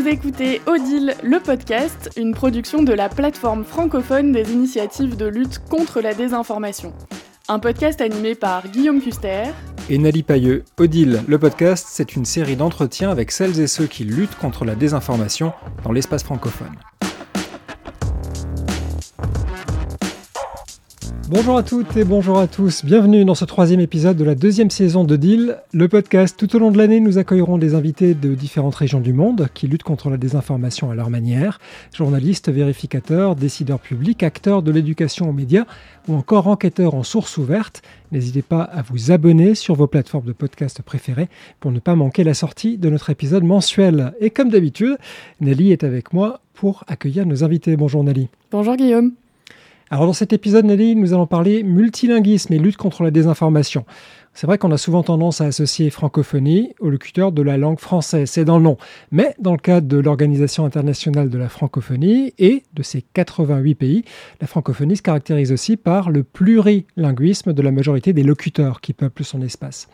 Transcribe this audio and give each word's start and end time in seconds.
Vous 0.00 0.08
écoutez 0.08 0.62
Odile, 0.66 1.14
le 1.22 1.40
podcast, 1.40 2.08
une 2.16 2.32
production 2.32 2.82
de 2.82 2.94
la 2.94 3.10
plateforme 3.10 3.64
francophone 3.64 4.32
des 4.32 4.50
initiatives 4.50 5.14
de 5.14 5.26
lutte 5.26 5.58
contre 5.68 6.00
la 6.00 6.14
désinformation. 6.14 6.94
Un 7.48 7.58
podcast 7.58 8.00
animé 8.00 8.34
par 8.34 8.66
Guillaume 8.68 9.02
Custer 9.02 9.50
et 9.90 9.98
Nali 9.98 10.22
Pailleux. 10.22 10.64
Odile, 10.78 11.22
le 11.28 11.38
podcast, 11.38 11.86
c'est 11.90 12.16
une 12.16 12.24
série 12.24 12.56
d'entretiens 12.56 13.10
avec 13.10 13.30
celles 13.30 13.60
et 13.60 13.66
ceux 13.66 13.86
qui 13.86 14.04
luttent 14.04 14.36
contre 14.36 14.64
la 14.64 14.74
désinformation 14.74 15.52
dans 15.84 15.92
l'espace 15.92 16.22
francophone. 16.22 16.76
Bonjour 21.30 21.56
à 21.56 21.62
toutes 21.62 21.96
et 21.96 22.02
bonjour 22.02 22.40
à 22.40 22.48
tous, 22.48 22.84
bienvenue 22.84 23.24
dans 23.24 23.36
ce 23.36 23.44
troisième 23.44 23.78
épisode 23.78 24.16
de 24.16 24.24
la 24.24 24.34
deuxième 24.34 24.68
saison 24.68 25.04
de 25.04 25.14
Deal, 25.14 25.58
le 25.72 25.86
podcast. 25.86 26.36
Tout 26.36 26.56
au 26.56 26.58
long 26.58 26.72
de 26.72 26.76
l'année, 26.76 26.98
nous 26.98 27.18
accueillerons 27.18 27.56
des 27.56 27.76
invités 27.76 28.14
de 28.14 28.34
différentes 28.34 28.74
régions 28.74 28.98
du 28.98 29.12
monde 29.12 29.46
qui 29.54 29.68
luttent 29.68 29.84
contre 29.84 30.10
la 30.10 30.16
désinformation 30.16 30.90
à 30.90 30.96
leur 30.96 31.08
manière, 31.08 31.60
journalistes, 31.94 32.50
vérificateurs, 32.50 33.36
décideurs 33.36 33.78
publics, 33.78 34.24
acteurs 34.24 34.60
de 34.60 34.72
l'éducation 34.72 35.30
aux 35.30 35.32
médias 35.32 35.66
ou 36.08 36.14
encore 36.14 36.48
enquêteurs 36.48 36.96
en 36.96 37.04
sources 37.04 37.36
ouvertes. 37.36 37.82
N'hésitez 38.10 38.42
pas 38.42 38.62
à 38.62 38.82
vous 38.82 39.12
abonner 39.12 39.54
sur 39.54 39.76
vos 39.76 39.86
plateformes 39.86 40.26
de 40.26 40.32
podcast 40.32 40.82
préférées 40.82 41.28
pour 41.60 41.70
ne 41.70 41.78
pas 41.78 41.94
manquer 41.94 42.24
la 42.24 42.34
sortie 42.34 42.76
de 42.76 42.90
notre 42.90 43.08
épisode 43.08 43.44
mensuel. 43.44 44.14
Et 44.18 44.30
comme 44.30 44.48
d'habitude, 44.48 44.98
Nelly 45.40 45.70
est 45.70 45.84
avec 45.84 46.12
moi 46.12 46.40
pour 46.54 46.82
accueillir 46.88 47.24
nos 47.24 47.44
invités. 47.44 47.76
Bonjour 47.76 48.02
Nelly. 48.02 48.26
Bonjour 48.50 48.74
Guillaume. 48.74 49.12
Alors 49.92 50.06
dans 50.06 50.12
cet 50.12 50.32
épisode, 50.32 50.66
Nelly, 50.66 50.94
nous 50.94 51.14
allons 51.14 51.26
parler 51.26 51.64
multilinguisme 51.64 52.52
et 52.52 52.60
lutte 52.60 52.76
contre 52.76 53.02
la 53.02 53.10
désinformation. 53.10 53.84
C'est 54.34 54.46
vrai 54.46 54.56
qu'on 54.56 54.70
a 54.70 54.78
souvent 54.78 55.02
tendance 55.02 55.40
à 55.40 55.46
associer 55.46 55.90
francophonie 55.90 56.74
au 56.78 56.90
locuteur 56.90 57.32
de 57.32 57.42
la 57.42 57.56
langue 57.56 57.80
française, 57.80 58.30
c'est 58.30 58.44
dans 58.44 58.58
le 58.58 58.62
nom. 58.62 58.76
Mais 59.10 59.34
dans 59.40 59.50
le 59.50 59.58
cadre 59.58 59.88
de 59.88 59.96
l'Organisation 59.96 60.64
internationale 60.64 61.28
de 61.28 61.38
la 61.38 61.48
francophonie 61.48 62.32
et 62.38 62.62
de 62.72 62.84
ses 62.84 63.02
88 63.02 63.74
pays, 63.74 64.04
la 64.40 64.46
francophonie 64.46 64.96
se 64.96 65.02
caractérise 65.02 65.50
aussi 65.50 65.76
par 65.76 66.10
le 66.10 66.22
plurilinguisme 66.22 67.52
de 67.52 67.62
la 67.62 67.72
majorité 67.72 68.12
des 68.12 68.22
locuteurs 68.22 68.80
qui 68.80 68.92
peuplent 68.92 69.24
son 69.24 69.42
espace. 69.42 69.88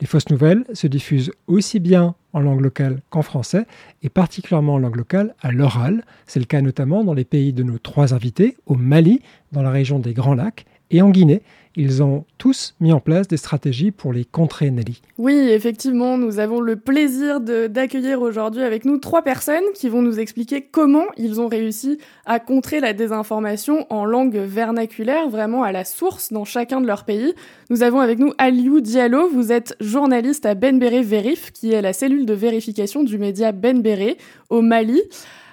Les 0.00 0.06
fausses 0.06 0.28
nouvelles 0.28 0.64
se 0.74 0.86
diffusent 0.86 1.32
aussi 1.46 1.80
bien 1.80 2.14
en 2.34 2.40
langue 2.40 2.60
locale 2.60 3.00
qu'en 3.08 3.22
français, 3.22 3.64
et 4.02 4.10
particulièrement 4.10 4.74
en 4.74 4.78
langue 4.78 4.96
locale 4.96 5.34
à 5.40 5.52
l'oral. 5.52 6.04
C'est 6.26 6.38
le 6.38 6.44
cas 6.44 6.60
notamment 6.60 7.02
dans 7.02 7.14
les 7.14 7.24
pays 7.24 7.54
de 7.54 7.62
nos 7.62 7.78
trois 7.78 8.12
invités, 8.12 8.58
au 8.66 8.74
Mali, 8.74 9.22
dans 9.52 9.62
la 9.62 9.70
région 9.70 9.98
des 9.98 10.12
Grands 10.12 10.34
Lacs, 10.34 10.66
et 10.90 11.02
en 11.02 11.10
Guinée, 11.10 11.42
ils 11.78 12.02
ont 12.02 12.24
tous 12.38 12.74
mis 12.80 12.90
en 12.92 13.00
place 13.00 13.28
des 13.28 13.36
stratégies 13.36 13.90
pour 13.90 14.14
les 14.14 14.24
contrer, 14.24 14.70
Nelly. 14.70 15.02
Oui, 15.18 15.34
effectivement, 15.34 16.16
nous 16.16 16.38
avons 16.38 16.60
le 16.60 16.76
plaisir 16.76 17.38
d'accueillir 17.40 18.22
aujourd'hui 18.22 18.62
avec 18.62 18.86
nous 18.86 18.96
trois 18.96 19.20
personnes 19.20 19.64
qui 19.74 19.90
vont 19.90 20.00
nous 20.00 20.18
expliquer 20.18 20.62
comment 20.62 21.04
ils 21.18 21.38
ont 21.38 21.48
réussi 21.48 21.98
à 22.24 22.40
contrer 22.40 22.80
la 22.80 22.94
désinformation 22.94 23.86
en 23.90 24.06
langue 24.06 24.36
vernaculaire, 24.36 25.28
vraiment 25.28 25.64
à 25.64 25.72
la 25.72 25.84
source 25.84 26.32
dans 26.32 26.46
chacun 26.46 26.80
de 26.80 26.86
leurs 26.86 27.04
pays. 27.04 27.34
Nous 27.68 27.82
avons 27.82 28.00
avec 28.00 28.18
nous 28.18 28.32
Aliou 28.38 28.80
Diallo, 28.80 29.28
vous 29.28 29.52
êtes 29.52 29.76
journaliste 29.78 30.46
à 30.46 30.54
Benbéré 30.54 31.02
Vérif, 31.02 31.52
qui 31.52 31.72
est 31.72 31.82
la 31.82 31.92
cellule 31.92 32.24
de 32.24 32.34
vérification 32.34 33.04
du 33.04 33.18
média 33.18 33.52
Benbéré 33.52 34.16
au 34.48 34.62
Mali. 34.62 35.02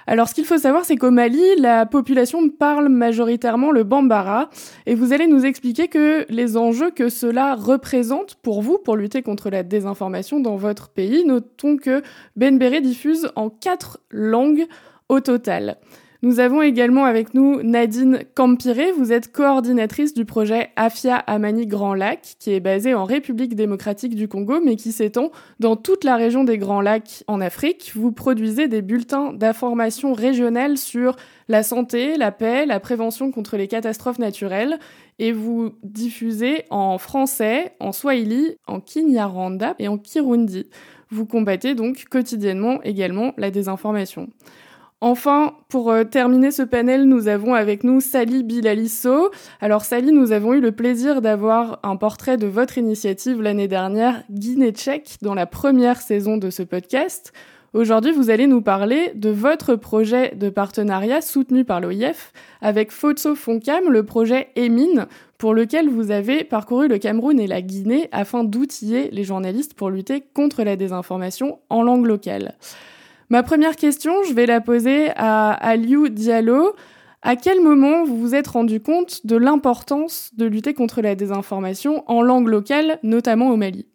Alors 0.06 0.28
ce 0.28 0.34
qu'il 0.34 0.44
faut 0.44 0.58
savoir, 0.58 0.84
c'est 0.84 0.96
qu'au 0.96 1.10
Mali, 1.10 1.42
la 1.58 1.86
population 1.86 2.48
parle 2.50 2.88
majoritairement 2.88 3.70
le 3.70 3.84
bambara, 3.84 4.50
et 4.86 4.94
vous 4.94 5.12
allez 5.12 5.26
nous 5.26 5.46
expliquer 5.46 5.88
que 5.88 6.26
les 6.28 6.56
enjeux 6.56 6.90
que 6.90 7.08
cela 7.08 7.54
représente 7.54 8.34
pour 8.36 8.60
vous, 8.60 8.78
pour 8.78 8.96
lutter 8.96 9.22
contre 9.22 9.48
la 9.50 9.62
désinformation 9.62 10.40
dans 10.40 10.56
votre 10.56 10.90
pays. 10.90 11.24
Notons 11.24 11.76
que 11.76 12.02
Benbéré 12.36 12.80
diffuse 12.80 13.30
en 13.34 13.48
quatre 13.48 13.98
langues 14.10 14.66
au 15.08 15.20
total. 15.20 15.76
Nous 16.24 16.40
avons 16.40 16.62
également 16.62 17.04
avec 17.04 17.34
nous 17.34 17.62
Nadine 17.62 18.20
Campiré. 18.34 18.92
Vous 18.92 19.12
êtes 19.12 19.30
coordinatrice 19.30 20.14
du 20.14 20.24
projet 20.24 20.70
AFIA 20.74 21.16
Amani 21.16 21.66
Grand 21.66 21.92
Lac, 21.92 22.36
qui 22.38 22.54
est 22.54 22.60
basé 22.60 22.94
en 22.94 23.04
République 23.04 23.54
démocratique 23.54 24.14
du 24.14 24.26
Congo, 24.26 24.58
mais 24.64 24.76
qui 24.76 24.90
s'étend 24.90 25.32
dans 25.60 25.76
toute 25.76 26.02
la 26.02 26.16
région 26.16 26.42
des 26.42 26.56
Grands 26.56 26.80
Lacs 26.80 27.24
en 27.26 27.42
Afrique. 27.42 27.92
Vous 27.94 28.10
produisez 28.10 28.68
des 28.68 28.80
bulletins 28.80 29.34
d'information 29.34 30.14
régionales 30.14 30.78
sur 30.78 31.14
la 31.48 31.62
santé, 31.62 32.16
la 32.16 32.32
paix, 32.32 32.64
la 32.64 32.80
prévention 32.80 33.30
contre 33.30 33.58
les 33.58 33.68
catastrophes 33.68 34.18
naturelles, 34.18 34.78
et 35.18 35.30
vous 35.30 35.72
diffusez 35.82 36.64
en 36.70 36.96
français, 36.96 37.74
en 37.80 37.92
swahili, 37.92 38.56
en 38.66 38.80
kinyarwanda 38.80 39.74
et 39.78 39.88
en 39.88 39.98
kirundi. 39.98 40.70
Vous 41.10 41.26
combattez 41.26 41.74
donc 41.74 42.06
quotidiennement 42.08 42.80
également 42.82 43.34
la 43.36 43.50
désinformation. 43.50 44.30
Enfin, 45.06 45.52
pour 45.68 45.90
euh, 45.90 46.04
terminer 46.04 46.50
ce 46.50 46.62
panel, 46.62 47.04
nous 47.04 47.28
avons 47.28 47.52
avec 47.52 47.84
nous 47.84 48.00
Sally 48.00 48.42
Bilalisso. 48.42 49.30
Alors 49.60 49.84
Sally, 49.84 50.12
nous 50.12 50.32
avons 50.32 50.54
eu 50.54 50.62
le 50.62 50.72
plaisir 50.72 51.20
d'avoir 51.20 51.78
un 51.82 51.96
portrait 51.96 52.38
de 52.38 52.46
votre 52.46 52.78
initiative 52.78 53.42
l'année 53.42 53.68
dernière, 53.68 54.24
Guinée 54.30 54.72
Tchèque, 54.72 55.18
dans 55.20 55.34
la 55.34 55.44
première 55.44 56.00
saison 56.00 56.38
de 56.38 56.48
ce 56.48 56.62
podcast. 56.62 57.34
Aujourd'hui, 57.74 58.12
vous 58.12 58.30
allez 58.30 58.46
nous 58.46 58.62
parler 58.62 59.12
de 59.14 59.28
votre 59.28 59.74
projet 59.74 60.34
de 60.36 60.48
partenariat 60.48 61.20
soutenu 61.20 61.66
par 61.66 61.82
l'OIF 61.82 62.32
avec 62.62 62.90
Foto 62.90 63.34
Foncam, 63.34 63.90
le 63.90 64.06
projet 64.06 64.48
EMIN, 64.56 65.06
pour 65.36 65.52
lequel 65.52 65.90
vous 65.90 66.12
avez 66.12 66.44
parcouru 66.44 66.88
le 66.88 66.96
Cameroun 66.96 67.38
et 67.38 67.46
la 67.46 67.60
Guinée 67.60 68.08
afin 68.10 68.42
d'outiller 68.42 69.10
les 69.10 69.24
journalistes 69.24 69.74
pour 69.74 69.90
lutter 69.90 70.24
contre 70.32 70.62
la 70.62 70.76
désinformation 70.76 71.58
en 71.68 71.82
langue 71.82 72.06
locale. 72.06 72.54
Ma 73.30 73.42
première 73.42 73.76
question, 73.76 74.12
je 74.28 74.34
vais 74.34 74.46
la 74.46 74.60
poser 74.60 75.10
à 75.16 75.52
Aliou 75.52 76.08
Diallo. 76.08 76.74
À 77.22 77.36
quel 77.36 77.62
moment 77.62 78.04
vous 78.04 78.18
vous 78.18 78.34
êtes 78.34 78.48
rendu 78.48 78.80
compte 78.80 79.26
de 79.26 79.36
l'importance 79.36 80.30
de 80.36 80.44
lutter 80.44 80.74
contre 80.74 81.00
la 81.00 81.14
désinformation 81.14 82.04
en 82.06 82.20
langue 82.20 82.48
locale, 82.48 82.98
notamment 83.02 83.48
au 83.50 83.56
Mali? 83.56 83.86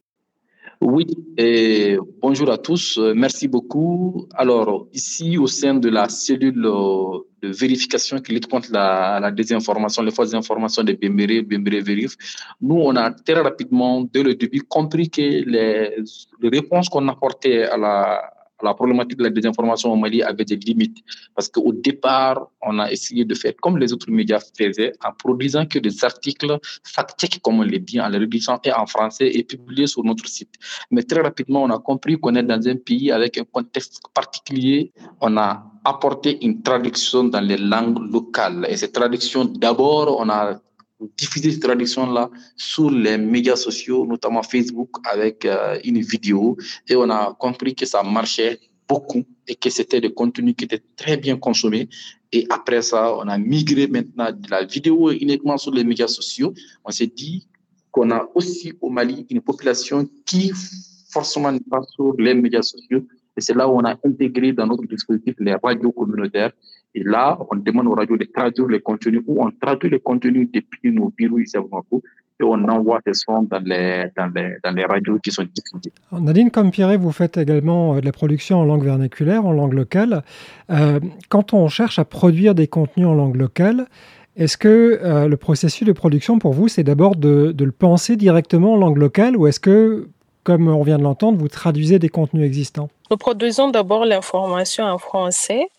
Oui, 0.81 1.05
et 1.37 1.97
bonjour 2.21 2.49
à 2.49 2.57
tous. 2.57 2.97
Merci 3.13 3.47
beaucoup. 3.47 4.27
Alors, 4.33 4.87
ici, 4.93 5.37
au 5.37 5.45
sein 5.45 5.75
de 5.75 5.89
la 5.89 6.09
cellule 6.09 6.61
de 6.63 7.49
vérification 7.49 8.19
qui 8.19 8.31
lutte 8.31 8.47
contre 8.47 8.69
la, 8.71 9.29
désinformation, 9.29 10.01
les 10.01 10.11
fausses 10.11 10.33
informations 10.33 10.83
de 10.83 10.93
Bembéré, 10.93 11.43
Bembéré 11.43 11.81
Vérif, 11.81 12.15
nous, 12.61 12.77
on 12.77 12.95
a 12.95 13.11
très 13.11 13.41
rapidement, 13.41 14.01
dès 14.01 14.23
le 14.23 14.33
début, 14.35 14.61
compris 14.61 15.09
que 15.09 15.21
les, 15.21 15.97
les 16.41 16.49
réponses 16.49 16.89
qu'on 16.89 17.07
apportait 17.09 17.63
à 17.63 17.77
la, 17.77 18.21
la 18.63 18.73
problématique 18.73 19.17
de 19.17 19.23
la 19.23 19.29
désinformation 19.29 19.91
au 19.91 19.95
Mali 19.95 20.21
avait 20.23 20.45
des 20.45 20.55
limites. 20.55 20.99
Parce 21.35 21.47
qu'au 21.49 21.71
départ, 21.73 22.47
on 22.61 22.79
a 22.79 22.91
essayé 22.91 23.25
de 23.25 23.35
faire 23.35 23.53
comme 23.61 23.77
les 23.77 23.93
autres 23.93 24.11
médias 24.11 24.39
faisaient, 24.57 24.93
en 25.03 25.13
produisant 25.13 25.65
que 25.65 25.79
des 25.79 26.03
articles 26.03 26.59
fact 26.83 27.39
comme 27.41 27.59
on 27.59 27.63
l'a 27.63 27.77
dit, 27.77 27.99
en 27.99 28.09
les 28.09 28.17
rédigeant 28.17 28.59
et 28.63 28.71
en 28.71 28.85
français 28.85 29.29
et 29.33 29.43
publiés 29.43 29.87
sur 29.87 30.03
notre 30.03 30.27
site. 30.27 30.55
Mais 30.91 31.03
très 31.03 31.21
rapidement, 31.21 31.63
on 31.63 31.69
a 31.69 31.79
compris 31.79 32.17
qu'on 32.19 32.35
est 32.35 32.43
dans 32.43 32.67
un 32.67 32.75
pays 32.75 33.11
avec 33.11 33.37
un 33.37 33.43
contexte 33.43 34.01
particulier. 34.13 34.91
On 35.21 35.37
a 35.37 35.63
apporté 35.83 36.43
une 36.45 36.61
traduction 36.61 37.25
dans 37.25 37.41
les 37.41 37.57
langues 37.57 37.99
locales. 38.11 38.65
Et 38.69 38.77
cette 38.77 38.93
traduction, 38.93 39.45
d'abord, 39.45 40.19
on 40.19 40.29
a 40.29 40.59
diffuser 41.17 41.51
cette 41.51 41.61
traduction-là 41.61 42.29
sur 42.55 42.89
les 42.89 43.17
médias 43.17 43.55
sociaux, 43.55 44.05
notamment 44.05 44.43
Facebook, 44.43 44.89
avec 45.05 45.45
euh, 45.45 45.79
une 45.83 46.01
vidéo. 46.01 46.57
Et 46.87 46.95
on 46.95 47.09
a 47.09 47.35
compris 47.39 47.75
que 47.75 47.85
ça 47.85 48.03
marchait 48.03 48.59
beaucoup 48.87 49.23
et 49.47 49.55
que 49.55 49.69
c'était 49.69 50.01
des 50.01 50.13
contenus 50.13 50.55
qui 50.57 50.65
étaient 50.65 50.83
très 50.95 51.17
bien 51.17 51.37
consommés. 51.37 51.87
Et 52.31 52.45
après 52.49 52.81
ça, 52.81 53.15
on 53.15 53.27
a 53.27 53.37
migré 53.37 53.87
maintenant 53.87 54.31
de 54.31 54.49
la 54.49 54.65
vidéo 54.65 55.11
uniquement 55.11 55.57
sur 55.57 55.71
les 55.71 55.83
médias 55.83 56.07
sociaux. 56.07 56.53
On 56.83 56.91
s'est 56.91 57.07
dit 57.07 57.47
qu'on 57.91 58.11
a 58.11 58.27
aussi 58.35 58.73
au 58.81 58.89
Mali 58.89 59.25
une 59.29 59.41
population 59.41 60.07
qui 60.25 60.51
forcément 61.09 61.51
n'est 61.51 61.59
pas 61.59 61.81
sur 61.95 62.13
les 62.17 62.33
médias 62.33 62.61
sociaux. 62.61 63.05
Et 63.39 63.41
c'est 63.41 63.55
là 63.55 63.69
où 63.69 63.71
on 63.71 63.85
a 63.85 63.95
intégré 64.05 64.51
dans 64.51 64.67
notre 64.67 64.85
dispositif 64.85 65.33
les 65.39 65.55
radios 65.55 65.93
communautaires 65.93 66.51
et 66.93 67.03
là, 67.03 67.39
on 67.49 67.55
demande 67.55 67.87
aux 67.87 67.93
radios 67.93 68.17
de 68.17 68.25
traduire 68.25 68.67
les 68.67 68.81
contenus 68.81 69.21
ou 69.27 69.41
on 69.41 69.49
traduit 69.61 69.89
les 69.89 70.01
contenus 70.01 70.49
depuis 70.53 70.91
nos 70.91 71.09
bureaux 71.15 71.39
ici 71.39 71.55
à 71.55 71.61
Bamako 71.61 72.03
et 72.41 72.43
on 72.43 72.67
envoie 72.67 72.99
ces 73.07 73.13
sons 73.13 73.43
dans 73.43 73.63
les, 73.63 74.85
radios 74.85 75.19
qui 75.19 75.31
sont 75.31 75.43
diffusées. 75.43 75.93
Nadine, 76.11 76.51
Pierre, 76.69 76.99
vous 76.99 77.13
faites 77.13 77.37
également 77.37 77.95
euh, 77.95 78.01
de 78.01 78.05
la 78.05 78.11
production 78.11 78.59
en 78.59 78.65
langue 78.65 78.83
vernaculaire, 78.83 79.45
en 79.45 79.53
langue 79.53 79.73
locale. 79.73 80.23
Euh, 80.69 80.99
quand 81.29 81.53
on 81.53 81.69
cherche 81.69 81.97
à 81.97 82.03
produire 82.03 82.55
des 82.55 82.67
contenus 82.67 83.07
en 83.07 83.13
langue 83.13 83.37
locale, 83.37 83.87
est-ce 84.35 84.57
que 84.57 84.99
euh, 85.01 85.29
le 85.29 85.37
processus 85.37 85.87
de 85.87 85.93
production 85.93 86.39
pour 86.39 86.51
vous, 86.51 86.67
c'est 86.67 86.83
d'abord 86.83 87.15
de, 87.15 87.53
de, 87.53 87.63
le 87.63 87.71
penser 87.71 88.17
directement 88.17 88.73
en 88.73 88.77
langue 88.77 88.97
locale 88.97 89.37
ou 89.37 89.47
est-ce 89.47 89.61
que 89.61 90.09
comme 90.49 90.67
on 90.67 90.81
vient 90.81 90.97
de 90.97 91.03
l'entendre, 91.03 91.37
vous 91.37 91.47
traduisez 91.47 91.99
des 91.99 92.09
contenus 92.09 92.43
existants 92.43 92.89
Nous 93.11 93.17
produisons 93.17 93.69
d'abord 93.69 94.03
l'information 94.03 94.83
en 94.83 94.97
français 94.97 95.69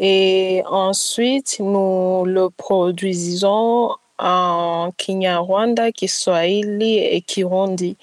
et 0.00 0.64
ensuite 0.66 1.58
nous 1.60 2.24
le 2.24 2.50
produisons 2.50 3.94
en 4.18 4.90
Kinyarwanda, 4.96 5.92
Kiswahili 5.92 6.98
et 6.98 7.20
Kirundi. 7.20 7.96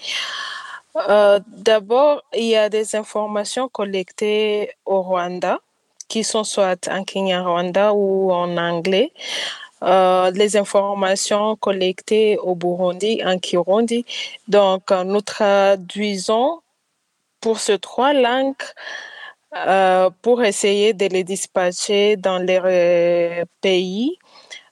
Euh, 1.09 1.41
d'abord, 1.57 2.23
il 2.33 2.45
y 2.45 2.55
a 2.55 2.69
des 2.69 2.95
informations 2.95 3.67
collectées 3.67 4.69
au 4.85 5.01
Rwanda 5.01 5.59
qui 6.07 6.23
sont 6.23 6.45
soit 6.45 6.87
en 6.87 7.03
Kinyarwanda 7.03 7.93
ou 7.93 8.31
en 8.31 8.55
anglais. 8.55 9.11
Euh, 9.83 10.31
les 10.31 10.55
informations 10.57 11.55
collectées 11.57 12.37
au 12.37 12.55
Burundi 12.55 13.21
en 13.25 13.37
Kirundi. 13.37 14.05
Donc, 14.47 14.91
nous 14.91 15.21
traduisons 15.21 16.61
pour 17.41 17.59
ces 17.59 17.77
trois 17.79 18.13
langues 18.13 18.55
euh, 19.55 20.09
pour 20.21 20.43
essayer 20.43 20.93
de 20.93 21.05
les 21.07 21.23
dispatcher 21.23 22.17
dans 22.17 22.39
les 22.39 22.59
euh, 22.63 23.45
pays 23.61 24.17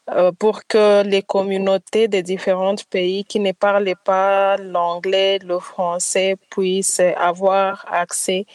euh, 0.09 0.31
pour 0.31 0.65
que 0.67 1.03
les 1.03 1.21
communautés 1.21 2.07
des 2.07 2.23
différents 2.23 2.75
pays 2.89 3.23
qui 3.25 3.39
ne 3.39 3.51
parlent 3.51 3.93
pas 4.03 4.57
l'anglais, 4.57 5.39
le 5.39 5.59
français 5.59 6.35
puissent 6.49 6.99
avoir 6.99 7.85
accès 7.91 8.45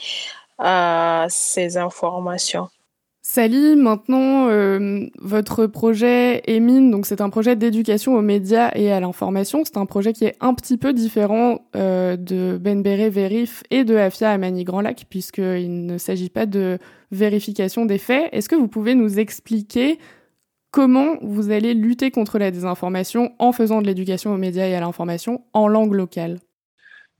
à 0.58 1.26
ces 1.28 1.76
informations. 1.76 2.68
Sally, 3.28 3.74
maintenant, 3.74 4.48
euh, 4.50 5.08
votre 5.18 5.66
projet 5.66 6.42
EMIN, 6.46 6.90
donc 6.90 7.06
c'est 7.06 7.20
un 7.20 7.28
projet 7.28 7.56
d'éducation 7.56 8.14
aux 8.14 8.22
médias 8.22 8.70
et 8.76 8.92
à 8.92 9.00
l'information. 9.00 9.64
C'est 9.64 9.78
un 9.78 9.84
projet 9.84 10.12
qui 10.12 10.26
est 10.26 10.36
un 10.40 10.54
petit 10.54 10.78
peu 10.78 10.92
différent 10.92 11.66
euh, 11.74 12.16
de 12.16 12.56
Benbere 12.56 13.10
Verif 13.10 13.64
et 13.72 13.82
de 13.82 13.96
AFIA 13.96 14.30
à 14.30 14.38
Manille-Grand-Lac, 14.38 15.06
puisqu'il 15.10 15.86
ne 15.86 15.98
s'agit 15.98 16.30
pas 16.30 16.46
de 16.46 16.78
vérification 17.10 17.84
des 17.84 17.98
faits. 17.98 18.28
Est-ce 18.30 18.48
que 18.48 18.54
vous 18.54 18.68
pouvez 18.68 18.94
nous 18.94 19.18
expliquer 19.18 19.98
comment 20.70 21.16
vous 21.20 21.50
allez 21.50 21.74
lutter 21.74 22.12
contre 22.12 22.38
la 22.38 22.52
désinformation 22.52 23.32
en 23.40 23.50
faisant 23.50 23.82
de 23.82 23.88
l'éducation 23.88 24.32
aux 24.32 24.38
médias 24.38 24.68
et 24.68 24.76
à 24.76 24.80
l'information 24.80 25.42
en 25.52 25.66
langue 25.66 25.94
locale? 25.94 26.38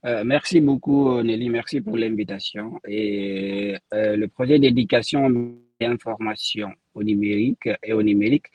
Euh, 0.05 0.23
merci 0.23 0.61
beaucoup 0.61 1.21
Nelly, 1.21 1.49
merci 1.49 1.81
pour 1.81 1.97
l'invitation. 1.97 2.79
Et 2.87 3.75
le 3.91 4.25
projet 4.27 4.57
d'éducation 4.57 5.57
information 5.85 6.71
au 6.93 7.03
numérique 7.03 7.69
et 7.83 7.93
au 7.93 8.01
numérique 8.01 8.45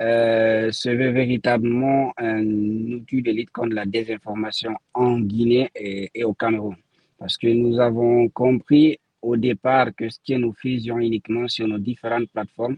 euh, 0.00 0.70
se 0.70 0.90
veut 0.90 1.10
véritablement 1.10 2.12
un 2.16 2.44
outil 2.92 3.20
de 3.20 3.32
lutte 3.32 3.50
contre 3.50 3.74
la 3.74 3.84
désinformation 3.84 4.76
en 4.94 5.18
Guinée 5.20 5.70
et, 5.74 6.22
au 6.24 6.34
Cameroun. 6.34 6.76
Parce 7.18 7.36
que 7.36 7.48
nous 7.48 7.80
avons 7.80 8.28
compris 8.28 8.98
au 9.20 9.36
départ 9.36 9.88
que 9.96 10.08
ce 10.08 10.18
que 10.26 10.34
nous 10.34 10.52
faisions 10.52 10.98
uniquement 10.98 11.48
sur 11.48 11.66
nos 11.66 11.78
différentes 11.78 12.30
plateformes 12.30 12.76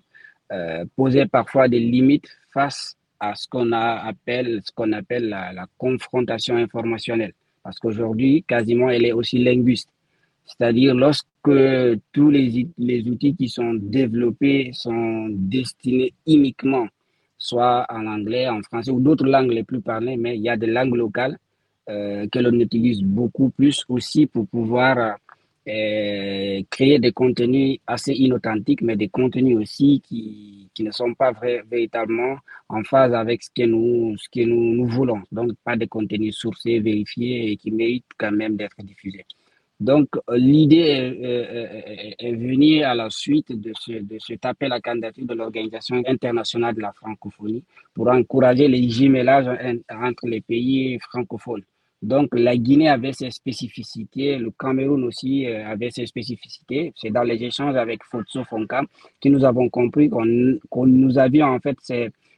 euh, 0.51 0.85
posait 0.97 1.27
parfois 1.27 1.69
des 1.69 1.81
limites 1.81 2.29
face 2.55 2.97
à 3.19 3.35
ce 3.35 3.47
qu'on 3.47 3.71
appelle, 3.73 4.61
ce 4.65 4.73
qu'on 4.73 4.93
appelle 4.93 5.29
la 5.29 5.67
confrontation 5.77 6.57
informationnelle. 6.57 7.35
Parce 7.63 7.79
qu'aujourd'hui, 7.79 8.43
quasiment, 8.49 8.89
elle 8.89 9.05
est 9.05 9.13
aussi 9.13 9.39
linguiste. 9.39 9.91
C'est-à-dire 10.59 10.95
lorsque 10.95 11.27
tous 12.13 12.31
les, 12.31 12.69
les 12.79 13.09
outils 13.09 13.35
qui 13.35 13.49
sont 13.49 13.75
développés 13.75 14.71
sont 14.73 15.29
destinés 15.31 16.13
uniquement 16.27 16.87
soit 17.41 17.87
en 17.89 18.07
anglais, 18.07 18.49
en 18.49 18.63
français 18.63 18.91
ou 18.91 19.01
d'autres 19.01 19.27
langues 19.27 19.51
les 19.51 19.65
plus 19.65 19.81
parlées, 19.81 20.17
mais 20.17 20.37
il 20.37 20.43
y 20.43 20.49
a 20.51 20.57
des 20.57 20.67
langues 20.67 20.95
locales 20.95 21.39
euh, 21.89 22.29
que 22.29 22.39
l'on 22.39 22.53
utilise 22.61 23.03
beaucoup 23.03 23.49
plus 23.51 23.85
aussi 23.89 24.27
pour 24.27 24.47
pouvoir 24.47 25.17
euh, 25.67 26.63
créer 26.71 26.99
des 26.99 27.13
contenus 27.13 27.79
assez 27.87 28.13
inauthentiques, 28.13 28.83
mais 28.83 28.97
des 28.97 29.09
contenus 29.09 29.57
aussi 29.57 30.03
qui, 30.07 30.69
qui 30.75 30.83
ne 30.83 30.91
sont 30.91 31.15
pas 31.15 31.33
véritablement 31.71 32.37
en 32.69 32.85
phase 32.85 33.15
avec 33.15 33.43
ce 33.43 33.51
que, 33.55 33.67
nous, 33.67 34.17
ce 34.19 34.29
que 34.29 34.45
nous, 34.45 34.75
nous 34.75 34.87
voulons. 34.87 35.23
Donc, 35.33 35.53
pas 35.65 35.77
des 35.77 35.89
contenus 35.89 36.37
sourcés, 36.37 36.79
vérifiés 36.81 37.53
et 37.53 37.57
qui 37.57 37.71
méritent 37.71 38.05
quand 38.19 38.33
même 38.33 38.57
d'être 38.57 38.77
diffusés. 38.83 39.25
Donc, 39.81 40.09
euh, 40.29 40.37
l'idée 40.37 42.15
est, 42.19 42.33
venue 42.33 42.83
à 42.83 42.95
la 42.95 43.09
suite 43.09 43.59
de, 43.59 43.73
ce, 43.81 43.93
de 43.93 44.19
cet 44.19 44.45
appel 44.45 44.73
à 44.73 44.81
candidature 44.81 45.25
de 45.25 45.35
l'Organisation 45.35 46.03
internationale 46.07 46.75
de 46.75 46.83
la 46.83 46.93
francophonie 46.93 47.65
pour 47.95 48.09
encourager 48.09 48.69
les 48.69 48.89
jumelages 48.91 49.49
entre 49.91 50.27
les 50.27 50.43
pays 50.43 50.99
francophones. 51.01 51.63
Donc, 52.03 52.29
la 52.35 52.57
Guinée 52.57 52.89
avait 52.89 53.13
ses 53.13 53.31
spécificités, 53.31 54.37
le 54.39 54.51
Cameroun 54.51 55.05
aussi 55.05 55.47
euh, 55.47 55.67
avait 55.67 55.91
ses 55.91 56.07
spécificités. 56.07 56.93
C'est 56.97 57.11
dans 57.11 57.23
les 57.23 57.43
échanges 57.43 57.77
avec 57.77 58.03
Fotso 58.05 58.45
Fonkam 58.45 58.87
que 59.21 59.29
nous 59.31 59.45
avons 59.45 59.69
compris 59.71 60.11
qu'on 60.11 60.87
nous 60.87 61.19
avions 61.19 61.47
en 61.47 61.59
fait 61.59 61.77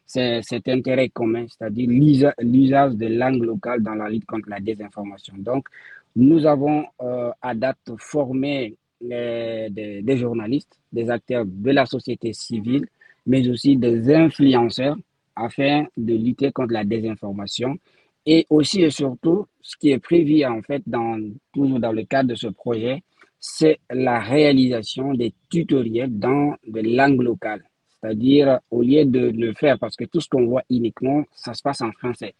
cet 0.06 0.68
intérêt 0.68 1.08
commun, 1.08 1.46
c'est-à-dire 1.48 1.88
l'usage 1.88 2.94
de 2.94 3.06
langues 3.06 3.42
locales 3.44 3.82
dans 3.82 3.94
la 3.94 4.08
lutte 4.08 4.26
contre 4.26 4.48
la 4.48 4.58
désinformation. 4.58 5.34
Donc, 5.38 5.68
nous 6.16 6.46
avons 6.46 6.84
euh, 7.00 7.30
à 7.40 7.54
date 7.54 7.90
formé 7.98 8.76
des, 9.00 10.16
journalistes, 10.16 10.78
des 10.92 11.10
acteurs 11.10 11.44
de 11.46 11.70
la 11.70 11.86
société 11.86 12.32
civile, 12.32 12.86
mais 13.26 13.48
aussi 13.48 13.76
des 13.76 14.12
influenceurs 14.14 14.96
afin 15.34 15.86
de 15.96 16.14
lutter 16.14 16.52
contre 16.52 16.72
la 16.72 16.84
désinformation. 16.84 17.78
Et 18.24 18.46
aussi 18.50 18.82
et 18.82 18.90
surtout, 18.90 19.46
ce 19.60 19.76
qui 19.76 19.90
est 19.90 19.98
prévu 19.98 20.44
en 20.44 20.62
fait 20.62 20.82
dans, 20.86 21.18
toujours 21.52 21.80
dans 21.80 21.92
le 21.92 22.04
cadre 22.04 22.30
de 22.30 22.34
ce 22.34 22.46
projet, 22.48 23.02
c'est 23.40 23.80
la 23.90 24.20
réalisation 24.20 25.14
des 25.14 25.34
tutoriels 25.50 26.16
dans 26.16 26.54
des 26.64 26.82
langues 26.82 27.22
locales. 27.22 27.64
C'est-à-dire, 28.00 28.60
au 28.70 28.82
lieu 28.82 29.04
de 29.04 29.30
le 29.30 29.52
faire, 29.54 29.78
parce 29.78 29.96
que 29.96 30.04
tout 30.04 30.20
ce 30.20 30.28
qu'on 30.28 30.46
voit 30.46 30.62
uniquement, 30.70 31.24
ça 31.32 31.54
se 31.54 31.62
passe 31.62 31.80
en 31.80 31.90
français. 31.92 32.34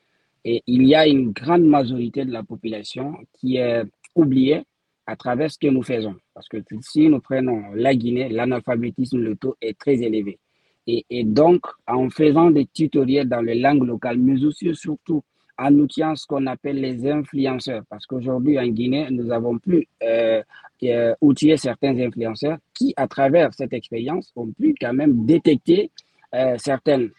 Et 0.44 0.62
il 0.67 0.87
y 0.87 0.94
a 0.94 1.06
une 1.06 1.31
grande 1.31 1.65
majorité 1.65 2.25
de 2.25 2.33
la 2.33 2.43
population 2.43 3.17
qui 3.39 3.56
est 3.56 3.85
oubliée 4.15 4.62
à 5.06 5.17
travers 5.17 5.50
ce 5.50 5.59
que 5.59 5.69
nous 5.69 5.83
faisons. 5.83 6.17
Parce 6.35 6.49
que 6.49 6.59
si 6.81 7.09
nous 7.09 7.21
prenons 7.21 7.73
la 7.75 7.94
Guinée, 7.94 8.29
l'analphabétisme, 8.29 9.19
le 9.19 9.37
taux 9.37 9.56
est 9.61 9.79
très 9.79 9.94
élevé. 10.03 10.39
Et, 10.87 11.23
donc, 11.23 11.65
en 11.87 12.11
faisant 12.11 12.50
des 12.50 12.67
tutoriels 12.67 13.29
dans 13.29 13.41
les 13.41 13.55
langues 13.55 13.85
locales, 13.85 14.19
mais 14.19 14.44
aussi 14.44 14.75
surtout 14.75 15.23
en 15.56 15.73
outillant 15.75 16.17
ce 16.17 16.27
qu'on 16.27 16.47
appelle 16.47 16.81
les 16.81 17.09
influenceurs, 17.09 17.83
parce 17.89 18.05
qu'aujourd'hui 18.05 18.59
en 18.59 18.67
Guinée, 18.67 19.06
nous 19.11 19.31
avons 19.31 19.59
pu 19.59 19.87
euh, 20.03 20.43
euh, 20.83 21.15
outiller 21.21 21.56
certains 21.56 21.97
influenceurs 22.00 22.59
qui, 22.75 22.94
à 22.97 23.06
travers 23.06 23.55
cette 23.55 23.73
expérience, 23.73 24.33
ont 24.35 24.50
pu 24.50 24.75
quand 24.81 24.93
même 24.93 25.25
détecter 25.25 25.93
euh, 26.35 26.56
certaines 26.59 27.11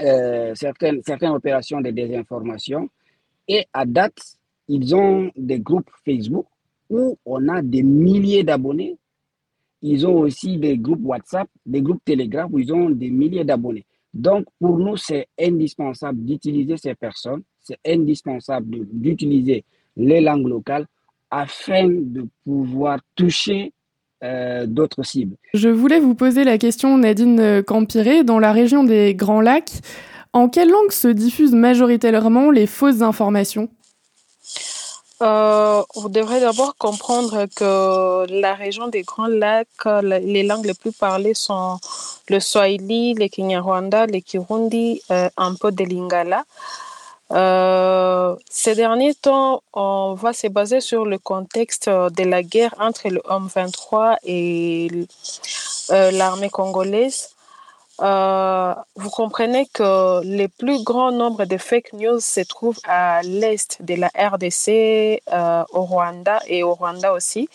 euh, 0.00 0.54
certaines, 0.54 1.02
certaines 1.04 1.30
opérations 1.30 1.80
de 1.80 1.90
désinformation. 1.90 2.88
Et 3.46 3.66
à 3.72 3.84
date, 3.84 4.18
ils 4.68 4.94
ont 4.94 5.30
des 5.36 5.58
groupes 5.60 5.90
Facebook 6.04 6.46
où 6.90 7.18
on 7.24 7.48
a 7.48 7.62
des 7.62 7.82
milliers 7.82 8.44
d'abonnés. 8.44 8.96
Ils 9.82 10.06
ont 10.06 10.18
aussi 10.18 10.58
des 10.58 10.76
groupes 10.76 11.00
WhatsApp, 11.02 11.48
des 11.64 11.82
groupes 11.82 12.04
Telegram 12.04 12.48
où 12.52 12.58
ils 12.58 12.72
ont 12.72 12.90
des 12.90 13.10
milliers 13.10 13.44
d'abonnés. 13.44 13.86
Donc, 14.12 14.46
pour 14.58 14.78
nous, 14.78 14.96
c'est 14.96 15.28
indispensable 15.40 16.24
d'utiliser 16.24 16.76
ces 16.76 16.94
personnes, 16.94 17.42
c'est 17.60 17.78
indispensable 17.86 18.86
d'utiliser 18.90 19.64
les 19.96 20.20
langues 20.20 20.46
locales 20.48 20.86
afin 21.30 21.88
de 21.88 22.26
pouvoir 22.44 23.00
toucher 23.14 23.72
euh, 24.24 24.66
d'autres 24.66 25.02
cibles. 25.02 25.36
Je 25.54 25.68
voulais 25.68 26.00
vous 26.00 26.14
poser 26.14 26.44
la 26.44 26.58
question, 26.58 26.98
Nadine 26.98 27.62
Campiré, 27.62 28.24
dans 28.24 28.38
la 28.38 28.52
région 28.52 28.84
des 28.84 29.14
Grands 29.14 29.40
Lacs, 29.40 29.72
en 30.32 30.48
quelle 30.48 30.70
langue 30.70 30.92
se 30.92 31.08
diffusent 31.08 31.54
majoritairement 31.54 32.50
les 32.50 32.66
fausses 32.66 33.02
informations? 33.02 33.68
Euh, 35.20 35.82
vous 35.96 36.08
devrez 36.08 36.40
d'abord 36.40 36.76
comprendre 36.76 37.46
que 37.56 38.30
la 38.30 38.54
région 38.54 38.86
des 38.86 39.02
Grands 39.02 39.26
Lacs, 39.26 39.68
les 40.04 40.44
langues 40.44 40.66
les 40.66 40.74
plus 40.74 40.92
parlées 40.92 41.34
sont 41.34 41.78
le 42.28 42.38
Swahili, 42.38 43.14
le 43.14 43.26
Kinyarwanda, 43.26 44.06
le 44.06 44.20
Kirundi, 44.20 45.02
euh, 45.10 45.28
un 45.36 45.54
peu 45.54 45.72
de 45.72 45.82
Lingala. 45.82 46.44
Euh, 47.32 48.36
ces 48.48 48.74
derniers 48.74 49.14
temps, 49.14 49.62
on 49.74 50.14
va 50.14 50.32
se 50.32 50.46
baser 50.46 50.80
sur 50.80 51.04
le 51.04 51.18
contexte 51.18 51.88
de 51.88 52.24
la 52.24 52.42
guerre 52.42 52.74
entre 52.78 53.08
le 53.08 53.20
M23 53.20 54.16
et 54.24 54.88
euh, 55.90 56.10
l'armée 56.10 56.50
congolaise. 56.50 57.30
Euh, 58.00 58.74
vous 58.94 59.10
comprenez 59.10 59.66
que 59.72 60.20
le 60.24 60.46
plus 60.46 60.82
grand 60.84 61.10
nombre 61.10 61.44
de 61.44 61.56
fake 61.56 61.92
news 61.94 62.20
se 62.20 62.40
trouve 62.40 62.78
à 62.84 63.22
l'est 63.22 63.82
de 63.82 63.94
la 63.94 64.08
RDC, 64.16 65.20
euh, 65.32 65.64
au 65.72 65.82
Rwanda 65.82 66.40
et 66.46 66.62
au 66.62 66.74
Rwanda 66.74 67.12
aussi. 67.12 67.48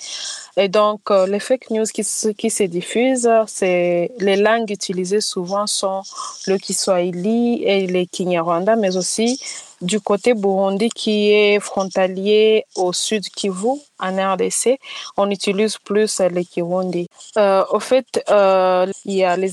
Et 0.58 0.68
donc, 0.68 1.12
euh, 1.12 1.26
les 1.28 1.40
fake 1.40 1.70
news 1.70 1.86
qui, 1.86 2.04
qui 2.38 2.50
se 2.50 2.64
diffusent, 2.64 3.30
c'est 3.48 4.12
les 4.20 4.36
langues 4.36 4.70
utilisées 4.70 5.22
souvent 5.22 5.66
sont 5.66 6.02
le 6.48 6.58
Kiswahili 6.58 7.64
et 7.64 7.88
le 7.88 8.06
Kinyarwanda, 8.06 8.76
mais 8.76 8.98
aussi 8.98 9.40
du 9.84 10.00
côté 10.00 10.34
Burundi 10.34 10.90
qui 10.90 11.32
est 11.32 11.60
frontalier 11.60 12.66
au 12.76 12.94
sud 12.94 13.28
Kivu, 13.30 13.80
en 14.00 14.34
RDC, 14.34 14.80
on 15.18 15.30
utilise 15.30 15.78
plus 15.78 16.20
le 16.20 16.44
Kirundi. 16.44 17.08
Euh, 17.38 17.64
au 17.72 17.80
fait, 17.80 18.24
euh, 18.30 18.88
il 19.06 19.16
y 19.16 19.24
a 19.24 19.38
les, 19.38 19.52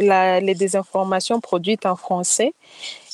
la, 0.00 0.40
les 0.40 0.54
désinformations 0.54 1.40
produites 1.40 1.86
en 1.86 1.96
français 1.96 2.52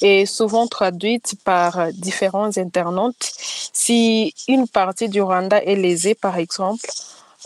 et 0.03 0.27
souvent 0.27 0.67
traduites 0.67 1.35
par 1.45 1.93
différents 1.93 2.57
internautes. 2.57 3.33
Si 3.73 4.35
une 4.49 4.69
partie 4.69 5.09
du 5.09 5.21
Rwanda 5.21 5.63
est 5.63 5.77
lésée, 5.77 6.15
par 6.15 6.39
exemple, 6.39 6.89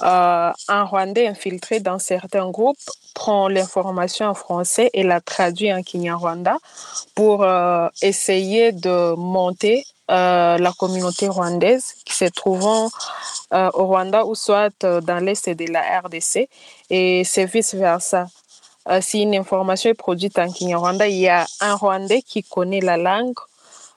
un 0.01 0.85
Rwandais 0.85 1.29
infiltré 1.29 1.81
dans 1.81 1.99
certains 1.99 2.51
groupes 2.51 2.79
prend 3.15 3.49
l'information 3.49 4.27
en 4.27 4.35
français 4.35 4.91
et 4.93 5.03
la 5.03 5.21
traduit 5.21 5.73
en 5.73 5.83
Kinyarwanda 5.83 6.57
pour 7.15 7.47
essayer 8.03 8.73
de 8.73 9.15
monter 9.15 9.85
la 10.09 10.73
communauté 10.79 11.29
rwandaise 11.29 11.95
qui 12.05 12.15
se 12.15 12.25
trouvant 12.25 12.91
au 13.53 13.87
Rwanda 13.87 14.25
ou 14.25 14.35
soit 14.35 14.75
dans 14.81 15.23
l'est 15.25 15.49
de 15.49 15.73
la 15.73 16.01
RDC 16.01 16.49
et 16.91 17.23
c'est 17.25 17.47
vice-versa. 17.47 18.27
si 19.01 19.23
une 19.23 19.37
information 19.37 19.91
est 19.91 19.95
produite 19.95 20.39
en 20.39 20.51
Kinyarwanda, 20.51 21.07
il 21.07 21.19
y 21.19 21.29
a 21.29 21.47
un 21.61 21.77
Rwandais 21.77 22.23
qui 22.23 22.43
connaît 22.43 22.81
la 22.81 22.97
langue 22.97 23.39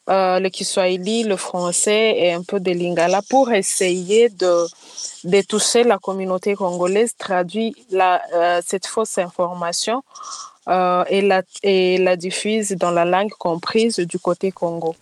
euh, 0.09 0.39
le 0.39 0.49
Kiswahili, 0.49 1.23
le 1.23 1.35
français 1.35 2.17
et 2.17 2.31
un 2.31 2.43
peu 2.43 2.59
de 2.59 2.71
lingala 2.71 3.21
pour 3.29 3.51
essayer 3.51 4.29
de, 4.29 5.41
toucher 5.41 5.83
la 5.83 5.97
communauté 5.97 6.55
congolaise, 6.55 7.15
traduit 7.17 7.75
euh, 7.93 8.61
cette 8.65 8.87
fausse 8.87 9.17
information 9.17 10.03
euh, 10.69 11.03
et 11.09 11.97
la 11.97 12.15
diffuse 12.15 12.69
dans 12.71 12.91
la 12.91 13.05
langue 13.05 13.31
comprise 13.31 13.97
du 13.99 14.17
côté 14.19 14.51
Congo. 14.51 14.95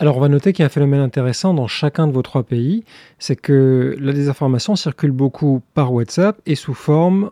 Alors 0.00 0.16
on 0.16 0.20
va 0.20 0.28
noter 0.28 0.54
qu'il 0.54 0.62
y 0.62 0.64
a 0.64 0.66
un 0.66 0.70
phénomène 0.70 1.00
intéressant 1.00 1.52
dans 1.52 1.66
chacun 1.66 2.06
de 2.06 2.12
vos 2.12 2.22
trois 2.22 2.42
pays, 2.42 2.84
c'est 3.18 3.36
que 3.36 3.94
la 4.00 4.14
désinformation 4.14 4.74
circule 4.74 5.10
beaucoup 5.10 5.60
par 5.74 5.92
WhatsApp 5.92 6.40
et 6.46 6.54
sous 6.54 6.72
forme 6.72 7.30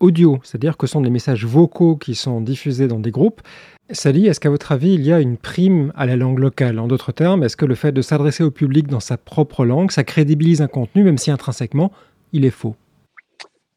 audio, 0.00 0.40
c'est-à-dire 0.42 0.78
que 0.78 0.86
ce 0.86 0.94
sont 0.94 1.02
des 1.02 1.10
messages 1.10 1.44
vocaux 1.44 1.96
qui 1.96 2.14
sont 2.14 2.40
diffusés 2.40 2.88
dans 2.88 2.98
des 2.98 3.10
groupes. 3.10 3.42
Sally, 3.90 4.26
est-ce 4.26 4.40
qu'à 4.40 4.50
votre 4.50 4.72
avis, 4.72 4.94
il 4.94 5.02
y 5.02 5.12
a 5.12 5.20
une 5.20 5.36
prime 5.36 5.92
à 5.94 6.06
la 6.06 6.16
langue 6.16 6.40
locale? 6.40 6.80
En 6.80 6.88
d'autres 6.88 7.12
termes, 7.12 7.44
est-ce 7.44 7.56
que 7.56 7.64
le 7.64 7.76
fait 7.76 7.92
de 7.92 8.02
s'adresser 8.02 8.42
au 8.42 8.50
public 8.50 8.88
dans 8.88 8.98
sa 8.98 9.16
propre 9.16 9.64
langue, 9.64 9.92
ça 9.92 10.02
crédibilise 10.02 10.60
un 10.60 10.66
contenu, 10.66 11.04
même 11.04 11.18
si 11.18 11.30
intrinsèquement, 11.30 11.92
il 12.32 12.44
est 12.44 12.50
faux? 12.50 12.74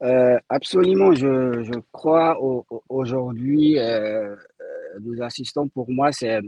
Euh, 0.01 0.39
Absolument, 0.49 1.13
je, 1.13 1.79
crois 1.91 2.39
aujourd'hui, 2.89 3.77
euh, 3.77 4.33
euh, 4.33 4.35
nous 5.01 5.21
assistons 5.21 5.67
pour 5.67 5.91
moi, 5.91 6.09
c'est 6.11 6.41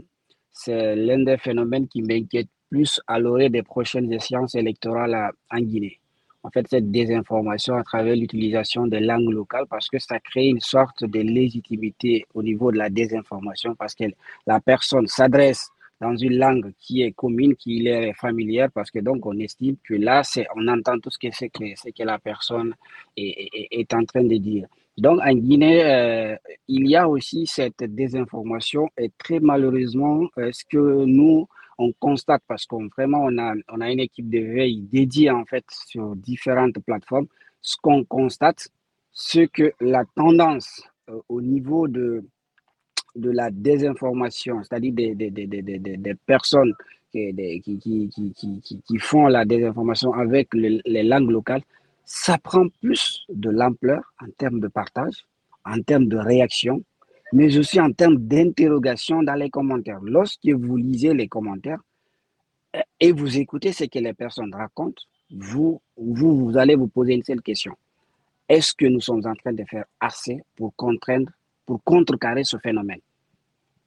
l'un 0.96 1.22
des 1.22 1.36
phénomènes 1.36 1.86
qui 1.86 2.02
m'inquiète 2.02 2.48
plus 2.68 3.00
à 3.06 3.20
l'orée 3.20 3.48
des 3.48 3.62
prochaines 3.62 4.12
échéances 4.12 4.56
électorales 4.56 5.30
en 5.50 5.60
Guinée 5.60 6.00
en 6.44 6.50
fait 6.50 6.66
cette 6.68 6.90
désinformation 6.90 7.76
à 7.76 7.84
travers 7.84 8.16
l'utilisation 8.16 8.86
des 8.86 9.00
langues 9.00 9.30
locales 9.30 9.66
parce 9.68 9.88
que 9.88 9.98
ça 9.98 10.18
crée 10.20 10.46
une 10.46 10.60
sorte 10.60 11.04
de 11.04 11.20
légitimité 11.20 12.26
au 12.34 12.42
niveau 12.42 12.72
de 12.72 12.78
la 12.78 12.90
désinformation 12.90 13.74
parce 13.74 13.94
que 13.94 14.04
la 14.46 14.60
personne 14.60 15.06
s'adresse 15.06 15.70
dans 16.02 16.16
une 16.16 16.36
langue 16.36 16.72
qui 16.80 17.02
est 17.02 17.12
commune, 17.12 17.54
qui 17.54 17.86
est 17.86 18.12
familière, 18.14 18.68
parce 18.72 18.90
que 18.90 18.98
donc 18.98 19.24
on 19.24 19.38
estime 19.38 19.76
que 19.84 19.94
là, 19.94 20.22
on 20.56 20.66
entend 20.66 20.98
tout 20.98 21.10
ce 21.10 21.18
que 21.18 22.02
la 22.02 22.18
personne 22.18 22.74
est, 23.16 23.94
en 23.94 24.04
train 24.04 24.24
de 24.24 24.36
dire. 24.36 24.66
Donc 24.98 25.20
en 25.24 25.32
Guinée, 25.32 25.84
euh, 25.84 26.36
il 26.66 26.88
y 26.88 26.96
a 26.96 27.08
aussi 27.08 27.46
cette 27.46 27.84
désinformation 27.84 28.88
et 28.98 29.10
très 29.16 29.38
malheureusement, 29.38 30.26
euh, 30.38 30.50
ce 30.52 30.64
que 30.64 31.04
nous, 31.04 31.46
on 31.78 31.92
constate 31.92 32.42
parce 32.46 32.66
qu'on 32.66 32.88
vraiment 32.88 33.24
on 33.24 33.38
a, 33.38 33.54
on 33.68 33.80
a 33.80 33.90
une 33.90 34.00
équipe 34.00 34.28
de 34.28 34.38
veille 34.38 34.80
dédiée 34.80 35.30
en 35.30 35.44
fait 35.44 35.64
sur 35.68 36.16
différentes 36.16 36.78
plateformes. 36.80 37.26
Ce 37.60 37.76
qu'on 37.80 38.04
constate, 38.04 38.68
c'est 39.12 39.48
que 39.48 39.72
la 39.80 40.04
tendance 40.16 40.82
euh, 41.08 41.20
au 41.28 41.40
niveau 41.40 41.88
de, 41.88 42.24
de 43.16 43.30
la 43.30 43.50
désinformation, 43.50 44.62
c'est-à-dire 44.62 44.92
des, 44.92 45.14
des, 45.14 45.30
des, 45.30 45.46
des, 45.46 46.14
personnes 46.26 46.74
qui, 47.12 47.32
qui, 47.62 48.10
qui, 48.34 48.82
qui, 48.84 48.98
font 48.98 49.26
la 49.26 49.44
désinformation 49.44 50.12
avec 50.14 50.54
les 50.54 51.02
langues 51.02 51.30
locales, 51.30 51.62
ça 52.04 52.38
prend 52.38 52.66
plus 52.80 53.24
de 53.28 53.50
l'ampleur 53.50 54.02
en 54.20 54.30
termes 54.38 54.60
de 54.60 54.68
partage, 54.68 55.26
en 55.64 55.80
termes 55.82 56.06
de 56.06 56.16
réaction, 56.16 56.82
mais 57.32 57.56
aussi 57.56 57.80
en 57.80 57.90
termes 57.92 58.16
d'interrogation 58.16 59.22
dans 59.22 59.34
les 59.34 59.50
commentaires. 59.50 60.00
Lorsque 60.02 60.46
vous 60.48 60.76
lisez 60.76 61.14
les 61.14 61.28
commentaires 61.28 61.80
euh, 62.76 62.80
et 63.00 63.12
vous 63.12 63.38
écoutez 63.38 63.72
ce 63.72 63.84
que 63.84 63.98
les 63.98 64.12
personnes 64.12 64.54
racontent, 64.54 65.02
vous, 65.30 65.80
vous, 65.96 66.56
allez 66.56 66.74
vous 66.74 66.88
poser 66.88 67.14
une 67.14 67.22
seule 67.22 67.40
question. 67.40 67.74
Est-ce 68.48 68.74
que 68.74 68.84
nous 68.84 69.00
sommes 69.00 69.26
en 69.26 69.34
train 69.34 69.52
de 69.52 69.64
faire 69.64 69.86
assez 69.98 70.42
pour 70.56 70.74
contraindre, 70.76 71.32
pour 71.64 71.82
contrecarrer 71.82 72.44
ce 72.44 72.58
phénomène? 72.58 73.00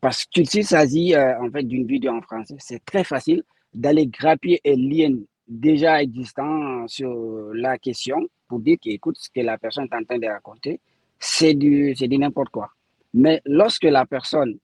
Parce 0.02 0.26
que 0.26 0.44
s'il 0.44 0.66
s'agit 0.66 1.14
euh, 1.14 1.40
en 1.40 1.52
fait 1.52 1.64
d'une 1.64 1.86
vidéo 1.86 2.14
en 2.14 2.22
français, 2.22 2.56
c'est 2.60 2.84
très 2.84 3.04
facile 3.04 3.44
d'aller 3.74 4.08
grappiller 4.08 4.62
un 4.66 4.76
lien 4.76 5.16
déjà 5.48 6.02
existant 6.02 6.88
sur 6.88 7.54
la 7.54 7.78
question 7.78 8.28
pour 8.48 8.60
dire 8.60 8.78
qu'écoute, 8.82 9.18
ce 9.20 9.30
que 9.30 9.42
la 9.42 9.58
personne 9.58 9.88
est 9.92 9.96
en 9.96 10.04
train 10.04 10.18
de 10.18 10.28
raconter, 10.28 10.80
c'est 11.20 11.54
du, 11.54 11.94
c'est 11.96 12.08
du 12.08 12.18
n'importe 12.18 12.50
quoi. 12.50 12.72
Mais 13.16 13.42
lorsque 13.46 13.86
la 13.86 14.06
personne 14.06 14.58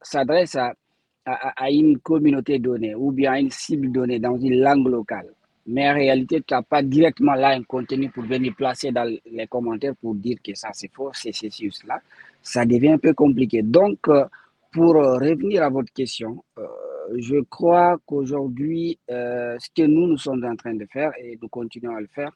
s'adresse 0.00 0.56
à, 0.56 0.72
à, 1.26 1.70
une 1.70 1.98
communauté 1.98 2.58
donnée 2.58 2.94
ou 2.94 3.12
bien 3.12 3.32
à 3.32 3.38
une 3.38 3.50
cible 3.50 3.92
donnée 3.92 4.18
dans 4.18 4.38
une 4.38 4.60
langue 4.60 4.88
locale, 4.88 5.28
mais 5.66 5.90
en 5.90 5.92
réalité, 5.92 6.40
tu 6.40 6.54
n'as 6.54 6.62
pas 6.62 6.82
directement 6.82 7.34
là 7.34 7.48
un 7.48 7.62
contenu 7.64 8.08
pour 8.08 8.24
venir 8.24 8.54
placer 8.56 8.92
dans 8.92 9.04
les 9.30 9.46
commentaires 9.46 9.94
pour 9.96 10.14
dire 10.14 10.38
que 10.42 10.54
ça 10.54 10.70
c'est 10.72 10.90
faux, 10.90 11.10
c'est 11.12 11.32
ceci 11.34 11.68
ou 11.68 11.70
cela, 11.70 12.00
ça 12.40 12.64
devient 12.64 12.92
un 12.92 12.98
peu 12.98 13.12
compliqué. 13.12 13.60
Donc, 13.62 13.98
euh, 14.08 14.24
pour 14.72 14.94
revenir 14.94 15.62
à 15.62 15.68
votre 15.68 15.92
question, 15.92 16.42
euh, 16.56 16.62
je 17.18 17.42
crois 17.42 17.98
qu'aujourd'hui, 18.06 18.98
euh, 19.10 19.58
ce 19.58 19.68
que 19.76 19.86
nous, 19.86 20.06
nous 20.06 20.16
sommes 20.16 20.42
en 20.46 20.56
train 20.56 20.72
de 20.74 20.86
faire, 20.90 21.12
et 21.18 21.38
nous 21.42 21.48
continuons 21.48 21.96
à 21.96 22.00
le 22.00 22.06
faire, 22.06 22.32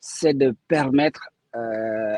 c'est 0.00 0.34
de 0.34 0.52
permettre 0.66 1.28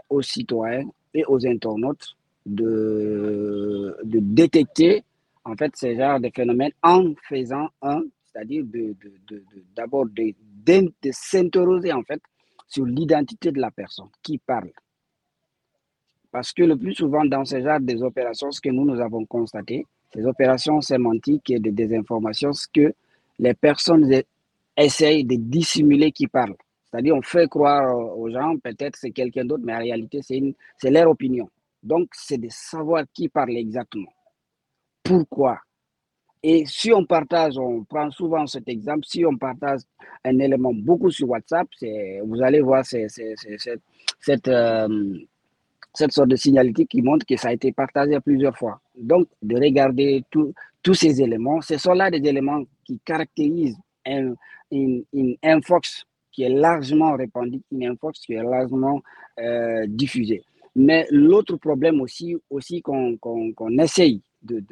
aux 0.09 0.23
citoyens 0.23 0.89
et 1.13 1.25
aux 1.27 1.45
internautes 1.45 2.17
de, 2.47 3.97
détecter 4.05 5.05
en 5.45 5.55
fait 5.57 5.75
ces 5.77 5.97
genres 5.97 6.21
de 6.21 6.31
phénomènes 6.35 6.73
en 6.83 7.15
faisant 7.29 7.69
un, 7.83 8.03
c'est-à-dire 8.25 8.65
d'abord 9.77 10.07
de, 10.07 10.35
de, 10.67 10.81
de, 10.81 10.93
de 11.03 11.11
s'interroger 11.13 11.93
en 11.93 12.03
fait 12.03 12.21
sur 12.67 12.85
l'identité 12.85 13.53
de 13.53 13.61
la 13.61 13.71
personne 13.71 14.09
qui 14.23 14.39
parle. 14.39 14.71
Parce 16.33 16.53
que 16.53 16.65
le 16.65 16.77
plus 16.77 16.95
souvent 16.95 17.25
dans 17.25 17.45
ce 17.45 17.63
genre 17.63 17.79
des 17.79 18.03
opérations, 18.03 18.51
ce 18.51 18.61
que 18.61 18.71
nous, 18.71 18.85
nous 18.85 19.01
avons 19.01 19.25
constaté, 19.25 19.87
ces 20.13 20.27
opérations 20.27 20.81
sémantiques 20.81 21.51
et 21.51 21.61
de 21.61 21.71
désinformation, 21.71 22.53
ce 22.53 22.67
que 22.73 22.93
les 23.39 23.55
personnes 23.55 24.23
essayent 24.77 25.25
de 25.25 25.37
dissimuler 25.37 26.11
qui 26.11 26.27
parlent. 26.27 26.57
C'est-à-dire, 26.91 27.17
on 27.17 27.23
fait 27.23 27.49
croire 27.49 27.97
aux 28.17 28.31
gens, 28.31 28.57
peut-être 28.59 28.97
c'est 28.97 29.11
quelqu'un 29.11 29.45
d'autre, 29.45 29.63
mais 29.65 29.75
en 29.75 29.79
réalité, 29.79 30.21
c'est 30.23 30.91
leur 30.91 31.11
opinion. 31.11 31.49
Donc, 31.85 32.09
c'est 32.13 32.39
de 32.39 32.49
savoir 32.51 33.05
qui 33.13 33.29
parle 33.29 33.57
exactement. 33.57 34.13
Pourquoi? 35.03 35.59
Et 36.43 36.65
si 36.67 36.93
on 36.93 37.05
partage, 37.05 37.59
on 37.59 37.85
prend 37.85 38.11
souvent 38.11 38.47
cet 38.47 38.69
exemple, 38.69 39.05
si 39.07 39.25
on 39.25 39.37
partage 39.37 39.81
un 40.25 40.39
élément 40.39 40.73
beaucoup 40.75 41.11
sur 41.11 41.29
WhatsApp, 41.29 41.69
vous 42.25 42.43
allez 42.43 42.61
voir 42.61 42.85
cette, 42.85 44.49
euh, 44.49 45.19
cette 45.95 46.13
sorte 46.13 46.29
de 46.29 46.37
signalité 46.37 46.87
qui 46.87 47.03
montre 47.03 47.25
que 47.27 47.37
ça 47.37 47.49
a 47.49 47.53
été 47.53 47.73
partagé 47.73 48.19
plusieurs 48.21 48.57
fois. 48.57 48.81
Donc, 48.99 49.27
de 49.43 49.57
regarder 49.57 50.25
tous 50.31 50.95
ces 50.95 51.23
éléments, 51.23 51.61
ce 51.61 51.79
sont 51.79 51.93
là 51.93 52.11
des 52.11 52.27
éléments 52.29 52.65
qui 52.85 52.99
caractérisent 53.05 53.79
un, 54.07 54.35
une, 54.71 55.05
une 55.13 55.37
infox 55.43 56.05
qui 56.31 56.43
est 56.43 56.49
largement 56.49 57.15
répandue, 57.17 57.63
une 57.71 57.85
infox 57.87 58.21
qui 58.21 58.35
est 58.35 58.43
largement 58.43 59.01
euh, 59.39 59.87
diffusée. 59.87 60.43
Mais 60.77 61.07
l'autre 61.11 61.57
problème 61.57 62.01
aussi, 62.01 62.37
aussi 62.51 62.83
qu'on 62.83 63.17
essaye 63.79 64.21
de, 64.43 64.63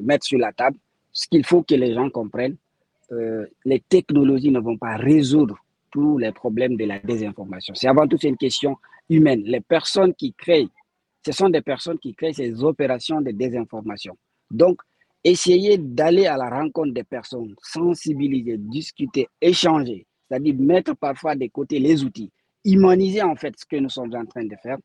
mettre 0.00 0.26
sur 0.26 0.38
la 0.38 0.52
table, 0.52 0.76
ce 1.12 1.26
qu'il 1.28 1.44
faut 1.44 1.62
que 1.62 1.74
les 1.74 1.92
gens 1.94 2.08
comprennent, 2.10 2.56
euh, 3.12 3.46
les 3.64 3.80
technologies 3.80 4.50
ne 4.50 4.60
vont 4.60 4.78
pas 4.78 4.96
résoudre 4.96 5.56
tous 5.90 6.18
les 6.18 6.32
problèmes 6.32 6.76
de 6.76 6.84
la 6.84 6.98
désinformation. 7.00 7.74
C'est 7.74 7.88
avant 7.88 8.06
tout 8.06 8.18
une 8.18 8.36
question 8.36 8.76
humaine. 9.08 9.42
Les 9.44 9.60
personnes 9.60 10.14
qui 10.14 10.32
créent, 10.32 10.68
ce 11.26 11.32
sont 11.32 11.48
des 11.48 11.60
personnes 11.60 11.98
qui 11.98 12.14
créent 12.14 12.32
ces 12.32 12.62
opérations 12.62 13.20
de 13.20 13.32
désinformation. 13.32 14.16
Donc, 14.50 14.80
essayer 15.24 15.76
d'aller 15.76 16.26
à 16.26 16.36
la 16.36 16.48
rencontre 16.48 16.92
des 16.92 17.04
personnes, 17.04 17.54
sensibiliser, 17.62 18.56
discuter, 18.56 19.28
échanger, 19.40 20.06
c'est-à-dire 20.28 20.54
mettre 20.58 20.94
parfois 20.94 21.34
de 21.34 21.46
côté 21.48 21.78
les 21.78 22.04
outils, 22.04 22.30
humaniser 22.64 23.22
en 23.22 23.36
fait 23.36 23.54
ce 23.58 23.66
que 23.66 23.76
nous 23.76 23.90
sommes 23.90 24.14
en 24.14 24.24
train 24.24 24.44
de 24.44 24.56
faire, 24.62 24.78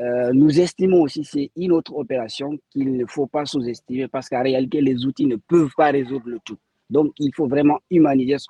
euh, 0.00 0.32
nous 0.32 0.60
estimons 0.60 1.02
aussi 1.02 1.24
c'est 1.24 1.50
une 1.56 1.72
autre 1.72 1.94
opération 1.94 2.58
qu'il 2.70 2.96
ne 2.96 3.04
faut 3.06 3.26
pas 3.26 3.44
sous-estimer 3.44 4.08
parce 4.08 4.28
qu'en 4.28 4.42
réalité, 4.42 4.80
les 4.80 5.04
outils 5.04 5.26
ne 5.26 5.36
peuvent 5.36 5.72
pas 5.76 5.90
résoudre 5.90 6.28
le 6.28 6.38
tout. 6.44 6.56
Donc, 6.88 7.12
il 7.18 7.32
faut 7.34 7.46
vraiment 7.46 7.78
humaniser 7.90 8.38
ce 8.38 8.46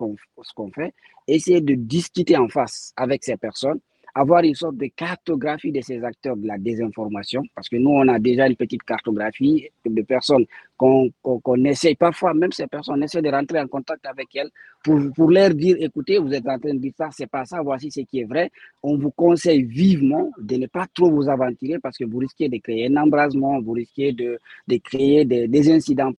qu'on 0.54 0.72
fait, 0.72 0.94
essayer 1.26 1.60
de 1.60 1.74
discuter 1.74 2.36
en 2.36 2.48
face 2.48 2.92
avec 2.96 3.24
ces 3.24 3.36
personnes 3.36 3.80
avoir 4.14 4.42
une 4.42 4.54
sorte 4.54 4.76
de 4.76 4.86
cartographie 4.86 5.72
de 5.72 5.80
ces 5.80 6.02
acteurs 6.04 6.36
de 6.36 6.46
la 6.46 6.58
désinformation, 6.58 7.42
parce 7.54 7.68
que 7.68 7.76
nous, 7.76 7.90
on 7.90 8.08
a 8.08 8.18
déjà 8.18 8.46
une 8.46 8.56
petite 8.56 8.82
cartographie 8.82 9.68
de 9.84 10.02
personnes 10.02 10.46
qu'on 10.76 11.64
essaie, 11.64 11.94
parfois 11.94 12.34
même 12.34 12.52
ces 12.52 12.66
personnes 12.66 13.02
essaient 13.02 13.22
de 13.22 13.30
rentrer 13.30 13.60
en 13.60 13.66
contact 13.66 14.06
avec 14.06 14.34
elles 14.34 14.50
pour, 14.82 14.98
pour 15.14 15.30
leur 15.30 15.50
dire, 15.50 15.76
écoutez, 15.78 16.18
vous 16.18 16.32
êtes 16.32 16.48
en 16.48 16.58
train 16.58 16.74
de 16.74 16.78
dire 16.78 16.92
ça, 16.96 17.08
c'est 17.12 17.26
pas 17.26 17.44
ça, 17.44 17.60
voici 17.62 17.90
ce 17.90 18.00
qui 18.00 18.20
est 18.20 18.24
vrai. 18.24 18.50
On 18.82 18.96
vous 18.96 19.10
conseille 19.10 19.62
vivement 19.62 20.30
de 20.38 20.56
ne 20.56 20.66
pas 20.66 20.86
trop 20.94 21.10
vous 21.10 21.28
aventurer 21.28 21.78
parce 21.78 21.98
que 21.98 22.04
vous 22.04 22.18
risquez 22.18 22.48
de 22.48 22.56
créer 22.58 22.86
un 22.86 22.96
embrasement, 22.96 23.60
vous 23.60 23.72
risquez 23.72 24.12
de, 24.12 24.38
de 24.68 24.76
créer 24.78 25.24
des 25.24 25.70
incidents. 25.70 26.12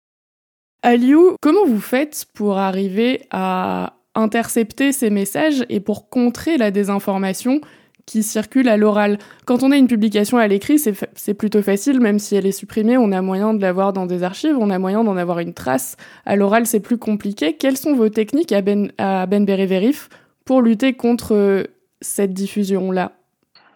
Aliou, 0.84 1.36
comment 1.42 1.66
vous 1.66 1.80
faites 1.80 2.26
pour 2.34 2.58
arriver 2.58 3.22
à 3.30 3.98
intercepter 4.16 4.92
ces 4.92 5.10
messages 5.10 5.64
et 5.70 5.80
pour 5.80 6.10
contrer 6.10 6.58
la 6.58 6.72
désinformation 6.72 7.62
qui 8.12 8.24
circule 8.24 8.68
à 8.68 8.76
l'oral. 8.76 9.20
Quand 9.46 9.64
on 9.64 9.72
a 9.72 9.78
une 9.78 9.88
publication 9.88 10.38
à 10.38 10.46
l'écrit, 10.46 10.80
c'est 10.80 11.34
plutôt 11.34 11.62
facile, 11.62 12.02
même 12.02 12.20
si 12.20 12.36
elle 12.36 12.46
est 12.46 12.52
supprimée, 12.52 12.98
on 12.98 13.14
a 13.14 13.22
moyen 13.22 13.54
de 13.54 13.62
l'avoir 13.62 13.94
dans 13.94 14.06
des 14.06 14.24
archives, 14.24 14.58
on 14.60 14.70
a 14.70 14.78
moyen 14.80 15.06
d'en 15.06 15.16
avoir 15.16 15.40
une 15.40 15.54
trace. 15.54 15.96
À 16.26 16.36
l'oral, 16.36 16.66
c'est 16.66 16.82
plus 16.82 16.98
compliqué. 16.98 17.54
Quelles 17.54 17.78
sont 17.78 17.96
vos 17.96 18.10
techniques 18.10 18.52
à 18.52 18.62
Ben, 18.62 18.92
ben 18.98 19.46
Verif 19.46 20.10
pour 20.44 20.62
lutter 20.62 20.92
contre 20.92 21.68
cette 22.02 22.34
diffusion-là? 22.34 23.14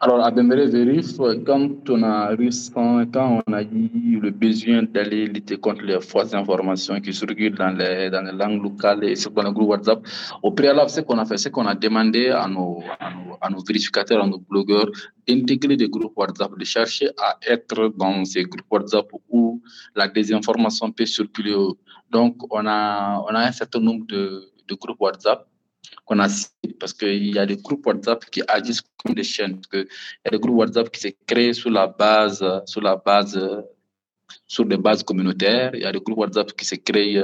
Alors, 0.06 0.24
à 0.24 0.30
Bembere 0.30 0.68
Vérif, 0.68 1.18
quand 1.18 1.90
on 1.90 2.04
a 2.04 2.36
quand 2.76 3.42
on 3.48 3.54
a 3.54 3.64
eu 3.64 4.20
le 4.20 4.30
besoin 4.30 4.84
d'aller 4.84 5.26
lutter 5.26 5.58
contre 5.58 5.82
les 5.82 6.00
fausses 6.00 6.36
informations 6.36 7.02
qui 7.02 7.12
circulent 7.12 7.56
dans 7.56 7.72
les, 7.72 8.12
dans 8.12 8.22
les 8.22 8.32
langues 8.32 8.62
locales 8.62 9.04
et 9.04 9.16
sur 9.16 9.32
le 9.32 9.52
groupe 9.52 9.70
WhatsApp, 9.70 10.06
au 10.44 10.52
préalable, 10.52 10.92
ce 10.92 11.02
qu'on 11.02 11.18
a 11.18 11.26
fait, 11.26 11.38
c'est 11.38 11.50
qu'on 11.50 11.66
a 11.66 11.74
demandé 11.74 12.30
à 12.30 12.48
nos, 12.48 12.84
à 13.00 13.10
nos, 13.10 13.38
à 13.42 13.50
nos, 13.50 13.64
vérificateurs, 13.64 14.24
à 14.24 14.28
nos 14.28 14.38
blogueurs, 14.38 14.92
d'intégrer 15.28 15.76
des 15.76 15.90
groupes 15.90 16.14
WhatsApp, 16.16 16.52
de 16.56 16.66
chercher 16.66 17.10
à 17.18 17.40
être 17.48 17.92
dans 17.98 18.24
ces 18.26 18.44
groupes 18.44 18.70
WhatsApp 18.70 19.08
où 19.30 19.60
la 19.96 20.08
désinformation 20.08 20.92
peut 20.92 21.08
circuler. 21.08 21.56
Donc, 22.12 22.36
on 22.54 22.64
a, 22.68 23.24
on 23.28 23.34
a 23.34 23.40
un 23.40 23.52
certain 23.52 23.80
nombre 23.80 24.06
de, 24.06 24.52
de 24.68 24.76
groupes 24.76 25.02
WhatsApp 25.02 25.48
qu'on 26.06 26.20
a 26.20 26.28
parce 26.80 26.94
qu'il 26.94 27.34
y 27.34 27.40
a 27.40 27.46
des 27.46 27.58
groupes 27.58 27.86
WhatsApp 27.86 28.26
qui 28.26 28.42
agissent 28.48 28.84
comme 29.04 29.16
des 29.16 29.24
chaînes. 29.24 29.60
Parce 29.62 29.84
il 29.84 30.26
y 30.26 30.28
a 30.28 30.32
des 30.32 30.40
groupes 30.40 30.58
WhatsApp 30.58 30.90
qui 30.90 31.00
s'est 31.00 31.18
créés 31.26 31.54
sur 31.54 31.70
la 31.70 31.88
base, 31.88 32.44
sur 32.66 32.82
la 32.82 32.96
base, 32.96 33.40
sur 34.48 34.66
des 34.66 34.78
bases 34.78 35.04
communautaires. 35.04 35.72
Il 35.74 35.82
y 35.82 35.86
a 35.86 35.92
des 35.92 36.00
groupes 36.00 36.20
WhatsApp 36.20 36.52
qui 36.54 36.66
s'est 36.66 36.78
créés 36.78 37.24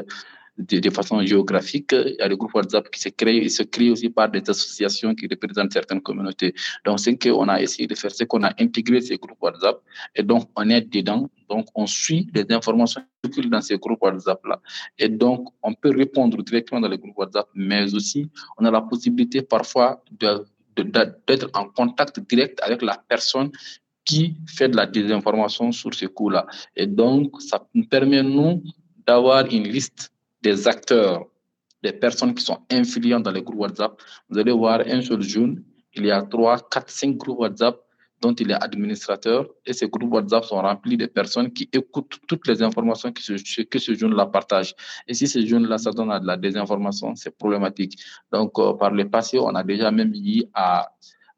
de, 0.68 0.90
façon 0.90 1.22
géographique. 1.26 1.92
Il 1.94 2.16
y 2.20 2.22
a 2.22 2.30
des 2.30 2.38
groupes 2.38 2.54
WhatsApp 2.54 2.90
qui 2.90 3.00
se 3.00 3.10
créent, 3.10 3.50
se 3.50 3.64
créent 3.64 3.90
aussi 3.90 4.10
par 4.10 4.30
des 4.30 4.42
associations 4.50 5.14
qui 5.16 5.28
représentent 5.28 5.74
certaines 5.74 6.02
communautés. 6.02 6.54
Donc, 6.86 7.00
ce 7.00 7.10
qu'on 7.12 7.48
a 7.48 7.62
essayé 7.62 7.88
de 7.88 7.96
faire, 7.96 8.12
c'est 8.12 8.26
qu'on 8.26 8.44
a 8.44 8.54
intégré 8.60 9.02
ces 9.02 9.18
groupes 9.18 9.42
WhatsApp 9.42 9.80
et 10.16 10.24
donc 10.24 10.50
on 10.56 10.70
est 10.70 10.82
dedans. 10.82 11.30
Donc, 11.50 11.68
on 11.76 11.86
suit 11.86 12.28
les 12.34 12.46
informations 12.50 13.02
qui 13.32 13.42
dans 13.42 13.62
ces 13.62 13.78
groupes 13.78 14.02
WhatsApp-là. 14.02 14.62
Et 14.98 15.10
donc, 15.10 15.50
on 15.62 15.74
peut 15.74 15.92
répondre 15.96 16.42
directement 16.44 16.82
dans 16.82 16.88
les 16.88 16.98
groupes 16.98 17.18
WhatsApp, 17.18 17.48
mais 17.56 17.94
aussi, 17.94 18.30
on 18.58 18.66
a 18.66 18.72
la 18.72 18.82
possibilité 18.82 19.42
parfois 19.42 20.04
de 20.12 20.46
d'être 21.28 21.50
en 21.54 21.68
contact 21.68 22.22
direct 22.30 22.60
avec 22.64 22.82
la 22.82 22.98
personne 23.08 23.52
qui 24.06 24.36
fait 24.48 24.70
de 24.70 24.76
la 24.76 24.86
désinformation 24.86 25.72
sur 25.72 25.94
ce 25.94 26.06
coup-là. 26.06 26.46
Et 26.76 26.88
donc, 26.88 27.42
ça 27.42 27.66
nous 27.74 27.86
permet, 27.86 28.24
nous, 28.24 28.64
d'avoir 29.06 29.46
une 29.46 29.68
liste 29.68 30.11
des 30.42 30.68
acteurs, 30.68 31.26
des 31.84 31.94
personnes 31.94 32.34
qui 32.34 32.44
sont 32.44 32.60
influentes 32.70 33.24
dans 33.24 33.32
les 33.32 33.42
groupes 33.42 33.60
WhatsApp, 33.60 34.00
vous 34.30 34.38
allez 34.38 34.52
voir 34.52 34.82
un 34.86 35.02
seul 35.02 35.22
jeune, 35.22 35.64
il 35.94 36.06
y 36.06 36.12
a 36.12 36.22
trois, 36.22 36.58
quatre, 36.70 36.90
cinq 36.90 37.18
groupes 37.18 37.40
WhatsApp 37.40 37.80
dont 38.22 38.34
il 38.36 38.52
est 38.52 38.64
administrateur 38.64 39.48
et 39.66 39.74
ces 39.74 39.90
groupes 39.90 40.14
WhatsApp 40.14 40.46
sont 40.46 40.62
remplis 40.62 40.96
de 40.96 41.08
personnes 41.08 41.52
qui 41.52 41.68
écoutent 41.74 42.20
toutes 42.28 42.48
les 42.48 42.62
informations 42.62 43.12
que 43.12 43.22
ce, 43.22 43.62
que 43.64 43.80
ce 43.80 43.96
jeune-là 43.96 44.28
partage. 44.28 44.76
Et 45.08 45.14
si 45.16 45.28
ce 45.28 45.44
jeune-là, 45.44 45.80
ça 45.80 45.92
donne 45.92 46.10
de 46.20 46.28
la 46.28 46.38
désinformation, 46.38 47.16
c'est 47.16 47.36
problématique. 47.36 48.00
Donc, 48.32 48.58
euh, 48.60 48.74
par 48.74 48.92
le 48.92 49.10
passé, 49.10 49.40
on 49.40 49.56
a 49.56 49.64
déjà 49.64 49.90
même 49.90 50.14
eu 50.14 50.44
à, 50.54 50.92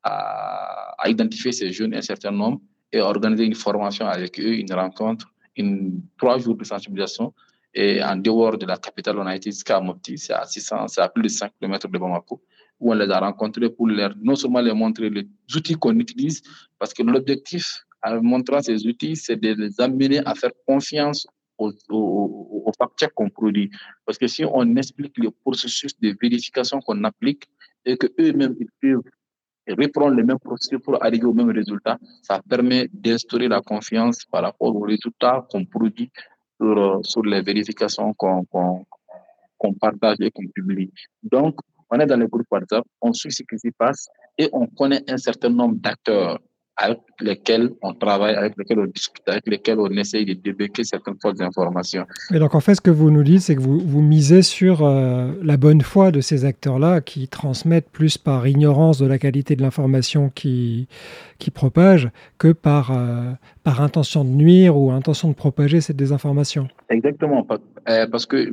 à, 0.03 1.01
à, 1.01 1.09
identifier 1.09 1.53
ces 1.53 1.71
jeunes 1.71 1.95
un 1.95 2.01
certain 2.01 2.31
nombre 2.31 2.59
et 2.91 2.99
organiser 2.99 3.45
une 3.45 3.55
formation 3.55 4.05
avec 4.05 4.37
eux, 4.39 4.53
une 4.55 4.73
rencontre, 4.73 5.33
une, 5.55 6.01
trois 6.17 6.37
jours 6.37 6.55
de 6.55 6.65
sensibilisation 6.65 7.33
et 7.73 8.03
en 8.03 8.15
dehors 8.15 8.57
de 8.57 8.65
la 8.65 8.77
capitale, 8.77 9.17
on 9.17 9.25
a 9.25 9.35
été 9.35 9.51
jusqu'à 9.51 9.79
Mopti, 9.79 10.17
c'est 10.17 10.33
à 10.33 10.45
600, 10.45 10.87
c'est 10.89 11.01
à 11.01 11.09
plus 11.09 11.23
de 11.23 11.27
5 11.27 11.51
km 11.59 11.87
de 11.87 11.97
Bamako, 11.97 12.41
où 12.79 12.91
on 12.91 12.95
les 12.95 13.09
a 13.09 13.19
rencontrés 13.19 13.69
pour 13.69 13.87
non 13.87 14.35
seulement 14.35 14.61
leur 14.61 14.75
montrer 14.75 15.09
les 15.09 15.27
outils 15.55 15.75
qu'on 15.75 15.97
utilise, 15.99 16.43
parce 16.77 16.93
que 16.93 17.01
l'objectif, 17.01 17.85
en 18.03 18.21
montrant 18.21 18.61
ces 18.61 18.85
outils, 18.85 19.15
c'est 19.15 19.37
de 19.37 19.53
les 19.53 19.81
amener 19.81 20.19
à 20.25 20.35
faire 20.35 20.51
confiance 20.67 21.25
aux, 21.57 21.71
aux, 21.89 22.65
aux 22.65 22.71
qu'on 23.15 23.29
produit. 23.29 23.71
Parce 24.05 24.17
que 24.17 24.27
si 24.27 24.43
on 24.45 24.75
explique 24.75 25.17
le 25.17 25.31
processus 25.31 25.97
de 25.99 26.15
vérification 26.21 26.79
qu'on 26.81 27.03
applique 27.03 27.45
et 27.85 27.97
qu'eux-mêmes, 27.97 28.55
ils 28.59 28.67
peuvent 28.81 29.01
reprendre 29.67 30.15
les 30.15 30.23
mêmes 30.23 30.39
processus 30.39 30.79
pour 30.83 31.01
arriver 31.03 31.25
au 31.25 31.33
même 31.33 31.49
résultat, 31.49 31.97
ça 32.21 32.41
permet 32.47 32.89
d'instaurer 32.93 33.47
la 33.47 33.61
confiance 33.61 34.25
par 34.25 34.43
rapport 34.43 34.75
aux 34.75 34.81
résultats 34.81 35.47
qu'on 35.49 35.65
produit 35.65 36.11
sur, 36.59 36.99
sur 37.03 37.23
les 37.23 37.41
vérifications 37.41 38.13
qu'on 38.13 38.45
qu 39.59 39.73
partage 39.79 40.17
et 40.19 40.31
qu'on 40.31 40.47
publie. 40.53 40.91
Donc, 41.23 41.55
on 41.89 41.99
est 41.99 42.05
dans 42.05 42.17
le 42.19 42.27
groupe 42.27 42.47
WhatsApp, 42.51 42.83
on 43.01 43.13
suit 43.13 43.31
ce 43.31 43.43
qui 43.43 43.57
s'y 43.57 43.71
passe 43.71 44.07
et 44.37 44.49
on 44.51 44.67
connaît 44.67 45.03
un 45.09 45.17
certain 45.17 45.49
nombre 45.49 45.75
d'acteurs 45.75 46.39
avec 46.75 46.99
lesquels 47.19 47.69
on 47.81 47.93
travaille, 47.93 48.35
avec 48.35 48.57
lesquels 48.57 48.79
on 48.79 48.87
discute, 48.87 49.23
avec 49.27 49.45
lesquels 49.47 49.79
on 49.79 49.89
essaye 49.91 50.25
de 50.25 50.33
débunker 50.33 50.83
certaines 50.83 51.17
fausses 51.21 51.39
informations. 51.39 52.05
Et 52.33 52.39
donc 52.39 52.55
en 52.55 52.59
fait, 52.59 52.75
ce 52.75 52.81
que 52.81 52.89
vous 52.89 53.11
nous 53.11 53.23
dites, 53.23 53.41
c'est 53.41 53.55
que 53.55 53.61
vous, 53.61 53.79
vous 53.79 54.01
misez 54.01 54.41
sur 54.41 54.83
euh, 54.83 55.33
la 55.43 55.57
bonne 55.57 55.81
foi 55.81 56.11
de 56.11 56.19
ces 56.19 56.45
acteurs-là 56.45 57.01
qui 57.01 57.27
transmettent 57.27 57.89
plus 57.89 58.17
par 58.17 58.47
ignorance 58.47 58.97
de 58.97 59.05
la 59.05 59.19
qualité 59.19 59.55
de 59.55 59.61
l'information 59.61 60.31
qui, 60.33 60.87
qui 61.37 61.51
propagent 61.51 62.09
que 62.39 62.51
par, 62.51 62.91
euh, 62.91 63.31
par 63.63 63.81
intention 63.81 64.25
de 64.25 64.29
nuire 64.29 64.77
ou 64.77 64.91
intention 64.91 65.29
de 65.29 65.33
propager 65.33 65.79
cette 65.79 65.95
désinformation. 65.95 66.67
Exactement, 66.89 67.47
euh, 67.89 68.07
parce 68.07 68.25
que 68.25 68.51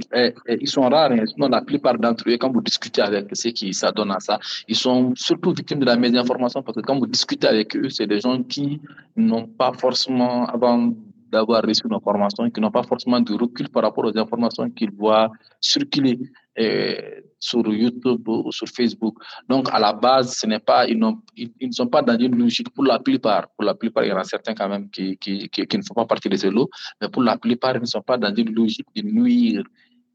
ils 0.48 0.68
sont 0.68 0.82
rares, 0.82 1.12
hein. 1.12 1.24
sinon 1.26 1.48
la 1.48 1.62
plupart 1.62 1.98
d'entre 1.98 2.28
eux, 2.28 2.36
quand 2.38 2.52
vous 2.52 2.62
discutez 2.62 3.02
avec 3.02 3.26
ceux 3.32 3.50
qui 3.50 3.74
s'adonnent 3.74 4.12
à 4.12 4.20
ça, 4.20 4.38
ils 4.68 4.76
sont 4.76 5.12
surtout 5.16 5.52
victimes 5.52 5.80
de 5.80 5.86
la 5.86 5.96
mésinformation 5.96 6.62
parce 6.62 6.76
que 6.76 6.82
quand 6.82 6.98
vous 6.98 7.06
discutez 7.06 7.48
avec 7.48 7.76
eux, 7.76 7.88
c'est 7.88 8.06
des 8.06 8.20
gens 8.20 8.42
qui 8.42 8.80
n'ont 9.16 9.46
pas 9.46 9.72
forcément, 9.72 10.46
avant 10.46 10.92
d'avoir 11.32 11.62
reçu 11.62 11.82
une 11.86 11.94
information, 11.94 12.48
qui 12.50 12.60
n'ont 12.60 12.70
pas 12.70 12.82
forcément 12.82 13.20
de 13.20 13.32
recul 13.34 13.68
par 13.68 13.82
rapport 13.82 14.04
aux 14.04 14.16
informations 14.16 14.68
qu'ils 14.70 14.92
voient 14.92 15.30
circuler 15.60 16.18
euh, 16.60 17.20
sur 17.38 17.66
YouTube 17.66 18.28
ou 18.28 18.52
sur 18.52 18.68
Facebook. 18.68 19.16
Donc, 19.48 19.68
à 19.72 19.78
la 19.78 19.94
base, 19.94 20.36
ce 20.36 20.46
n'est 20.46 20.58
pas, 20.58 20.86
ils, 20.86 20.98
ne 20.98 21.72
sont 21.72 21.86
pas 21.86 22.02
dans 22.02 22.18
une 22.18 22.36
logique 22.36 22.68
pour 22.70 22.84
la 22.84 22.98
plupart. 22.98 23.48
Pour 23.56 23.64
la 23.64 23.74
plupart, 23.74 24.04
il 24.04 24.08
y 24.08 24.12
en 24.12 24.18
a 24.18 24.24
certains 24.24 24.54
quand 24.54 24.68
même 24.68 24.90
qui, 24.90 25.18
ne 25.26 25.82
font 25.82 25.94
pas 25.94 26.04
partie 26.04 26.28
de 26.28 26.36
ce 26.36 26.48
lot, 26.48 26.68
mais 27.00 27.08
pour 27.08 27.22
la 27.22 27.38
plupart, 27.38 27.76
ils 27.76 27.80
ne 27.80 27.86
sont 27.86 28.02
pas 28.02 28.18
dans 28.18 28.34
une 28.34 28.52
logique 28.54 28.88
de 28.94 29.02
nuire. 29.02 29.64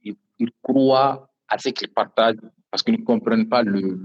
Ils, 0.04 0.52
croient 0.62 1.28
à 1.48 1.58
ce 1.58 1.70
qu'ils 1.70 1.88
partagent 1.90 2.36
parce 2.70 2.84
qu'ils 2.84 3.00
ne 3.00 3.04
comprennent 3.04 3.50
pas 3.50 3.64
le, 3.64 3.98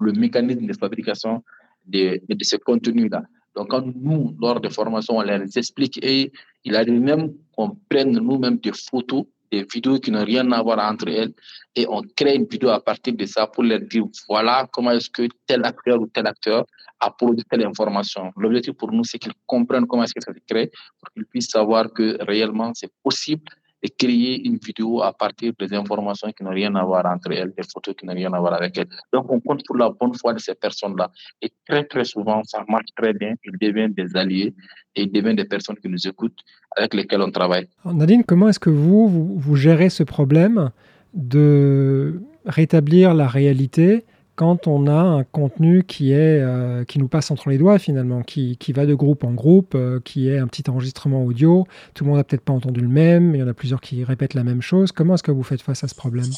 mécanisme 0.00 0.66
de 0.66 0.74
fabrication 0.74 1.42
de, 1.86 2.20
de 2.28 2.44
ce 2.44 2.56
contenu-là. 2.56 3.22
Donc, 3.56 3.70
quand 3.70 3.84
nous, 3.84 4.36
lors 4.40 4.60
des 4.60 4.70
formations, 4.70 5.16
on 5.16 5.22
les 5.22 5.58
explique 5.58 5.98
et 6.02 6.32
il 6.64 6.76
arrive 6.76 7.00
même 7.00 7.32
qu'on 7.56 7.76
prenne 7.88 8.12
nous-mêmes 8.12 8.58
des 8.58 8.72
photos, 8.72 9.24
des 9.52 9.64
vidéos 9.72 10.00
qui 10.00 10.10
n'ont 10.10 10.24
rien 10.24 10.50
à 10.52 10.62
voir 10.62 10.78
entre 10.78 11.08
elles 11.08 11.32
et 11.76 11.86
on 11.88 12.02
crée 12.16 12.36
une 12.36 12.46
vidéo 12.46 12.70
à 12.70 12.80
partir 12.80 13.14
de 13.14 13.26
ça 13.26 13.46
pour 13.46 13.62
leur 13.62 13.80
dire 13.80 14.04
voilà 14.28 14.66
comment 14.72 14.92
est-ce 14.92 15.10
que 15.10 15.28
tel 15.46 15.64
acteur 15.64 16.00
ou 16.00 16.06
tel 16.06 16.26
acteur 16.26 16.64
a 17.00 17.10
produit 17.10 17.44
telle 17.50 17.66
information. 17.66 18.32
L'objectif 18.36 18.74
pour 18.74 18.92
nous, 18.92 19.04
c'est 19.04 19.18
qu'ils 19.18 19.32
comprennent 19.46 19.86
comment 19.86 20.04
est-ce 20.04 20.14
que 20.14 20.22
ça 20.22 20.32
se 20.32 20.38
crée 20.48 20.70
pour 20.98 21.10
qu'ils 21.12 21.26
puissent 21.26 21.50
savoir 21.50 21.92
que 21.92 22.16
réellement 22.24 22.70
c'est 22.74 22.92
possible 23.02 23.44
et 23.82 23.90
créer 23.90 24.46
une 24.46 24.58
vidéo 24.58 25.02
à 25.02 25.12
partir 25.12 25.52
des 25.58 25.74
informations 25.74 26.30
qui 26.30 26.44
n'ont 26.44 26.50
rien 26.50 26.74
à 26.76 26.84
voir 26.84 27.04
entre 27.06 27.32
elles, 27.32 27.52
des 27.56 27.64
photos 27.72 27.94
qui 27.96 28.06
n'ont 28.06 28.14
rien 28.14 28.32
à 28.32 28.38
voir 28.38 28.54
avec 28.54 28.78
elles. 28.78 28.88
Donc, 29.12 29.30
on 29.30 29.40
compte 29.40 29.62
pour 29.66 29.76
la 29.76 29.90
bonne 29.90 30.14
foi 30.14 30.32
de 30.34 30.38
ces 30.38 30.54
personnes-là. 30.54 31.10
Et 31.40 31.50
très, 31.68 31.84
très 31.84 32.04
souvent, 32.04 32.42
ça 32.44 32.64
marche 32.68 32.90
très 32.96 33.12
bien. 33.12 33.34
Ils 33.44 33.58
deviennent 33.60 33.92
des 33.92 34.16
alliés 34.16 34.54
et 34.94 35.02
ils 35.02 35.12
deviennent 35.12 35.36
des 35.36 35.44
personnes 35.44 35.76
qui 35.76 35.88
nous 35.88 36.06
écoutent, 36.06 36.38
avec 36.76 36.94
lesquelles 36.94 37.22
on 37.22 37.30
travaille. 37.30 37.66
Nadine, 37.84 38.22
comment 38.24 38.48
est-ce 38.48 38.60
que 38.60 38.70
vous, 38.70 39.08
vous, 39.08 39.38
vous 39.38 39.56
gérez 39.56 39.90
ce 39.90 40.04
problème 40.04 40.70
de 41.14 42.20
rétablir 42.46 43.14
la 43.14 43.26
réalité 43.26 44.04
quand 44.42 44.66
on 44.66 44.88
a 44.88 44.92
un 44.92 45.22
contenu 45.22 45.84
qui, 45.84 46.10
est, 46.10 46.40
euh, 46.40 46.84
qui 46.84 46.98
nous 46.98 47.06
passe 47.06 47.30
entre 47.30 47.48
les 47.48 47.58
doigts 47.58 47.78
finalement, 47.78 48.22
qui, 48.22 48.56
qui 48.56 48.72
va 48.72 48.86
de 48.86 48.94
groupe 48.94 49.22
en 49.22 49.30
groupe, 49.30 49.76
euh, 49.76 50.00
qui 50.04 50.28
est 50.28 50.36
un 50.36 50.48
petit 50.48 50.68
enregistrement 50.68 51.22
audio, 51.22 51.64
tout 51.94 52.02
le 52.02 52.10
monde 52.10 52.18
n'a 52.18 52.24
peut-être 52.24 52.42
pas 52.42 52.52
entendu 52.52 52.80
le 52.80 52.88
même, 52.88 53.36
il 53.36 53.38
y 53.38 53.42
en 53.44 53.46
a 53.46 53.54
plusieurs 53.54 53.80
qui 53.80 54.02
répètent 54.02 54.34
la 54.34 54.42
même 54.42 54.60
chose. 54.60 54.90
Comment 54.90 55.14
est-ce 55.14 55.22
que 55.22 55.30
vous 55.30 55.44
faites 55.44 55.62
face 55.62 55.84
à 55.84 55.86
ce 55.86 55.94
problème? 55.94 56.28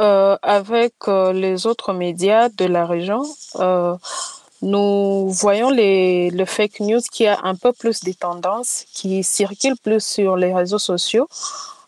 Euh, 0.00 0.38
Avec 0.40 0.94
les 1.06 1.66
autres 1.66 1.92
médias 1.92 2.48
de 2.48 2.64
la 2.64 2.86
région, 2.86 3.22
nous 4.62 5.28
voyons 5.28 5.68
les, 5.68 6.30
le 6.30 6.46
fake 6.46 6.80
news 6.80 7.02
qui 7.12 7.26
a 7.26 7.40
un 7.42 7.56
peu 7.56 7.74
plus 7.74 8.04
de 8.04 8.12
tendances, 8.12 8.86
qui 8.94 9.22
circule 9.22 9.74
plus 9.82 10.02
sur 10.02 10.36
les 10.36 10.54
réseaux 10.54 10.78
sociaux. 10.78 11.28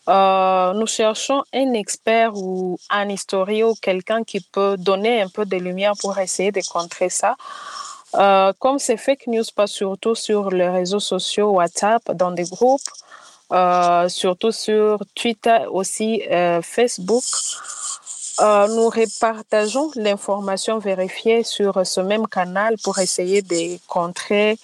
Euh, 0.07 0.73
nous 0.73 0.87
cherchons 0.87 1.43
un 1.53 1.73
expert 1.73 2.31
ou 2.35 2.79
un 2.89 3.09
historien 3.09 3.67
ou 3.67 3.75
quelqu'un 3.75 4.23
qui 4.23 4.39
peut 4.39 4.77
donner 4.77 5.21
un 5.21 5.27
peu 5.27 5.45
de 5.45 5.57
lumière 5.57 5.93
pour 5.99 6.17
essayer 6.17 6.51
de 6.51 6.61
contrer 6.71 7.09
ça. 7.09 7.35
Euh, 8.15 8.53
comme 8.57 8.79
ces 8.79 8.95
fake 8.95 9.27
news 9.27 9.43
pas 9.53 9.67
surtout 9.67 10.15
sur 10.15 10.49
les 10.49 10.69
réseaux 10.69 11.01
sociaux, 11.01 11.49
WhatsApp, 11.49 12.09
dans 12.13 12.31
des 12.31 12.45
groupes, 12.45 12.89
euh, 13.51 14.07
surtout 14.07 14.51
sur 14.51 14.99
Twitter, 15.13 15.59
aussi 15.69 16.21
Facebook, 16.61 17.23
nous 18.39 18.89
repartageons 18.89 19.91
l'information 19.95 20.77
vérifiée 20.79 21.43
sur 21.43 21.85
ce 21.85 21.99
même 21.99 22.27
canal 22.27 22.75
pour 22.83 22.99
essayer 22.99 23.41
de 23.41 23.77
contrer 23.87 24.57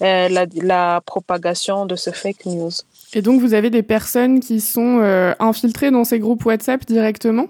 la, 0.00 0.46
la 0.54 1.00
propagation 1.04 1.86
de 1.86 1.96
ce 1.96 2.10
fake 2.10 2.46
news. 2.46 2.72
Et 3.12 3.22
donc, 3.22 3.40
vous 3.40 3.54
avez 3.54 3.70
des 3.70 3.82
personnes 3.82 4.40
qui 4.40 4.60
sont 4.60 4.98
euh, 5.00 5.34
infiltrées 5.40 5.90
dans 5.90 6.04
ces 6.04 6.18
groupes 6.18 6.44
WhatsApp 6.44 6.84
directement? 6.86 7.46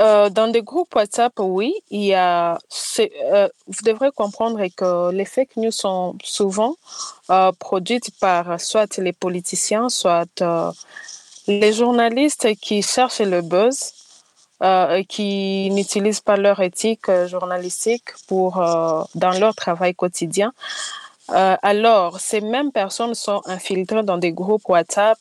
Euh, 0.00 0.28
dans 0.28 0.48
des 0.48 0.62
groupes 0.62 0.94
WhatsApp, 0.94 1.32
oui, 1.38 1.74
il 1.90 2.04
y 2.04 2.14
a. 2.14 2.58
Euh, 2.98 3.48
vous 3.68 3.84
devrez 3.84 4.10
comprendre 4.10 4.60
que 4.76 5.12
les 5.12 5.24
fake 5.24 5.56
news 5.56 5.70
sont 5.70 6.16
souvent 6.22 6.74
produites 7.58 8.10
par 8.20 8.60
soit 8.60 8.98
les 8.98 9.14
politiciens, 9.14 9.88
soit 9.88 10.42
les 11.46 11.72
journalistes 11.72 12.54
qui 12.60 12.82
cherchent 12.82 13.20
le 13.20 13.40
buzz, 13.40 13.94
qui 15.08 15.70
n'utilisent 15.70 16.20
pas 16.20 16.36
leur 16.36 16.60
éthique 16.60 17.10
journalistique 17.26 18.10
pour 18.26 18.56
dans 19.14 19.38
leur 19.40 19.54
travail 19.54 19.94
quotidien. 19.94 20.52
Euh, 21.32 21.56
alors, 21.62 22.20
ces 22.20 22.40
mêmes 22.40 22.72
personnes 22.72 23.14
sont 23.14 23.42
infiltrées 23.46 24.02
dans 24.02 24.18
des 24.18 24.32
groupes 24.32 24.68
WhatsApp. 24.68 25.18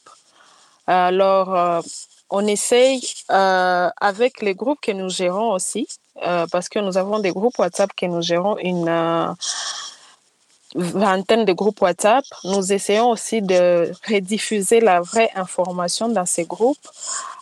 Alors, 0.88 1.56
euh, 1.56 1.82
on 2.30 2.46
essaye 2.48 3.02
euh, 3.32 3.90
avec 4.00 4.42
les 4.42 4.56
groupes 4.56 4.80
que 4.82 4.92
nous 4.92 5.10
gérons 5.10 5.52
aussi, 5.54 5.88
parce 6.52 6.70
que 6.70 6.80
nous 6.80 6.98
avons 6.98 7.20
des 7.20 7.32
groupes 7.32 7.58
WhatsApp 7.58 7.92
que 7.96 8.06
nous 8.06 8.22
gérons 8.22 8.58
une 8.58 9.36
vingtaine 10.76 11.46
de 11.46 11.54
groupes 11.54 11.82
WhatsApp. 11.82 12.24
Nous 12.44 12.72
essayons 12.72 13.10
aussi 13.10 13.42
de 13.42 13.92
rediffuser 14.08 14.82
la 14.82 15.02
vraie 15.02 15.30
information 15.36 16.10
dans 16.10 16.26
ces 16.26 16.46
groupes 16.46 16.88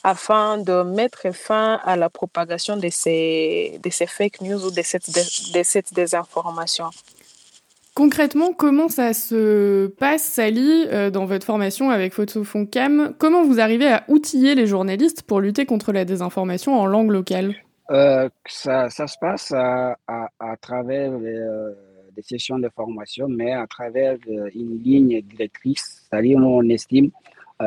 afin 0.03 0.57
de 0.57 0.83
mettre 0.83 1.31
fin 1.33 1.79
à 1.83 1.95
la 1.95 2.09
propagation 2.09 2.77
de 2.77 2.89
ces, 2.89 3.79
fake 4.07 4.41
news 4.41 4.63
ou 4.65 4.71
de 4.71 5.53
de 5.53 5.63
cette 5.63 5.93
désinformation. 5.93 6.89
Concrètement, 7.99 8.53
comment 8.53 8.87
ça 8.87 9.11
se 9.11 9.87
passe, 9.87 10.23
Sally, 10.23 10.85
euh, 10.87 11.11
dans 11.11 11.25
votre 11.25 11.45
formation 11.45 11.89
avec 11.89 12.13
Cam 12.71 13.13
Comment 13.17 13.43
vous 13.43 13.59
arrivez 13.59 13.87
à 13.87 14.05
outiller 14.07 14.55
les 14.55 14.67
journalistes 14.67 15.23
pour 15.23 15.41
lutter 15.41 15.65
contre 15.65 15.91
la 15.91 16.05
désinformation 16.05 16.79
en 16.79 16.85
langue 16.85 17.11
locale? 17.11 17.55
Euh, 17.91 18.29
ça, 18.45 18.87
se 18.89 19.17
passe 19.19 19.51
à, 19.51 19.97
à, 20.07 20.55
travers 20.61 21.11
euh, 21.11 21.73
des 22.15 22.21
sessions 22.21 22.57
de 22.57 22.69
formation, 22.73 23.27
mais 23.27 23.51
à 23.51 23.67
travers 23.67 24.15
une 24.55 24.81
ligne 24.81 25.21
directrice, 25.21 26.07
c'est-à-dire 26.09 26.37
on 26.37 26.69
estime 26.69 27.11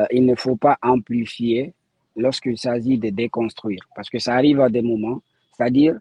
il 0.09 0.25
ne 0.25 0.33
faut 0.33 0.55
pas 0.55 0.79
amplifier 0.81 1.75
lorsqu'il 2.17 2.57
s'agit 2.57 2.97
de 2.97 3.11
déconstruire, 3.11 3.87
parce 3.95 4.09
que 4.09 4.17
ça 4.17 4.33
arrive 4.33 4.61
à 4.61 4.69
des 4.69 4.81
moments, 4.81 5.21
c'est-à-dire 5.55 5.95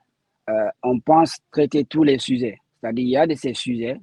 on 0.83 1.01
pense 1.01 1.37
traiter 1.51 1.85
tous 1.85 2.03
les 2.03 2.19
sujets, 2.19 2.59
c'est-à-dire 2.81 3.05
il 3.05 3.11
y 3.11 3.17
a 3.19 3.27
de 3.27 3.35
ces 3.35 3.53
sujets 3.53 3.99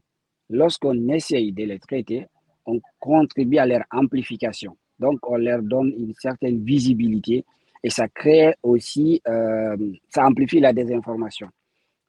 lorsqu'on 0.49 1.09
essaye 1.09 1.51
de 1.51 1.63
les 1.63 1.79
traiter, 1.79 2.27
on 2.65 2.79
contribue 2.99 3.57
à 3.57 3.65
leur 3.65 3.83
amplification. 3.91 4.77
Donc, 4.99 5.19
on 5.29 5.37
leur 5.37 5.61
donne 5.61 5.93
une 5.97 6.13
certaine 6.15 6.63
visibilité 6.63 7.45
et 7.83 7.89
ça 7.89 8.07
crée 8.07 8.53
aussi, 8.61 9.21
euh, 9.27 9.77
ça 10.09 10.25
amplifie 10.25 10.59
la 10.59 10.73
désinformation. 10.73 11.47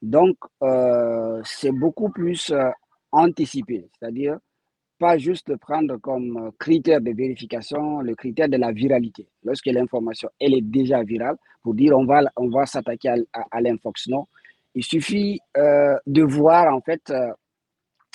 Donc, 0.03 0.37
euh, 0.63 1.41
c'est 1.45 1.73
beaucoup 1.73 2.11
plus 2.11 2.51
euh, 2.51 2.71
anticipé, 3.13 3.89
c'est-à-dire 3.99 4.39
pas 4.99 5.17
juste 5.17 5.57
prendre 5.57 5.97
comme 5.97 6.51
critère 6.59 7.01
de 7.01 7.13
vérification 7.13 8.01
le 8.01 8.15
critère 8.15 8.51
de 8.51 8.59
la 8.59 8.71
viralité. 8.71 9.27
Lorsque 9.45 9.67
l'information, 9.67 10.29
elle 10.39 10.53
est 10.55 10.61
déjà 10.61 11.03
virale, 11.03 11.37
pour 11.63 11.75
dire 11.75 11.97
on 11.97 12.05
va, 12.05 12.23
on 12.37 12.49
va 12.51 12.67
s'attaquer 12.67 13.09
à, 13.09 13.17
à, 13.51 13.61
l'infox, 13.63 14.09
non. 14.09 14.27
Il 14.75 14.85
suffit 14.85 15.41
de 15.57 16.23
voir 16.23 16.75
en 16.75 16.83
fait 16.83 17.11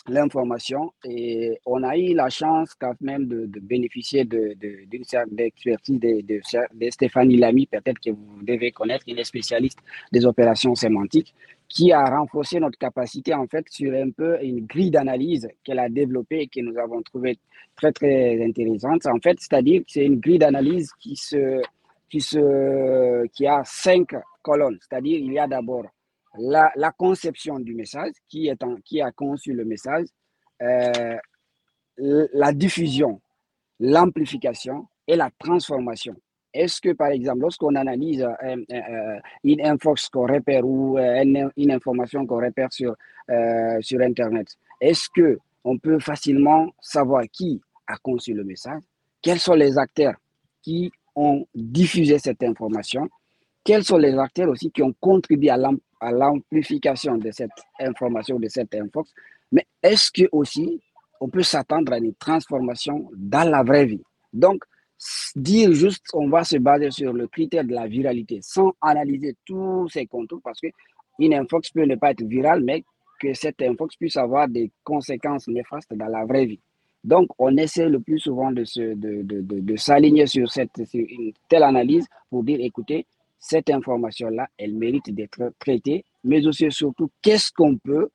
l'information 0.07 0.93
et 1.03 1.59
on 1.65 1.83
a 1.83 1.97
eu 1.97 2.13
la 2.13 2.29
chance 2.29 2.73
quand 2.75 2.95
même 3.01 3.25
de, 3.27 3.59
bénéficier 3.59 4.23
d'une 4.23 4.55
de, 4.55 5.03
certaine 5.03 5.39
expertise 5.39 5.99
de, 5.99 6.21
de, 6.21 6.89
Stéphanie 6.89 7.37
Lamy, 7.37 7.65
peut-être 7.65 7.99
que 7.99 8.11
vous 8.11 8.43
devez 8.43 8.71
connaître, 8.71 9.05
qui 9.05 9.11
est 9.11 9.23
spécialiste 9.23 9.79
des 10.11 10.25
opérations 10.25 10.75
sémantiques, 10.75 11.33
qui 11.67 11.91
a 11.91 12.05
renforcé 12.05 12.59
notre 12.59 12.77
capacité 12.77 13.33
en 13.33 13.47
fait 13.47 13.65
sur 13.69 13.93
un 13.93 14.11
peu 14.11 14.37
une 14.43 14.65
grille 14.65 14.91
d'analyse 14.91 15.47
qu'elle 15.63 15.79
a 15.79 15.89
développée 15.89 16.41
et 16.41 16.47
que 16.47 16.61
nous 16.61 16.77
avons 16.77 17.01
trouvé 17.01 17.39
très 17.75 17.91
très 17.91 18.43
intéressante. 18.43 19.05
En 19.07 19.19
fait, 19.19 19.37
c'est-à-dire 19.39 19.81
que 19.81 19.87
c'est 19.87 20.05
une 20.05 20.19
grille 20.19 20.39
d'analyse 20.39 20.91
qui 20.99 21.15
se 21.15 21.61
qui 22.09 22.21
se 22.21 23.25
qui 23.27 23.47
a 23.47 23.63
cinq 23.65 24.15
colonnes, 24.43 24.77
c'est-à-dire 24.81 25.19
il 25.19 25.33
y 25.33 25.39
a 25.39 25.47
d'abord 25.47 25.85
la, 26.37 26.91
conception 26.97 27.59
du 27.59 27.73
message, 27.73 28.13
qui, 28.27 28.49
a 28.49 29.11
conçu 29.11 29.53
le 29.53 29.65
message, 29.65 30.07
euh, 30.61 31.17
la 31.97 32.51
diffusion, 32.51 33.21
l'amplification 33.79 34.87
et 35.07 35.15
la 35.15 35.29
transformation. 35.39 36.15
Est-ce 36.53 36.79
que, 36.79 36.93
par 36.93 37.09
exemple, 37.09 37.39
lorsqu'on 37.39 37.75
analyse 37.75 38.21
euh, 38.21 38.55
euh, 38.71 39.19
une 39.43 39.61
infox 39.65 40.09
qu'on 40.09 40.27
repère 40.27 40.65
ou 40.65 40.97
une, 40.97 41.71
information 41.71 42.25
qu'on 42.25 42.41
repère 42.41 42.71
sur, 42.71 42.95
sur 43.81 44.01
Internet, 44.01 44.47
est-ce 44.79 45.09
que 45.09 45.39
on 45.65 45.77
peut 45.77 45.99
facilement 45.99 46.73
savoir 46.79 47.23
qui 47.31 47.59
a 47.87 47.97
conçu 47.97 48.33
le 48.33 48.43
message, 48.43 48.81
quels 49.21 49.39
sont 49.39 49.55
les 49.55 49.77
acteurs 49.77 50.15
qui 50.61 50.91
ont 51.15 51.45
diffusé 51.53 52.19
cette 52.19 52.43
information, 52.43 53.09
quels 53.63 53.83
sont 53.83 53.97
les 53.97 54.17
acteurs 54.17 54.49
aussi 54.49 54.71
qui 54.71 54.83
ont 54.83 54.93
contribué 54.99 55.49
à 55.49 55.57
à 56.05 56.11
l'amplification 56.11 57.17
de 57.17 57.31
cette 57.31 57.49
information, 57.79 58.39
de 58.39 58.47
cette 58.47 58.73
infox, 58.75 59.11
mais 59.51 59.65
est-ce 59.81 60.11
que 60.11 60.27
aussi 60.31 60.81
on 61.19 61.29
peut 61.29 61.43
s'attendre 61.43 61.93
à 61.93 61.97
une 61.97 62.13
transformation 62.15 63.09
dans 63.15 63.49
la 63.49 63.63
vraie 63.63 63.85
vie? 63.85 64.03
Donc, 64.33 64.63
dire 65.35 65.71
juste 65.73 66.05
on 66.13 66.29
va 66.29 66.43
se 66.43 66.57
baser 66.57 66.91
sur 66.91 67.11
le 67.13 67.27
critère 67.27 67.63
de 67.63 67.73
la 67.73 67.87
viralité 67.87 68.39
sans 68.41 68.73
analyser 68.81 69.35
tous 69.45 69.89
ces 69.89 70.05
contours, 70.05 70.41
parce 70.43 70.59
qu'une 70.59 71.33
infox 71.33 71.71
peut 71.71 71.85
ne 71.85 71.95
pas 71.95 72.11
être 72.11 72.23
virale, 72.23 72.63
mais 72.63 72.83
que 73.19 73.33
cette 73.33 73.61
infox 73.61 73.95
puisse 73.95 74.17
avoir 74.17 74.47
des 74.47 74.71
conséquences 74.83 75.47
néfastes 75.47 75.93
dans 75.93 76.07
la 76.07 76.25
vraie 76.25 76.45
vie. 76.45 76.59
Donc, 77.03 77.27
on 77.37 77.55
essaie 77.55 77.87
le 77.87 77.99
plus 77.99 78.19
souvent 78.19 78.51
de, 78.51 78.63
de, 78.95 79.21
de, 79.21 79.59
de 79.61 79.75
s'aligner 79.75 80.25
sur, 80.25 80.51
cette, 80.51 80.85
sur 80.87 81.05
une 81.07 81.33
telle 81.47 81.63
analyse 81.63 82.07
pour 82.29 82.43
dire, 82.43 82.57
écoutez, 82.59 83.05
cette 83.47 83.69
information-là, 83.69 84.47
elle 84.57 84.73
mérite 84.73 85.13
d'être 85.13 85.53
traitée, 85.59 86.03
mais 86.23 86.47
aussi 86.47 86.71
surtout, 86.71 87.11
qu'est-ce 87.21 87.51
qu'on 87.51 87.77
peut 87.77 88.09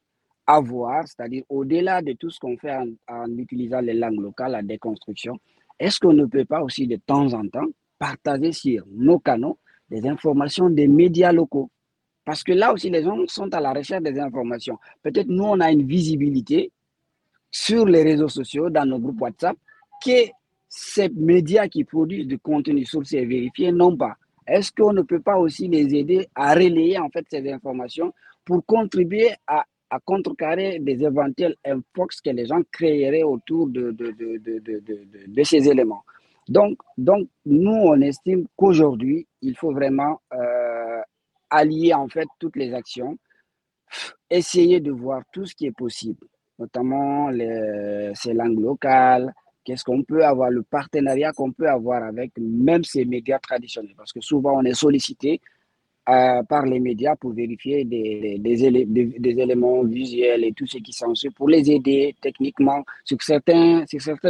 avoir, 0.45 1.07
c'est-à-dire 1.07 1.45
au-delà 1.49 2.03
de 2.03 2.15
tout 2.15 2.31
ce 2.31 2.41
qu'on 2.41 2.57
fait 2.57 2.77
en, 3.07 3.39
utilisant 3.39 3.81
les 3.81 3.95
langues 3.95 4.21
locales, 4.21 4.51
la 4.51 4.63
déconstruction, 4.63 5.39
est-ce 5.79 6.01
qu'on 6.01 6.15
ne 6.15 6.27
peut 6.27 6.45
pas 6.45 6.63
aussi 6.63 6.89
de 6.89 6.97
temps 6.97 7.33
en 7.33 7.47
temps 7.47 7.69
partager 7.97 8.51
sur 8.51 8.85
nos 8.91 9.21
canaux 9.21 9.57
des 9.89 10.05
informations 10.09 10.69
des 10.69 10.89
médias 10.89 11.31
locaux? 11.31 11.71
Parce 12.25 12.43
que 12.43 12.53
là 12.53 12.73
aussi, 12.73 12.91
les 12.91 13.05
gens 13.05 13.17
sont 13.29 13.55
à 13.55 13.61
la 13.61 13.73
recherche 13.73 14.03
des 14.03 14.19
informations. 14.19 14.79
Peut-être 15.01 15.29
nous, 15.29 15.45
on 15.45 15.61
a 15.61 15.71
une 15.71 15.87
visibilité 15.87 16.73
sur 17.53 17.87
les 17.87 18.03
réseaux 18.03 18.29
sociaux, 18.29 18.69
dans 18.69 18.85
nos 18.85 18.99
groupes 18.99 19.21
WhatsApp, 19.21 19.57
que 20.05 20.29
ces 20.69 21.09
médias 21.09 21.69
qui 21.69 21.85
produisent 21.85 22.27
du 22.27 22.39
contenu 22.41 22.85
sourcé 22.85 23.19
et 23.19 23.27
vérifié 23.27 23.71
n'ont 23.71 23.97
pas. 23.97 24.17
Est-ce 24.51 24.73
qu'on 24.73 24.93
ne 24.93 25.03
peut 25.03 25.21
pas 25.21 25.37
aussi 25.39 25.69
les 25.69 25.95
aider 25.95 26.29
à 26.35 26.55
relayer 26.55 26.99
en 26.99 27.09
fait 27.09 27.25
ces 27.31 27.49
informations 27.53 28.13
pour 28.45 28.67
contribuer 28.67 29.31
à, 29.47 29.65
contrecarrer 30.05 30.81
des 30.81 31.05
éventuels 31.05 31.55
infox 31.65 32.21
que 32.21 32.31
les 32.31 32.47
gens 32.47 32.61
créeraient 32.73 33.23
autour 33.23 33.69
de, 33.69 33.93
de, 33.93 34.13
de, 35.29 35.43
ces 35.45 35.69
éléments? 35.69 36.03
Donc, 36.49 36.79
donc, 36.99 37.29
nous, 37.47 37.71
on 37.71 38.01
estime 38.01 38.47
qu'aujourd'hui, 38.57 39.27
il 39.41 39.57
faut 39.57 39.73
vraiment 39.73 40.21
euh, 40.35 41.01
allier 41.49 41.95
en 41.95 42.09
fait 42.09 42.27
toutes 42.41 42.57
les 42.57 42.75
actions, 42.75 43.17
essayer 44.29 44.81
de 44.81 44.91
voir 44.91 45.23
tout 45.33 45.47
ce 45.47 45.55
qui 45.55 45.67
est 45.67 45.77
possible, 45.77 46.27
notamment 46.59 47.31
ces 48.15 48.33
langues 48.33 48.61
locales, 48.61 49.33
Qu'est-ce 49.71 49.85
qu'on 49.85 50.03
peut 50.03 50.25
avoir, 50.25 50.51
le 50.51 50.65
partenariat 50.65 51.31
qu'on 51.33 51.53
peut 51.53 51.69
avoir 51.69 52.03
avec 52.03 52.33
même 52.41 52.83
ces 52.83 53.05
médias 53.05 53.39
traditionnels 53.39 53.95
Parce 53.97 54.13
que 54.13 54.21
souvent, 54.21 54.59
on 54.59 54.65
est 54.65 54.75
sollicité 54.75 55.41
euh, 56.09 56.43
par 56.43 56.67
les 56.67 56.81
médias 56.81 57.15
pour 57.15 57.31
vérifier 57.33 57.85
des, 57.85 58.65
éléments 59.25 59.85
visuels 59.85 60.43
et 60.43 60.53
tout 60.53 60.67
ce 60.67 60.79
qui 60.79 60.93
s'ensuit 60.93 61.31
pour 61.31 61.49
les 61.49 61.71
aider 61.71 62.17
techniquement 62.21 62.83
sur 63.05 63.23
certaines 63.23 63.87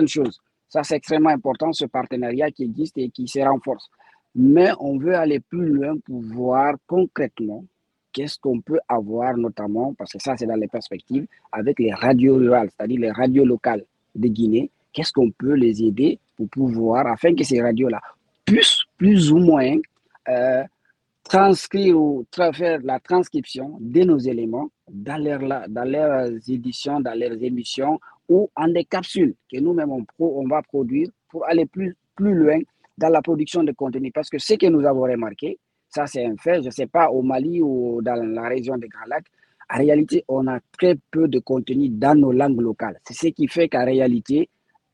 choses. 0.07 0.39
Ça, 0.69 0.83
c'est 0.83 0.97
extrêmement 0.97 1.31
important, 1.31 1.73
ce 1.73 1.87
partenariat 1.87 2.51
qui 2.51 2.65
existe 2.65 2.99
et 2.99 3.09
qui 3.09 3.27
se 3.27 3.39
renforce. 3.39 3.89
Mais 4.35 4.73
on 4.79 4.99
veut 4.99 5.15
aller 5.15 5.41
plus 5.41 5.69
loin 5.69 5.97
pour 6.05 6.21
voir 6.21 6.75
concrètement 6.87 7.65
qu'est-ce 8.13 8.39
qu'on 8.39 8.61
peut 8.61 8.81
avoir, 8.87 9.39
notamment, 9.39 9.95
parce 9.95 10.13
que 10.13 10.19
ça, 10.19 10.37
c'est 10.37 10.45
dans 10.45 10.61
les 10.61 10.69
perspectives, 10.69 11.27
avec 11.51 11.79
les 11.79 11.95
radios 11.95 12.37
rurales, 12.37 12.69
c'est-à-dire 12.77 13.01
les 13.01 13.11
radios 13.11 13.47
locales 13.47 13.87
de 14.15 14.29
Guinée. 14.29 14.71
Qu'est-ce 14.93 15.13
qu'on 15.13 15.31
peut 15.31 15.55
les 15.55 15.83
aider 15.83 16.19
pour 16.37 16.49
pouvoir, 16.49 17.07
afin 17.07 17.35
que 17.35 17.45
ces 17.45 17.61
radios-là 17.61 18.01
puissent 18.45 18.83
plus 18.97 19.33
ou 19.33 19.39
moins 19.39 19.77
euh, 20.29 20.65
transcrire 21.25 22.01
ou 22.01 22.27
faire 22.53 22.81
la 22.83 22.99
transcription 22.99 23.77
de 23.81 24.03
nos 24.03 24.19
éléments 24.19 24.71
dans, 24.91 25.19
dans 25.69 25.89
leurs 25.89 26.29
éditions, 26.49 27.01
dans 27.01 27.19
leurs 27.19 27.43
émissions 27.43 28.01
ou 28.29 28.51
en 28.57 28.69
des 28.69 28.85
capsules 28.85 29.35
que 29.53 29.59
nous-mêmes 29.59 29.93
on, 29.93 30.05
on, 30.19 30.47
va 30.49 30.63
produire 30.63 31.09
pour 31.29 31.47
aller 31.47 31.67
plus, 31.67 31.97
plus 32.17 32.35
loin 32.35 32.59
dans 32.99 33.09
la 33.09 33.23
production 33.23 33.63
de 33.63 33.73
contenu. 33.73 34.11
Parce 34.13 34.29
que 34.29 34.39
ce 34.39 34.55
que 34.55 34.67
nous 34.67 34.87
avons 34.87 35.03
remarqué, 35.03 35.59
ça 35.89 36.07
c'est 36.07 36.25
un 36.25 36.37
fait, 36.37 36.63
je 36.63 36.67
ne 36.67 36.71
sais 36.71 36.87
pas, 36.87 37.09
au 37.11 37.23
Mali 37.23 37.61
ou 37.63 38.01
dans 38.03 38.15
la 38.15 38.49
région 38.49 38.77
des 38.77 38.89
Grands 38.89 39.07
Lacs, 39.07 39.27
en 39.73 39.79
réalité, 39.79 40.25
on 40.27 40.49
a 40.49 40.59
très 40.77 40.97
peu 41.13 41.29
de 41.29 41.39
contenu 41.39 41.89
dans 41.89 42.19
nos 42.19 42.33
langues 42.33 42.61
locales. 42.61 42.99
C'est 43.05 43.15
ce 43.15 43.29
qui 43.29 43.47
fait 43.47 43.69
qu'en 43.69 43.85
réalité, 43.85 44.49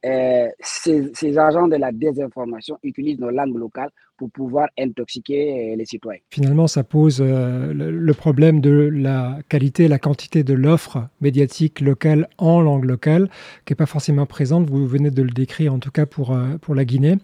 euh, 0.07 0.49
ces, 0.61 1.38
agents 1.38 1.66
de 1.66 1.77
la 1.77 1.90
désinformation 1.90 2.79
utilisent 2.85 3.19
nos 3.19 3.31
langues 3.31 3.57
locales 3.57 3.90
pour 4.16 4.31
pouvoir 4.31 4.69
intoxiquer 4.79 5.73
euh, 5.73 5.77
les 5.77 5.85
citoyens. 5.85 6.21
Finalement, 6.31 6.69
ça 6.69 6.85
pose 6.85 7.21
euh, 7.21 7.73
le, 7.75 8.14
problème 8.14 8.61
de 8.61 8.71
la 8.71 9.38
qualité 9.49 9.88
la 9.88 9.99
quantité 9.99 10.45
de 10.45 10.55
l'offre 10.55 11.09
médiatique 11.21 11.81
locale 11.81 12.29
en 12.38 12.61
langue 12.61 12.85
locale, 12.85 13.29
qui 13.64 13.73
n'est 13.73 13.77
pas 13.77 13.87
forcément 13.87 14.27
présente. 14.27 14.71
Vous 14.71 14.87
venez 14.87 15.11
de 15.11 15.23
le 15.23 15.31
décrire, 15.31 15.75
en 15.75 15.81
tout 15.81 15.90
cas 15.90 16.07
pour, 16.07 16.38
pour 16.61 16.75
la 16.75 16.85
Guinée. 16.85 17.16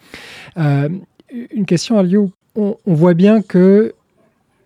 une 0.56 1.66
question, 1.66 1.98
à 1.98 2.04
On, 2.56 2.76
on 2.84 2.94
voit 2.94 3.14
bien 3.14 3.42
que 3.42 3.94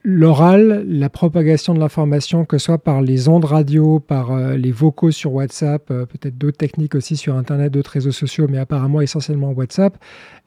l'oral, 0.09 0.85
la 0.89 1.11
propagation 1.11 1.75
de 1.75 1.81
l'information, 1.81 2.45
que 2.45 2.59
ce 2.59 2.67
soit 2.67 2.79
par 2.79 3.03
les 3.03 3.29
ondes 3.29 3.45
radio, 3.45 3.99
par 3.99 4.31
euh, 4.31 4.57
les 4.57 4.71
vocaux 4.71 5.11
sur 5.11 5.33
WhatsApp, 5.33 5.91
euh, 5.91 6.07
peut-être 6.07 6.39
d'autres 6.39 6.59
techniques 6.59 6.95
aussi 6.95 7.17
sur 7.17 7.35
Internet, 7.35 7.73
d'autres 7.73 7.91
réseaux 7.91 8.13
sociaux, 8.13 8.47
mais 8.49 8.59
apparemment 8.59 9.01
essentiellement 9.01 9.51
WhatsApp, 9.51 9.99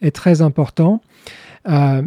est 0.02 0.15
très 0.15 0.41
important. 0.41 1.02
Euh, 1.67 2.02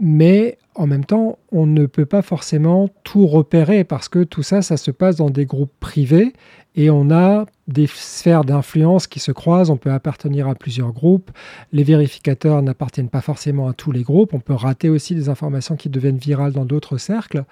mais 0.00 0.58
en 0.74 0.88
même 0.88 1.04
temps, 1.04 1.38
on 1.52 1.66
ne 1.66 1.86
peut 1.86 2.04
pas 2.04 2.20
forcément 2.20 2.88
tout 3.04 3.28
repérer 3.28 3.84
parce 3.84 4.08
que 4.08 4.24
tout 4.24 4.42
ça, 4.42 4.60
ça 4.60 4.76
se 4.76 4.90
passe 4.90 5.14
dans 5.14 5.30
des 5.30 5.46
groupes 5.46 5.72
privés 5.78 6.32
et 6.74 6.90
on 6.90 7.12
a 7.12 7.46
des 7.68 7.86
sphères 7.86 8.44
d'influence 8.44 9.06
qui 9.06 9.20
se 9.20 9.30
croisent. 9.30 9.70
On 9.70 9.76
peut 9.76 9.92
appartenir 9.92 10.48
à 10.48 10.54
plusieurs 10.54 10.92
groupes. 10.92 11.30
Les 11.72 11.84
vérificateurs 11.84 12.62
n'appartiennent 12.62 13.10
pas 13.10 13.20
forcément 13.20 13.68
à 13.68 13.74
tous 13.74 13.92
les 13.92 14.02
groupes. 14.02 14.34
On 14.34 14.40
peut 14.40 14.54
rater 14.54 14.88
aussi 14.88 15.14
des 15.14 15.28
informations 15.28 15.76
qui 15.76 15.88
deviennent 15.88 16.16
virales 16.16 16.52
dans 16.52 16.64
d'autres 16.64 16.96
cercles. 16.96 17.44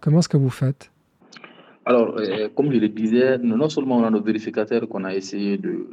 Comment 0.00 0.20
est-ce 0.20 0.28
que 0.28 0.36
vous 0.36 0.50
faites? 0.50 0.90
Alors, 1.86 2.16
euh, 2.16 2.48
comme 2.54 2.72
je 2.72 2.78
le 2.78 2.88
disais, 2.88 3.36
non 3.38 3.68
seulement 3.68 3.98
on 3.98 4.04
a 4.04 4.10
nos 4.10 4.22
vérificateurs 4.22 4.88
qu'on 4.88 5.04
a 5.04 5.14
essayé 5.14 5.58
de, 5.58 5.86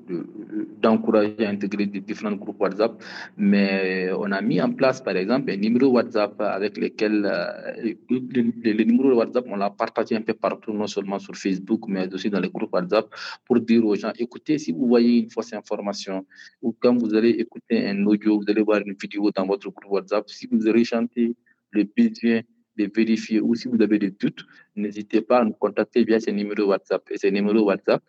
à 0.83 1.49
intégrer 1.49 1.85
différents 1.85 2.35
groupes 2.35 2.59
WhatsApp, 2.59 3.01
mais 3.37 4.09
on 4.17 4.31
a 4.31 4.41
mis 4.41 4.61
en 4.61 4.71
place, 4.71 5.01
par 5.01 5.15
exemple, 5.15 5.51
un 5.51 5.57
numéro 5.57 5.87
WhatsApp 5.91 6.39
avec 6.41 6.77
lequel 6.77 7.25
euh, 7.25 7.93
le, 8.09 8.83
numéro 8.83 9.13
WhatsApp, 9.13 9.45
on 9.47 9.55
l'a 9.55 9.69
partagé 9.69 10.15
un 10.15 10.21
peu 10.21 10.33
partout, 10.33 10.73
non 10.73 10.87
seulement 10.87 11.19
sur 11.19 11.35
Facebook, 11.35 11.81
mais 11.87 12.13
aussi 12.13 12.29
dans 12.29 12.39
les 12.39 12.49
groupes 12.49 12.73
WhatsApp, 12.73 13.07
pour 13.45 13.59
dire 13.59 13.85
aux 13.85 13.95
gens, 13.95 14.13
écoutez, 14.17 14.57
si 14.57 14.71
vous 14.71 14.87
voyez 14.87 15.19
une 15.19 15.29
fausse 15.29 15.53
information, 15.53 16.25
ou 16.61 16.75
quand 16.79 16.95
vous 16.97 17.13
allez 17.15 17.29
écouter 17.29 17.87
un 17.87 18.05
audio, 18.05 18.39
vous 18.39 18.49
allez 18.49 18.61
voir 18.61 18.81
une 18.85 18.95
vidéo 19.01 19.31
dans 19.31 19.45
votre 19.45 19.69
groupe 19.69 19.91
WhatsApp, 19.91 20.29
si 20.29 20.47
vous 20.51 20.67
allez 20.67 20.83
chanter 20.83 21.35
le 21.71 21.83
besoin 21.83 22.41
de 22.77 22.89
vérifier 22.95 23.41
ou 23.41 23.55
si 23.55 23.67
vous 23.67 23.81
avez 23.81 23.99
des 23.99 24.11
doutes, 24.11 24.45
n'hésitez 24.75 25.21
pas 25.21 25.39
à 25.39 25.43
nous 25.43 25.53
contacter 25.53 26.03
via 26.03 26.19
ce 26.19 26.31
numéro 26.31 26.63
WhatsApp. 26.67 27.03
Et 27.11 27.17
ce 27.17 27.27
numéro 27.27 27.65
WhatsApp, 27.65 28.01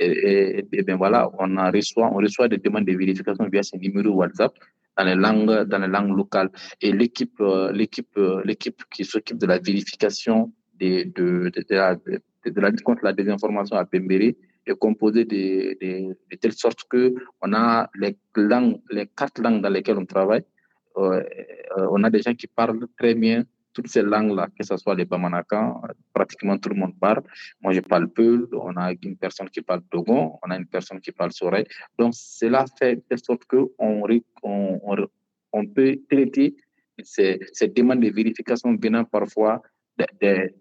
et, 0.00 0.82
bien 0.82 0.96
voilà, 0.96 1.30
on, 1.38 1.70
reçoit, 1.70 2.10
on 2.12 2.16
reçoit 2.16 2.48
des 2.48 2.58
demandes 2.58 2.86
de 2.86 2.96
vérification 2.96 3.46
via 3.48 3.62
ce 3.62 3.76
numéro 3.76 4.10
WhatsApp 4.10 4.52
dans 4.96 5.04
les 5.04 5.14
langues, 5.14 5.64
dans 5.64 5.78
les 5.78 5.88
langues 5.88 6.16
locales. 6.16 6.50
Et 6.80 6.92
l'équipe, 6.92 7.38
euh, 7.40 7.70
l'équipe, 7.72 8.16
euh, 8.16 8.42
l'équipe 8.44 8.82
qui 8.90 9.04
s'occupe 9.04 9.38
de 9.38 9.46
la 9.46 9.58
vérification 9.58 10.52
de, 10.80 11.04
de, 11.14 11.50
de, 11.50 12.60
la, 12.60 12.70
lutte 12.70 12.82
contre 12.82 13.04
la 13.04 13.12
désinformation 13.12 13.76
à 13.76 13.84
Pembéré 13.84 14.36
est 14.66 14.78
composée 14.78 15.24
de, 15.24 15.76
de, 15.80 16.16
de, 16.30 16.36
telle 16.36 16.52
sorte 16.52 16.84
que 16.88 17.14
on 17.42 17.52
a 17.52 17.90
les 17.94 18.16
langues, 18.36 18.80
les 18.90 19.06
quatre 19.06 19.40
langues 19.40 19.62
dans 19.62 19.68
lesquelles 19.68 19.98
on 19.98 20.06
travaille. 20.06 20.44
Euh, 20.96 21.22
on 21.76 22.02
a 22.02 22.10
des 22.10 22.22
gens 22.22 22.34
qui 22.34 22.46
parlent 22.46 22.86
très 22.98 23.14
bien 23.14 23.44
toutes 23.72 23.88
ces 23.88 24.02
langues-là, 24.02 24.48
que 24.56 24.64
ce 24.64 24.76
soit 24.76 24.94
les 24.94 25.04
Bamanakan, 25.04 25.82
pratiquement 26.12 26.58
tout 26.58 26.68
le 26.70 26.76
monde 26.76 26.98
parle. 26.98 27.22
Moi, 27.60 27.72
je 27.72 27.80
parle 27.80 28.08
peu. 28.08 28.48
On 28.52 28.76
a 28.76 28.92
une 29.02 29.16
personne 29.16 29.48
qui 29.48 29.60
parle 29.60 29.82
Dogon, 29.90 30.38
on 30.42 30.50
a 30.50 30.56
une 30.56 30.66
personne 30.66 31.00
qui 31.00 31.12
parle 31.12 31.32
Soreil. 31.32 31.64
Donc, 31.98 32.14
cela 32.14 32.64
fait 32.78 33.02
de 33.10 33.16
sorte 33.16 33.44
qu'on 33.44 33.70
on, 34.42 34.96
on, 35.52 35.66
peut 35.66 35.98
traiter 36.08 36.56
ces, 37.02 37.40
ces, 37.52 37.68
demandes 37.68 38.00
de 38.00 38.10
vérification 38.10 38.76
venant 38.76 39.04
parfois 39.04 39.62
des, 40.20 40.54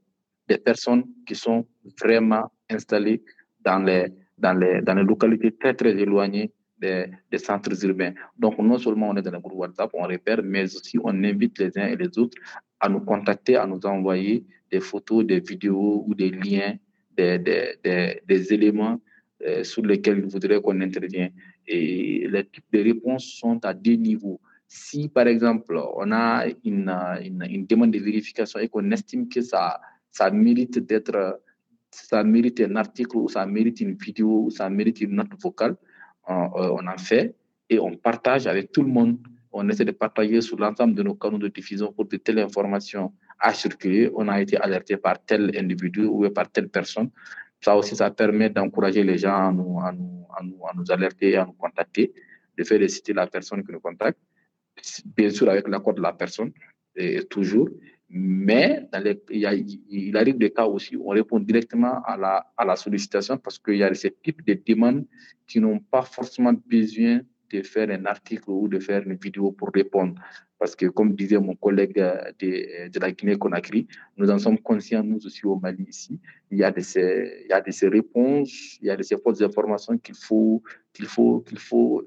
des 0.48 0.58
personnes 0.58 1.04
qui 1.26 1.36
sont 1.36 1.66
vraiment 2.02 2.52
installées 2.70 3.22
dans 3.62 3.80
les, 3.80 4.14
dans 4.38 4.54
les, 4.54 4.82
dans 4.82 4.96
les 4.96 5.04
localités 5.04 5.52
très, 5.52 5.74
très 5.74 5.92
éloignées 5.92 6.52
des, 6.80 7.38
centres 7.38 7.86
urbains. 7.86 8.14
Donc, 8.38 8.58
non 8.58 8.78
seulement 8.78 9.10
on 9.10 9.16
est 9.18 9.22
dans 9.22 9.32
le 9.32 9.40
groupe 9.40 9.58
WhatsApp, 9.58 9.90
on 9.94 10.08
repère, 10.08 10.42
mais 10.44 10.64
aussi 10.64 10.98
on 11.04 11.24
invite 11.24 11.60
les 11.60 11.78
uns 11.78 11.88
et 11.88 11.96
les 11.96 12.18
autres 12.18 12.38
à 12.80 12.90
nous 12.90 13.02
contacter, 13.02 13.56
à 13.56 13.66
nous 13.66 13.80
envoyer 13.86 14.46
des 14.72 14.80
photos, 14.80 15.26
des 15.26 15.40
vidéos 15.40 16.04
ou 16.08 16.16
des 16.16 16.32
liens, 16.32 16.76
des, 17.18 17.40
des, 17.40 18.22
des, 18.26 18.54
éléments 18.54 19.00
euh, 19.46 19.64
sur 19.64 19.84
lesquels 19.86 20.20
ils 20.20 20.32
voudraient 20.32 20.62
qu'on 20.62 20.80
intervienne. 20.82 21.32
Et 21.68 22.28
les 22.28 22.46
types 22.46 22.72
de 22.72 22.82
réponses 22.82 23.26
sont 23.40 23.64
à 23.66 23.74
deux 23.74 23.96
niveaux. 23.96 24.40
Si, 24.68 25.10
par 25.10 25.28
exemple, 25.28 25.80
on 25.96 26.12
a 26.12 26.46
une, 26.64 26.94
une, 27.22 27.66
demande 27.66 27.92
de 27.92 28.00
vérification 28.00 28.60
et 28.60 28.70
qu'on 28.70 28.90
estime 28.92 29.28
que 29.28 29.42
ça, 29.42 29.82
ça 30.12 30.30
mérite 30.30 30.80
d'être, 30.80 31.42
ça 31.92 32.24
mérite 32.24 32.62
un 32.62 32.76
article 32.76 33.18
ou 33.18 33.28
ça 33.28 33.46
mérite 33.46 33.82
une 33.82 33.96
vidéo 33.96 34.44
ou 34.46 34.50
ça 34.52 34.70
mérite 34.70 35.02
une 35.02 35.16
note 35.16 35.34
vocale, 35.42 35.76
on, 36.28 36.50
on 36.54 36.88
en 36.88 36.98
fait 36.98 37.36
et 37.70 37.80
on 37.80 37.96
partage 37.96 38.48
avec 38.48 38.72
tout 38.72 38.84
le 38.84 38.90
monde 38.90 39.18
on 39.52 39.68
essaie 39.70 39.86
de 39.86 39.92
partager 39.92 40.42
sur 40.42 40.58
l'ensemble 40.58 40.96
de 40.96 41.04
nos 41.04 41.16
canaux 41.16 41.38
de 41.38 41.48
diffusion 41.48 41.92
pour 41.92 42.08
que 42.08 42.16
telle 42.18 42.40
information 42.40 43.14
a 43.40 43.54
circulé, 43.54 44.12
on 44.16 44.28
a 44.28 44.42
été 44.42 44.58
alerté 44.58 44.98
par 44.98 45.24
tel 45.24 45.52
individu 45.56 46.06
ou 46.06 46.30
par 46.30 46.50
telle 46.52 46.70
personne. 46.70 47.10
Ça 47.62 47.76
aussi, 47.76 47.96
ça 47.96 48.12
permet 48.12 48.50
d'encourager 48.50 49.04
les 49.04 49.18
gens 49.18 49.50
à 49.50 49.52
nous, 49.52 49.80
à, 49.80 49.92
nous, 49.92 50.26
à, 50.68 50.74
nous, 50.76 50.92
alerter, 50.92 51.36
à 51.36 51.46
nous 51.46 51.54
contacter, 51.54 52.14
de 52.58 52.64
faire 52.64 52.90
citer 52.90 53.14
la 53.14 53.28
personne 53.28 53.64
qui 53.66 53.72
nous 53.72 53.80
contacte, 53.80 54.20
bien 55.18 55.30
sûr 55.30 55.50
avec 55.50 55.68
l'accord 55.68 55.94
de 55.94 56.02
la 56.02 56.14
personne, 56.14 56.52
toujours. 57.30 57.70
Mais 58.12 58.88
il, 59.30 60.18
arrive 60.18 60.38
des 60.38 60.52
cas 60.52 60.66
aussi 60.66 60.96
où 60.96 61.10
on 61.10 61.14
répond 61.14 61.40
directement 61.40 62.02
à 62.04 62.18
la, 62.18 62.52
à 62.58 62.66
la 62.66 62.76
sollicitation 62.76 63.38
parce 63.38 63.60
qu'il 63.60 63.76
y 63.76 63.84
a 63.84 63.94
ce 63.94 64.08
type 64.08 64.44
de 64.46 64.60
demandes 64.66 65.06
qui 65.46 65.60
n'ont 65.60 65.80
pas 65.80 66.02
forcément 66.02 66.54
besoin 66.54 67.22
de 67.52 67.62
faire 67.64 67.90
un 67.90 68.06
article 68.06 68.50
ou 68.50 68.68
de 68.68 68.80
faire 68.80 69.04
une 69.06 69.16
vidéo 69.16 69.52
pour 69.52 69.70
répondre. 69.74 70.16
Parce 70.58 70.76
que, 70.76 70.88
comme 70.88 71.16
disait 71.16 71.40
mon 71.40 71.56
collègue 71.56 72.00
euh, 72.00 72.32
de, 72.40 72.90
de 72.90 73.00
la 73.00 73.12
Guinée-Conakry, 73.12 73.88
nous 74.18 74.30
en 74.30 74.38
sommes 74.38 74.60
conscients, 74.60 75.04
nous 75.04 75.26
aussi 75.26 75.46
au 75.46 75.56
Mali 75.58 75.86
ici. 75.88 76.20
Il 76.52 76.58
y 76.58 76.64
a 76.64 76.72
de 76.72 76.82
ces, 76.82 77.46
il 77.46 77.50
y 77.50 77.54
a 77.54 77.62
de 77.62 77.72
ces 77.72 77.88
réponses, 77.88 78.78
il 78.82 78.88
y 78.88 78.90
a 78.90 78.98
de 78.98 79.04
ces 79.04 79.16
fausses 79.18 79.42
informations 79.42 79.98
qu'il 79.98 80.16
faut, 80.16 80.62
qu'il 80.94 81.06
faut, 81.06 81.40
qu'il 81.48 81.60
faut, 81.60 82.04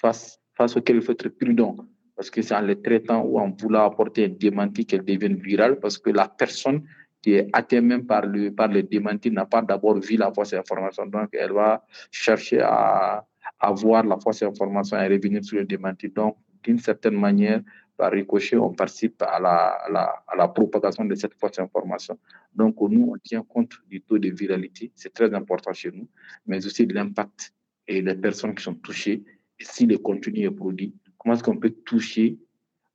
face, 0.00 0.38
face 0.54 0.76
auxquelles 0.76 0.96
il 0.96 1.02
faut 1.02 1.12
être 1.12 1.28
prudent. 1.28 1.74
Parce 2.14 2.30
que 2.30 2.42
c'est 2.42 2.54
en 2.54 2.60
les 2.60 2.80
traitant 2.80 3.22
ou 3.22 3.38
en 3.38 3.50
voulant 3.50 3.84
apporter 3.84 4.26
un 4.26 4.28
démenti 4.28 4.84
qu'elles 4.84 5.04
deviennent 5.04 5.36
virales, 5.36 5.78
parce 5.80 5.96
que 5.98 6.10
la 6.10 6.28
personne 6.28 6.82
qui 7.22 7.32
est 7.34 7.48
atteinte 7.52 7.84
même 7.84 8.06
par 8.06 8.26
le, 8.26 8.54
par 8.54 8.68
le 8.68 8.82
démenti 8.82 9.30
n'a 9.30 9.46
pas 9.46 9.62
d'abord 9.62 9.98
vu 9.98 10.16
la 10.16 10.32
fausse 10.32 10.52
information. 10.52 11.06
Donc, 11.06 11.28
elle 11.32 11.52
va 11.52 11.84
chercher 12.10 12.60
à, 12.60 13.24
avoir 13.60 14.04
la 14.04 14.18
fausse 14.18 14.42
information 14.42 14.98
et 14.98 15.08
revenir 15.08 15.44
sur 15.44 15.58
le 15.58 15.64
démenti. 15.64 16.08
Donc, 16.08 16.36
d'une 16.62 16.78
certaine 16.78 17.14
manière, 17.18 17.62
par 17.96 18.12
ricochet, 18.12 18.56
on 18.56 18.72
participe 18.74 19.22
à 19.22 19.40
la, 19.40 20.22
la, 20.36 20.48
propagation 20.48 21.04
de 21.04 21.14
cette 21.14 21.34
fausse 21.34 21.58
information. 21.58 22.18
Donc, 22.54 22.76
nous, 22.80 23.12
on 23.14 23.18
tient 23.18 23.42
compte 23.42 23.72
du 23.88 24.02
taux 24.02 24.18
de 24.18 24.28
viralité, 24.28 24.92
c'est 24.94 25.12
très 25.12 25.32
important 25.34 25.72
chez 25.72 25.90
nous, 25.90 26.08
mais 26.46 26.64
aussi 26.66 26.86
de 26.86 26.94
l'impact 26.94 27.54
et 27.88 28.02
les 28.02 28.14
personnes 28.14 28.54
qui 28.54 28.62
sont 28.62 28.74
touchées. 28.74 29.24
Si 29.58 29.86
le 29.86 29.96
contenu 29.98 30.40
est 30.40 30.50
produit, 30.50 30.94
comment 31.16 31.34
est-ce 31.34 31.42
qu'on 31.42 31.56
peut 31.56 31.70
toucher 31.70 32.38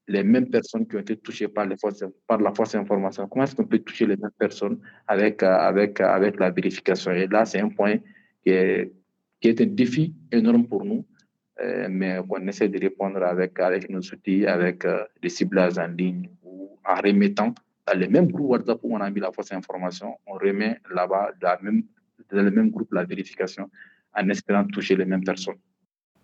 les 0.07 0.23
mêmes 0.23 0.49
personnes 0.49 0.87
qui 0.87 0.95
ont 0.95 0.99
été 0.99 1.17
touchées 1.17 1.47
par, 1.47 1.67
par 2.27 2.37
la 2.39 2.53
fausse 2.53 2.75
information? 2.75 3.27
Comment 3.27 3.45
est-ce 3.45 3.55
qu'on 3.55 3.65
peut 3.65 3.79
toucher 3.79 4.05
les 4.05 4.17
mêmes 4.17 4.31
personnes 4.37 4.79
avec, 5.07 5.41
avec, 5.41 5.99
avec 5.99 6.39
la 6.39 6.51
vérification? 6.51 7.11
Et 7.11 7.27
là, 7.27 7.45
c'est 7.45 7.59
un 7.59 7.69
point 7.69 7.97
qui 8.43 8.51
est, 8.51 8.91
qui 9.41 9.49
est 9.49 9.59
un 9.59 9.65
défi 9.65 10.13
énorme 10.31 10.67
pour 10.67 10.85
nous, 10.85 11.05
euh, 11.59 11.87
mais 11.89 12.19
on 12.29 12.47
essaie 12.47 12.69
de 12.69 12.79
répondre 12.79 13.21
avec, 13.23 13.59
avec 13.59 13.89
nos 13.89 13.99
outils, 13.99 14.45
avec 14.45 14.85
euh, 14.85 15.03
des 15.21 15.29
ciblages 15.29 15.77
en 15.77 15.87
ligne 15.87 16.29
ou 16.43 16.77
en 16.85 16.95
remettant 16.95 17.53
dans 17.87 17.99
les 17.99 18.07
mêmes 18.07 18.31
groupes 18.31 18.51
WhatsApp 18.51 18.79
où 18.83 18.95
on 18.95 19.01
a 19.01 19.09
mis 19.09 19.19
la 19.19 19.31
fausse 19.31 19.51
information, 19.51 20.17
on 20.27 20.33
remet 20.33 20.79
là-bas 20.93 21.31
dans 21.41 21.57
le 22.31 22.51
même 22.51 22.69
groupe 22.69 22.93
la 22.93 23.03
vérification 23.03 23.69
en 24.15 24.29
espérant 24.29 24.65
toucher 24.65 24.95
les 24.95 25.05
mêmes 25.05 25.23
personnes. 25.23 25.57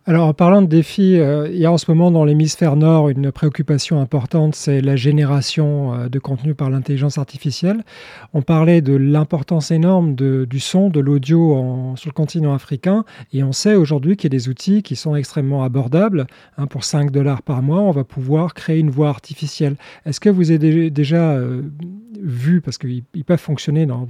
Alors, 0.09 0.29
en 0.29 0.33
parlant 0.33 0.61
de 0.61 0.67
défis, 0.67 1.19
euh, 1.19 1.49
il 1.51 1.57
y 1.57 1.65
a 1.65 1.71
en 1.71 1.77
ce 1.77 1.91
moment 1.91 2.11
dans 2.11 2.23
l'hémisphère 2.23 2.77
nord 2.77 3.09
une 3.09 3.29
préoccupation 3.29 3.99
importante, 3.99 4.55
c'est 4.55 4.79
la 4.79 4.95
génération 4.95 5.93
euh, 5.93 6.07
de 6.07 6.17
contenu 6.17 6.55
par 6.55 6.69
l'intelligence 6.69 7.17
artificielle. 7.17 7.83
On 8.33 8.41
parlait 8.41 8.79
de 8.79 8.95
l'importance 8.95 9.69
énorme 9.69 10.15
du 10.15 10.59
son, 10.61 10.89
de 10.89 11.01
l'audio 11.01 11.93
sur 11.97 12.09
le 12.09 12.13
continent 12.13 12.53
africain, 12.53 13.03
et 13.33 13.43
on 13.43 13.51
sait 13.51 13.75
aujourd'hui 13.75 14.15
qu'il 14.15 14.31
y 14.31 14.33
a 14.33 14.37
des 14.37 14.47
outils 14.47 14.81
qui 14.81 14.95
sont 14.95 15.13
extrêmement 15.13 15.63
abordables. 15.63 16.27
Hein, 16.57 16.67
pour 16.67 16.85
5 16.85 17.11
dollars 17.11 17.41
par 17.41 17.61
mois, 17.61 17.81
on 17.81 17.91
va 17.91 18.05
pouvoir 18.05 18.53
créer 18.53 18.79
une 18.79 18.89
voix 18.89 19.09
artificielle. 19.09 19.75
Est-ce 20.05 20.21
que 20.21 20.29
vous 20.29 20.51
avez 20.51 20.89
déjà 20.89 21.31
euh, 21.31 21.63
vu, 22.21 22.61
parce 22.61 22.77
qu'ils 22.77 23.03
peuvent 23.25 23.39
fonctionner 23.39 23.85
dans, 23.85 24.07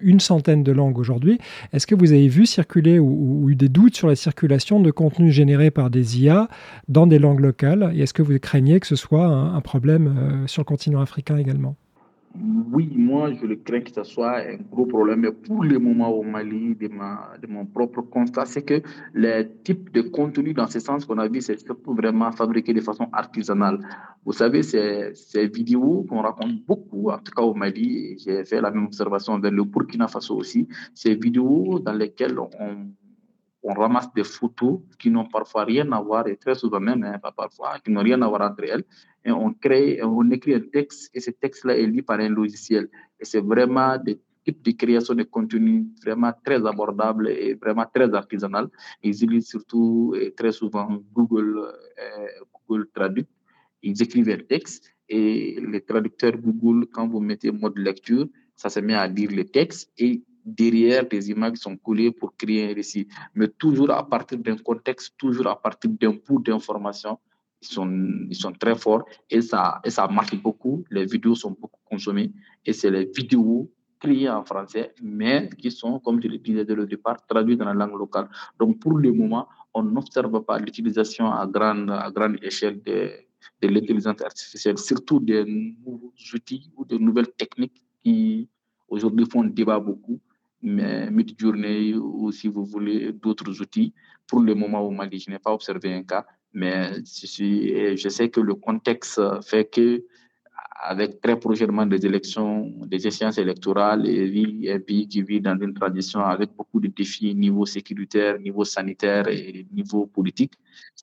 une 0.00 0.20
centaine 0.20 0.62
de 0.62 0.72
langues 0.72 0.98
aujourd'hui, 0.98 1.38
est-ce 1.72 1.86
que 1.86 1.94
vous 1.94 2.12
avez 2.12 2.28
vu 2.28 2.46
circuler 2.46 2.98
ou, 2.98 3.48
eu 3.48 3.54
des 3.54 3.68
doutes 3.68 3.96
sur 3.96 4.08
la 4.08 4.16
circulation 4.16 4.80
de 4.80 4.90
contenu 4.90 5.03
généré 5.28 5.70
par 5.70 5.90
des 5.90 6.22
IA 6.22 6.48
dans 6.88 7.06
des 7.06 7.18
langues 7.18 7.40
locales 7.40 7.92
Et 7.94 8.00
est-ce 8.02 8.14
que 8.14 8.22
vous 8.22 8.38
craignez 8.38 8.80
que 8.80 8.86
ce 8.86 8.96
soit 8.96 9.26
un, 9.26 9.60
problème 9.60 10.06
euh, 10.06 10.46
sur 10.46 10.60
le 10.60 10.64
continent 10.64 11.00
africain 11.00 11.36
également? 11.36 11.76
Oui, 12.72 12.92
moi, 12.96 13.32
je 13.32 13.46
le 13.46 13.54
crains 13.54 13.80
que 13.80 13.92
ce 13.92 14.02
soit 14.02 14.38
un 14.40 14.56
gros 14.56 14.86
problème. 14.86 15.20
Mais 15.20 15.30
pour 15.30 15.62
le 15.62 15.78
moment 15.78 16.08
au 16.08 16.24
Mali, 16.24 16.74
de, 16.74 16.88
ma, 16.88 17.30
de 17.40 17.46
mon 17.46 17.64
propre 17.64 18.02
constat, 18.02 18.44
c'est 18.46 18.62
que 18.62 18.82
les 19.14 19.48
types 19.62 19.92
de 19.92 20.00
contenu 20.00 20.52
dans 20.52 20.66
ce 20.66 20.80
sens 20.80 21.04
qu'on 21.04 21.18
a 21.18 21.28
vu, 21.28 21.40
c'est 21.40 21.58
surtout 21.64 21.94
vraiment 21.94 22.32
fabriqué 22.32 22.74
de 22.74 22.80
façon 22.80 23.06
artisanale. 23.12 23.78
Vous 24.24 24.32
savez, 24.32 24.64
ces, 24.64 25.12
ces 25.14 25.46
vidéos 25.46 26.04
qu'on 26.08 26.22
raconte 26.22 26.64
beaucoup, 26.66 27.10
en 27.10 27.18
tout 27.18 27.30
cas 27.30 27.42
au 27.42 27.54
Mali, 27.54 28.18
j'ai 28.18 28.44
fait 28.44 28.60
la 28.60 28.72
même 28.72 28.86
observation 28.86 29.38
vers 29.38 29.52
le 29.52 29.62
Burkina 29.62 30.08
Faso 30.08 30.34
aussi, 30.36 30.66
ces 30.92 31.14
vidéos 31.14 31.78
dans 31.78 31.92
lesquelles 31.92 32.38
on 32.40 32.48
on 33.64 33.72
ramasse 33.72 34.12
des 34.12 34.24
photos 34.24 34.80
qui 34.98 35.10
n'ont 35.10 35.24
parfois 35.24 35.64
rien 35.64 35.90
à 35.92 36.00
voir, 36.00 36.28
et 36.28 36.36
très 36.36 36.54
souvent 36.54 36.80
même, 36.80 37.02
hein, 37.02 37.18
pas 37.18 37.32
parfois, 37.32 37.78
qui 37.82 37.90
n'ont 37.90 38.02
rien 38.02 38.20
à 38.20 38.28
voir 38.28 38.42
entre 38.42 38.64
elles, 38.64 38.84
et 39.24 39.30
on 39.32 39.54
crée, 39.54 40.00
on 40.02 40.30
écrit 40.30 40.54
un 40.54 40.60
texte, 40.60 41.10
et 41.14 41.20
ce 41.20 41.30
texte-là 41.30 41.76
est 41.78 41.86
lu 41.86 42.02
par 42.02 42.20
un 42.20 42.28
logiciel. 42.28 42.90
Et 43.18 43.24
c'est 43.24 43.40
vraiment 43.40 43.96
des 43.96 44.20
types 44.44 44.62
de 44.62 44.72
création 44.72 45.14
de 45.14 45.22
contenu 45.22 45.86
vraiment 46.04 46.32
très 46.44 46.64
abordables 46.66 47.28
et 47.28 47.54
vraiment 47.54 47.86
très 47.92 48.12
artisanal. 48.14 48.68
Ils 49.02 49.10
utilisent 49.12 49.48
surtout 49.48 50.14
et 50.20 50.32
très 50.34 50.52
souvent 50.52 51.02
Google, 51.14 51.58
euh, 51.58 52.26
Google 52.68 52.88
Traduct. 52.92 53.30
Ils 53.82 54.02
écrivent 54.02 54.28
un 54.28 54.44
texte 54.46 54.94
et 55.08 55.58
les 55.66 55.80
traducteurs 55.80 56.36
Google, 56.36 56.86
quand 56.92 57.08
vous 57.08 57.20
mettez 57.20 57.50
mode 57.50 57.78
lecture, 57.78 58.26
ça 58.56 58.68
se 58.68 58.80
met 58.80 58.94
à 58.94 59.06
lire 59.06 59.30
le 59.30 59.44
texte 59.44 59.90
derrière 60.44 61.08
des 61.08 61.30
images 61.30 61.56
sont 61.56 61.76
collées 61.76 62.12
pour 62.12 62.36
créer 62.36 62.70
un 62.70 62.74
récit, 62.74 63.08
mais 63.34 63.48
toujours 63.48 63.90
à 63.90 64.06
partir 64.06 64.38
d'un 64.38 64.56
contexte, 64.56 65.14
toujours 65.16 65.48
à 65.48 65.60
partir 65.60 65.90
d'un 65.90 66.16
bout 66.26 66.40
d'information. 66.40 67.18
Ils 67.62 67.68
sont, 67.68 68.26
ils 68.28 68.36
sont 68.36 68.52
très 68.52 68.76
forts 68.76 69.06
et 69.30 69.40
ça, 69.40 69.80
et 69.84 69.90
ça 69.90 70.06
marche 70.06 70.34
beaucoup. 70.36 70.84
Les 70.90 71.06
vidéos 71.06 71.34
sont 71.34 71.52
beaucoup 71.58 71.80
consommées 71.84 72.30
et 72.64 72.74
c'est 72.74 72.90
les 72.90 73.06
vidéos 73.06 73.70
créées 73.98 74.28
en 74.28 74.44
français, 74.44 74.92
mais 75.02 75.48
qui 75.56 75.70
sont, 75.70 75.98
comme 76.00 76.20
je 76.20 76.28
le 76.28 76.36
disais 76.36 76.64
dès 76.66 76.74
le 76.74 76.86
départ, 76.86 77.24
traduites 77.26 77.58
dans 77.58 77.64
la 77.64 77.72
langue 77.72 77.98
locale. 77.98 78.28
Donc, 78.58 78.78
pour 78.80 78.98
le 78.98 79.10
moment, 79.12 79.48
on 79.72 79.82
n'observe 79.82 80.44
pas 80.44 80.58
l'utilisation 80.58 81.32
à 81.32 81.46
grande, 81.46 81.90
à 81.90 82.10
grande 82.10 82.36
échelle 82.42 82.82
de, 82.82 83.12
de 83.62 83.68
l'intelligence 83.68 84.20
artificielle, 84.20 84.76
surtout 84.76 85.20
des 85.20 85.44
nouveaux 85.46 86.12
outils 86.34 86.70
ou 86.76 86.84
de 86.84 86.98
nouvelles 86.98 87.32
techniques 87.32 87.82
qui 88.02 88.46
aujourd'hui 88.88 89.24
font 89.24 89.44
débat 89.44 89.78
beaucoup 89.78 90.20
mid-journée 90.64 91.94
ou 91.94 92.32
si 92.32 92.48
vous 92.48 92.64
voulez 92.64 93.12
d'autres 93.12 93.60
outils. 93.60 93.92
Pour 94.26 94.40
le 94.40 94.54
moment 94.54 94.80
au 94.80 94.90
Mali, 94.90 95.18
je 95.18 95.30
n'ai 95.30 95.38
pas 95.38 95.52
observé 95.52 95.92
un 95.92 96.02
cas, 96.02 96.24
mais 96.52 97.02
je, 97.04 98.08
sais 98.08 98.30
que 98.30 98.40
le 98.40 98.54
contexte 98.54 99.20
fait 99.42 99.66
que 99.66 100.04
avec 100.86 101.20
très 101.20 101.38
prochainement 101.38 101.86
des 101.86 102.04
élections, 102.04 102.70
des 102.86 103.06
échéances 103.06 103.38
électorales 103.38 104.06
et 104.06 104.72
un 104.72 104.80
pays 104.80 105.08
qui 105.08 105.22
vit 105.22 105.40
dans 105.40 105.58
une 105.58 105.72
tradition 105.72 106.20
avec 106.20 106.50
beaucoup 106.54 106.80
de 106.80 106.88
défis 106.88 107.34
niveau 107.34 107.64
sécuritaire, 107.64 108.38
niveau 108.38 108.64
sanitaire 108.64 109.28
et 109.28 109.66
niveau 109.72 110.06
politique, 110.06 110.52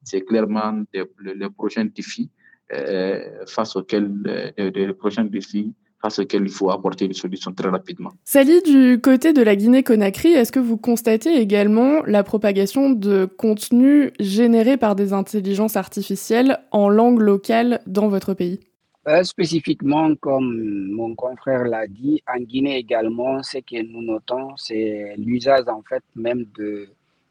c'est 0.04 0.22
clairement 0.22 0.84
les 0.94 1.50
prochains 1.50 1.86
défis 1.86 2.30
euh, 2.74 3.46
face 3.48 3.76
auxquels 3.76 4.12
euh, 4.28 4.72
les 4.72 4.94
prochains 4.94 5.26
défis 5.26 5.74
face 6.02 6.20
auquel 6.20 6.44
il 6.44 6.50
faut 6.50 6.72
apporter 6.72 7.06
une 7.06 7.14
solution 7.14 7.52
très 7.54 7.70
rapidement. 7.70 8.12
Sally, 8.26 8.62
du 8.64 9.00
côté 9.00 9.34
de 9.34 9.42
la 9.42 9.56
Guinée-Conakry, 9.56 10.30
est-ce 10.30 10.52
que 10.52 10.60
vous 10.60 10.78
constatez 10.78 11.36
également 11.36 12.04
la 12.06 12.24
propagation 12.24 12.90
de 12.90 13.26
contenus 13.26 14.12
générés 14.20 14.78
par 14.78 14.96
des 14.96 15.14
intelligences 15.14 15.76
artificielles 15.76 16.60
en 16.72 16.90
langue 16.90 17.20
locale 17.20 17.82
dans 17.88 18.08
votre 18.08 18.34
pays? 18.34 18.60
Euh, 19.08 19.24
Spécifiquement, 19.24 20.14
comme 20.16 20.92
mon 20.92 21.16
confrère 21.16 21.64
l'a 21.64 21.88
dit, 21.88 22.22
en 22.28 22.40
Guinée 22.40 22.78
également, 22.78 23.42
ce 23.42 23.58
que 23.58 23.82
nous 23.82 24.04
notons, 24.04 24.56
c'est 24.58 25.16
l'usage 25.18 25.68
en 25.68 25.82
fait 25.88 26.04
même 26.16 26.46
de 26.58 26.88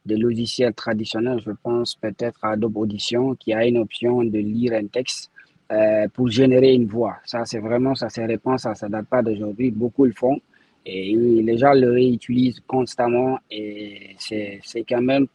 des 0.06 0.16
logiciels 0.16 0.74
traditionnels. 0.74 1.42
Je 1.44 1.52
pense 1.62 1.94
peut-être 1.94 2.38
à 2.42 2.52
Adobe 2.52 2.78
Audition 2.78 3.34
qui 3.34 3.52
a 3.52 3.66
une 3.66 3.78
option 3.78 4.24
de 4.24 4.38
lire 4.38 4.72
un 4.72 4.86
texte 4.86 5.30
euh, 5.70 6.08
pour 6.08 6.28
générer 6.28 6.74
une 6.74 6.86
voix. 6.86 7.16
Ça, 7.24 7.44
c'est 7.44 7.58
vraiment, 7.58 7.94
ça 7.94 8.08
se 8.08 8.20
répand, 8.20 8.58
ça 8.58 8.74
ne 8.82 8.88
date 8.88 9.06
pas 9.06 9.22
d'aujourd'hui. 9.22 9.70
Beaucoup 9.70 10.04
le 10.04 10.12
font 10.12 10.40
et 10.84 11.14
les 11.14 11.58
gens 11.58 11.74
le 11.74 11.90
réutilisent 11.90 12.60
constamment 12.66 13.38
et 13.50 14.16
c'est 14.18 14.84
quand 14.88 15.02
même 15.02 15.26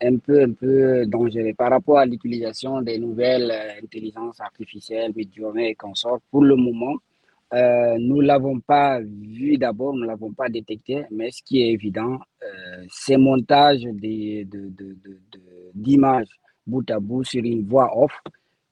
un 0.00 0.16
peu, 0.16 0.42
un 0.42 0.52
peu 0.52 1.06
dangereux 1.06 1.54
par 1.56 1.70
rapport 1.70 1.98
à 1.98 2.06
l'utilisation 2.06 2.80
des 2.82 2.98
nouvelles 2.98 3.50
euh, 3.50 3.82
intelligences 3.82 4.40
artificielles, 4.40 5.12
Midjourney 5.14 5.70
et 5.70 5.74
consorts. 5.74 6.20
Pour 6.30 6.42
le 6.44 6.56
moment, 6.56 6.94
euh, 7.54 7.96
nous 7.98 8.22
ne 8.22 8.26
l'avons 8.26 8.60
pas 8.60 9.00
vu 9.00 9.56
d'abord, 9.56 9.94
nous 9.94 10.02
ne 10.02 10.06
l'avons 10.06 10.32
pas 10.32 10.48
détecté, 10.48 11.04
mais 11.10 11.30
ce 11.30 11.42
qui 11.42 11.62
est 11.62 11.72
évident, 11.72 12.18
euh, 12.42 12.84
ces 12.90 13.16
montages 13.16 13.82
d'images 13.82 14.46
de, 14.46 14.68
de, 14.68 14.96
de, 15.74 16.28
bout 16.66 16.90
à 16.90 17.00
bout 17.00 17.24
sur 17.24 17.42
une 17.42 17.66
voix 17.66 17.90
off, 17.98 18.12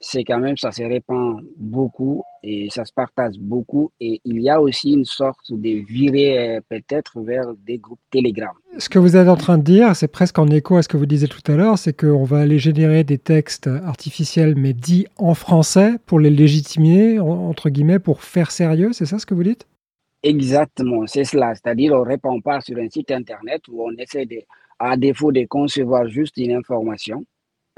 c'est 0.01 0.25
quand 0.25 0.39
même, 0.39 0.57
ça 0.57 0.73
se 0.73 0.83
répand 0.83 1.41
beaucoup 1.57 2.23
et 2.43 2.69
ça 2.71 2.85
se 2.85 2.93
partage 2.93 3.39
beaucoup. 3.39 3.91
Et 4.01 4.21
il 4.25 4.41
y 4.41 4.51
a 4.51 4.61
aussi 4.61 4.93
une 4.93 5.05
sorte 5.05 5.51
de 5.51 5.85
virée 5.85 6.57
euh, 6.57 6.61
peut-être 6.69 7.21
vers 7.21 7.55
des 7.67 7.79
groupes 7.79 8.01
Telegram. 8.11 8.55
Ce 8.79 8.89
que 8.89 8.99
vous 8.99 9.17
êtes 9.17 9.29
en 9.29 9.37
train 9.37 9.59
de 9.59 9.63
dire, 9.63 9.97
c'est 9.97 10.09
presque 10.09 10.39
en 10.39 10.49
écho 10.49 10.77
à 10.77 10.83
ce 10.83 10.89
que 10.89 10.97
vous 10.97 11.07
disiez 11.07 11.29
tout 11.29 11.51
à 11.51 11.57
l'heure, 11.57 11.79
c'est 11.79 11.99
qu'on 11.99 12.25
va 12.25 12.41
aller 12.41 12.59
générer 12.59 13.05
des 13.05 13.19
textes 13.19 13.69
artificiels 13.69 14.55
mais 14.57 14.75
dits 14.75 15.07
en 15.17 15.35
français 15.35 15.95
pour 16.05 16.21
les 16.21 16.31
légitimer, 16.31 17.19
entre 17.19 17.71
guillemets, 17.71 17.99
pour 17.99 18.23
faire 18.23 18.51
sérieux, 18.51 18.93
c'est 18.93 19.07
ça 19.07 19.19
ce 19.19 19.27
que 19.27 19.35
vous 19.35 19.45
dites? 19.45 19.67
Exactement, 20.23 21.07
c'est 21.07 21.25
cela. 21.25 21.55
C'est-à-dire 21.55 21.95
on 21.95 22.01
ne 22.01 22.09
répond 22.09 22.41
pas 22.41 22.61
sur 22.61 22.77
un 22.79 22.89
site 22.91 23.11
internet 23.13 23.63
où 23.69 23.83
on 23.83 23.93
essaie 23.97 24.27
de, 24.27 24.39
à 24.79 24.97
défaut 24.97 25.33
de 25.33 25.45
concevoir 25.47 26.09
juste 26.09 26.37
une 26.37 26.53
information, 26.53 27.25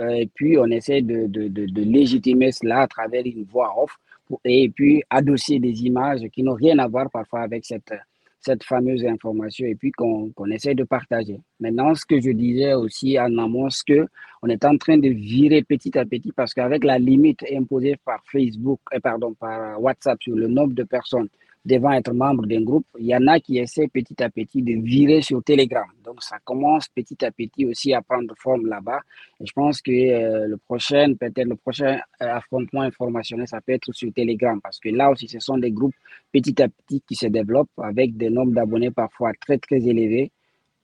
et 0.00 0.28
puis 0.34 0.58
on 0.58 0.66
essaie 0.66 1.02
de, 1.02 1.26
de, 1.26 1.48
de, 1.48 1.82
légitimer 1.82 2.52
cela 2.52 2.82
à 2.82 2.86
travers 2.86 3.24
une 3.26 3.44
voix 3.44 3.74
off 3.82 3.96
et 4.44 4.68
puis 4.68 5.02
adosser 5.10 5.58
des 5.58 5.84
images 5.84 6.22
qui 6.32 6.42
n'ont 6.42 6.54
rien 6.54 6.78
à 6.78 6.86
voir 6.86 7.10
parfois 7.10 7.40
avec 7.40 7.64
cette, 7.64 7.92
cette 8.40 8.62
fameuse 8.62 9.04
information 9.04 9.66
et 9.66 9.74
puis 9.74 9.90
qu'on 9.92 10.32
essaie 10.50 10.74
de 10.74 10.84
partager. 10.84 11.40
Maintenant, 11.60 11.94
ce 11.94 12.04
que 12.04 12.20
je 12.20 12.30
disais 12.30 12.74
aussi 12.74 13.18
en 13.18 13.36
amont, 13.38 13.68
c'est 13.70 13.84
qu'on 13.84 14.48
est 14.48 14.64
en 14.64 14.76
train 14.76 14.98
de 14.98 15.08
virer 15.08 15.62
petit 15.62 15.96
à 15.98 16.04
petit 16.04 16.32
parce 16.32 16.54
qu'avec 16.54 16.84
la 16.84 16.98
limite 16.98 17.44
imposée 17.52 17.96
par 18.04 18.22
Facebook, 18.30 18.80
euh, 18.94 19.00
pardon, 19.00 19.34
par 19.34 19.80
WhatsApp 19.82 20.22
sur 20.22 20.36
le 20.36 20.46
nombre 20.46 20.74
de 20.74 20.84
personnes 20.84 21.28
devant 21.68 21.92
être 21.92 22.12
membre 22.14 22.46
d'un 22.46 22.62
groupe, 22.62 22.86
il 22.98 23.06
y 23.06 23.14
en 23.14 23.26
a 23.26 23.38
qui 23.40 23.58
essaient 23.58 23.88
petit 23.88 24.20
à 24.22 24.30
petit 24.30 24.62
de 24.62 24.72
virer 24.82 25.20
sur 25.20 25.42
Telegram. 25.44 25.86
Donc 26.02 26.22
ça 26.22 26.38
commence 26.44 26.88
petit 26.88 27.22
à 27.24 27.30
petit 27.30 27.66
aussi 27.66 27.92
à 27.92 28.00
prendre 28.00 28.34
forme 28.36 28.66
là-bas. 28.66 29.00
Et 29.40 29.46
je 29.46 29.52
pense 29.52 29.82
que 29.82 29.90
euh, 29.90 30.46
le 30.46 30.56
prochain, 30.56 31.14
peut-être 31.14 31.46
le 31.46 31.56
prochain 31.56 32.00
euh, 32.22 32.34
affrontement 32.40 32.80
informationnel, 32.80 33.46
ça 33.46 33.60
peut 33.60 33.72
être 33.72 33.92
sur 33.92 34.10
Telegram 34.12 34.58
parce 34.62 34.80
que 34.80 34.88
là 34.88 35.10
aussi, 35.10 35.28
ce 35.28 35.40
sont 35.40 35.58
des 35.58 35.70
groupes 35.70 35.94
petit 36.32 36.60
à 36.62 36.68
petit 36.68 37.02
qui 37.06 37.14
se 37.14 37.26
développent 37.26 37.78
avec 37.78 38.16
des 38.16 38.30
nombres 38.30 38.52
d'abonnés 38.52 38.90
parfois 38.90 39.32
très 39.38 39.58
très 39.58 39.86
élevés 39.86 40.32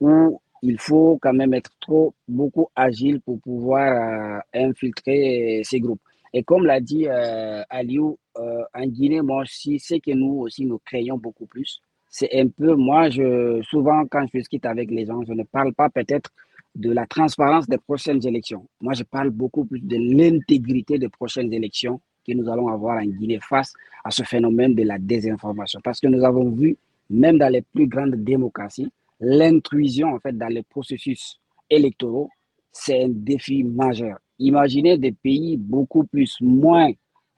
où 0.00 0.40
il 0.62 0.78
faut 0.78 1.18
quand 1.20 1.32
même 1.32 1.54
être 1.54 1.70
trop 1.80 2.14
beaucoup 2.28 2.68
agile 2.76 3.20
pour 3.22 3.40
pouvoir 3.40 3.88
euh, 3.92 4.40
infiltrer 4.54 5.62
ces 5.64 5.80
groupes. 5.80 6.00
Et 6.36 6.42
comme 6.42 6.66
l'a 6.66 6.80
dit 6.80 7.06
euh, 7.08 7.62
Aliou, 7.70 8.18
euh, 8.38 8.64
en 8.74 8.86
Guinée, 8.86 9.22
moi 9.22 9.42
aussi, 9.42 9.78
c'est 9.78 10.00
que 10.00 10.10
nous 10.10 10.40
aussi, 10.40 10.66
nous 10.66 10.80
créons 10.84 11.16
beaucoup 11.16 11.46
plus. 11.46 11.80
C'est 12.10 12.28
un 12.40 12.48
peu, 12.48 12.74
moi, 12.74 13.08
je, 13.08 13.62
souvent, 13.62 14.04
quand 14.10 14.26
je 14.26 14.38
discute 14.38 14.66
avec 14.66 14.90
les 14.90 15.06
gens, 15.06 15.22
je 15.24 15.32
ne 15.32 15.44
parle 15.44 15.72
pas 15.72 15.88
peut-être 15.90 16.30
de 16.74 16.90
la 16.90 17.06
transparence 17.06 17.68
des 17.68 17.78
prochaines 17.78 18.26
élections. 18.26 18.66
Moi, 18.80 18.94
je 18.94 19.04
parle 19.04 19.30
beaucoup 19.30 19.64
plus 19.64 19.80
de 19.80 19.96
l'intégrité 19.96 20.98
des 20.98 21.08
prochaines 21.08 21.52
élections 21.52 22.00
que 22.26 22.32
nous 22.32 22.48
allons 22.50 22.66
avoir 22.66 22.98
en 23.00 23.06
Guinée 23.06 23.38
face 23.40 23.72
à 24.02 24.10
ce 24.10 24.24
phénomène 24.24 24.74
de 24.74 24.82
la 24.82 24.98
désinformation. 24.98 25.80
Parce 25.84 26.00
que 26.00 26.08
nous 26.08 26.24
avons 26.24 26.50
vu, 26.50 26.76
même 27.10 27.38
dans 27.38 27.52
les 27.52 27.62
plus 27.62 27.86
grandes 27.86 28.16
démocraties, 28.16 28.90
l'intrusion, 29.20 30.14
en 30.14 30.18
fait, 30.18 30.36
dans 30.36 30.48
les 30.48 30.64
processus 30.64 31.38
électoraux, 31.70 32.28
c'est 32.72 33.04
un 33.04 33.08
défi 33.08 33.62
majeur. 33.62 34.18
Imaginez 34.38 34.98
des 34.98 35.12
pays 35.12 35.56
beaucoup 35.56 36.04
plus 36.04 36.36
moins, 36.40 36.90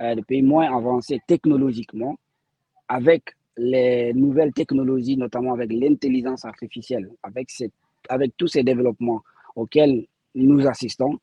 euh, 0.03 0.15
des 0.15 0.23
pays 0.23 0.43
moins 0.43 0.75
avancés 0.75 1.21
technologiquement, 1.27 2.17
avec 2.89 3.35
les 3.57 4.13
nouvelles 4.13 4.53
technologies, 4.53 5.17
notamment 5.17 5.55
avec 5.55 5.73
l'intelligence 5.73 6.45
artificielle, 6.45 7.11
avec, 7.23 7.49
avec 8.09 8.37
tous 8.37 8.49
ces 8.49 8.63
développements 8.63 9.23
auxquels 9.55 10.07
nous 10.35 10.67
assistons, 10.67 11.19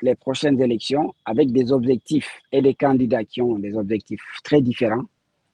les 0.00 0.14
prochaines 0.14 0.60
élections, 0.62 1.14
avec 1.24 1.52
des 1.52 1.72
objectifs 1.72 2.40
et 2.52 2.62
des 2.62 2.74
candidats 2.74 3.24
qui 3.24 3.42
ont 3.42 3.58
des 3.58 3.76
objectifs 3.76 4.22
très 4.42 4.60
différents, 4.62 5.04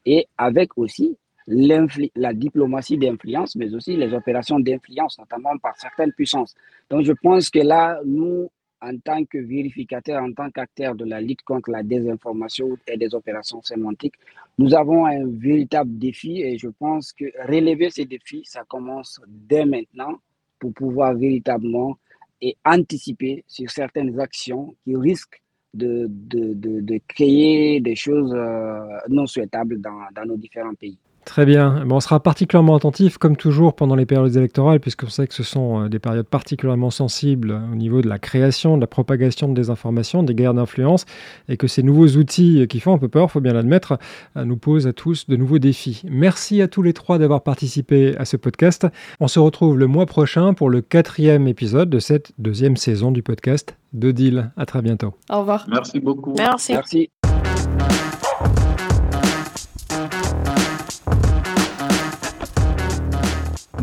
et 0.05 0.27
avec 0.39 0.77
aussi 0.79 1.17
la 1.47 2.33
diplomatie 2.33 2.97
d'influence, 2.97 3.57
mais 3.57 3.75
aussi 3.75 3.97
les 3.97 4.13
opérations 4.15 4.61
d'influence, 4.61 5.19
notamment 5.19 5.57
par 5.59 5.77
certaines 5.77 6.13
puissances. 6.13 6.55
Donc 6.89 7.05
je 7.05 7.13
pense 7.13 7.51
que 7.51 7.59
là, 7.59 8.01
nous, 8.05 8.49
en 8.83 8.97
tant 8.99 9.25
que 9.25 9.39
vérificateurs, 9.39 10.23
en 10.23 10.33
tant 10.33 10.51
qu'acteurs 10.51 10.95
de 10.95 11.05
la 11.05 11.21
lutte 11.21 11.43
contre 11.43 11.71
la 11.71 11.83
désinformation 11.83 12.77
et 12.87 12.97
des 12.97 13.15
opérations 13.15 13.63
sémantiques, 13.63 14.15
nous 14.59 14.75
avons 14.75 15.07
un 15.07 15.27
véritable 15.27 15.99
défi 15.99 16.43
et 16.43 16.59
je 16.59 16.69
pense 16.69 17.13
que 17.13 17.25
relever 17.47 17.91
ces 17.91 18.05
défis, 18.05 18.43
ça 18.45 18.65
commence 18.67 19.21
dès 19.27 19.65
maintenant 19.65 20.19
pour 20.59 20.73
pouvoir 20.73 21.15
véritablement 21.15 21.99
et 22.41 22.57
anticiper 22.65 23.45
sur 23.47 23.71
certaines 23.71 24.19
actions 24.19 24.75
qui 24.85 24.97
risquent 24.97 25.41
de, 25.75 26.07
de, 26.09 26.55
de, 26.55 27.01
créer 27.07 27.81
des 27.81 27.95
choses 27.95 28.33
euh, 28.35 28.99
non 29.09 29.27
souhaitables 29.27 29.81
dans, 29.81 30.09
dans 30.15 30.25
nos 30.25 30.37
différents 30.37 30.75
pays. 30.75 30.99
Très 31.31 31.47
bien. 31.47 31.87
on 31.89 32.01
sera 32.01 32.19
particulièrement 32.19 32.75
attentif, 32.75 33.17
comme 33.17 33.37
toujours, 33.37 33.77
pendant 33.77 33.95
les 33.95 34.05
périodes 34.05 34.35
électorales, 34.35 34.81
puisqu'on 34.81 35.09
sait 35.09 35.29
que 35.29 35.35
ce 35.35 35.45
sont 35.45 35.85
euh, 35.85 35.89
des 35.89 36.01
périodes 36.01 36.27
particulièrement 36.27 36.91
sensibles 36.91 37.53
au 37.73 37.77
niveau 37.77 38.03
de 38.03 38.09
la 38.09 38.19
création, 38.19 38.75
de 38.75 38.81
la 38.81 38.89
propagation 38.89 39.49
de 39.49 39.55
désinformation, 39.55 40.25
des 40.25 40.35
guerres 40.35 40.55
d'influence, 40.55 41.05
et 41.49 41.57
que 41.57 41.69
ces 41.69 41.85
nouveaux 41.85 42.09
outils 42.17 42.67
qui 42.69 42.81
font 42.81 42.95
un 42.95 42.99
peu 42.99 43.07
peur, 43.07 43.31
faut 43.31 43.41
bien 43.41 43.53
l'admettre, 43.53 43.97
euh, 44.37 44.45
nous 44.45 44.57
posent 44.57 44.89
à 44.89 44.93
tous 44.93 45.29
de 45.29 45.37
nouveaux 45.37 45.61
défis. 45.61 46.03
Merci 46.11 46.63
à 46.63 46.67
tous 46.67 46.83
les 46.83 46.95
trois 46.95 47.19
d'avoir 47.19 47.45
participé 47.45 48.17
à 48.17 48.25
ce 48.25 48.37
podcast. 48.37 48.89
On 49.21 49.29
se 49.29 49.39
retrouve 49.39 49.79
le 49.79 49.87
mois 49.87 50.07
prochain 50.07 50.53
pour 50.53 50.69
le 50.69 50.81
quatrième 50.81 51.47
épisode 51.47 51.91
de 51.91 52.01
cette 52.01 52.33
deuxième 52.39 52.77
saison 52.77 53.13
du 53.13 53.23
podcast 53.23 53.77
de 53.93 54.11
Deal. 54.11 54.51
À 54.57 54.67
très 54.67 54.83
bientôt. 54.83 55.15
Au 55.31 55.39
revoir. 55.39 55.65
Merci 55.69 56.01
beaucoup. 56.01 56.35
Merci. 56.37 56.73
Merci. 56.73 57.11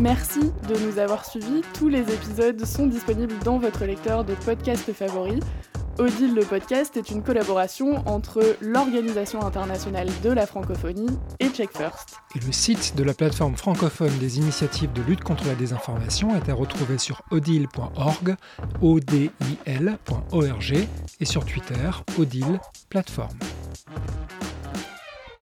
Merci 0.00 0.52
de 0.68 0.76
nous 0.86 0.98
avoir 0.98 1.24
suivis. 1.24 1.62
Tous 1.74 1.88
les 1.88 2.02
épisodes 2.02 2.64
sont 2.64 2.86
disponibles 2.86 3.34
dans 3.44 3.58
votre 3.58 3.84
lecteur 3.84 4.24
de 4.24 4.34
podcast 4.34 4.92
favori. 4.92 5.40
Odile 5.98 6.34
le 6.36 6.44
podcast 6.44 6.96
est 6.96 7.10
une 7.10 7.24
collaboration 7.24 8.06
entre 8.06 8.56
l'Organisation 8.60 9.44
internationale 9.44 10.08
de 10.22 10.30
la 10.30 10.46
francophonie 10.46 11.18
et 11.40 11.48
Check 11.48 11.76
First. 11.76 12.18
Et 12.36 12.38
le 12.38 12.52
site 12.52 12.94
de 12.96 13.02
la 13.02 13.12
plateforme 13.12 13.56
francophone 13.56 14.16
des 14.20 14.38
initiatives 14.38 14.92
de 14.92 15.02
lutte 15.02 15.24
contre 15.24 15.44
la 15.48 15.56
désinformation 15.56 16.36
est 16.36 16.48
à 16.48 16.54
retrouver 16.54 16.98
sur 16.98 17.22
odile.org, 17.32 18.36
odil.org 18.80 19.26
et 21.18 21.24
sur 21.24 21.44
Twitter, 21.44 21.90
odile 22.16 22.60
plateforme. 22.88 23.36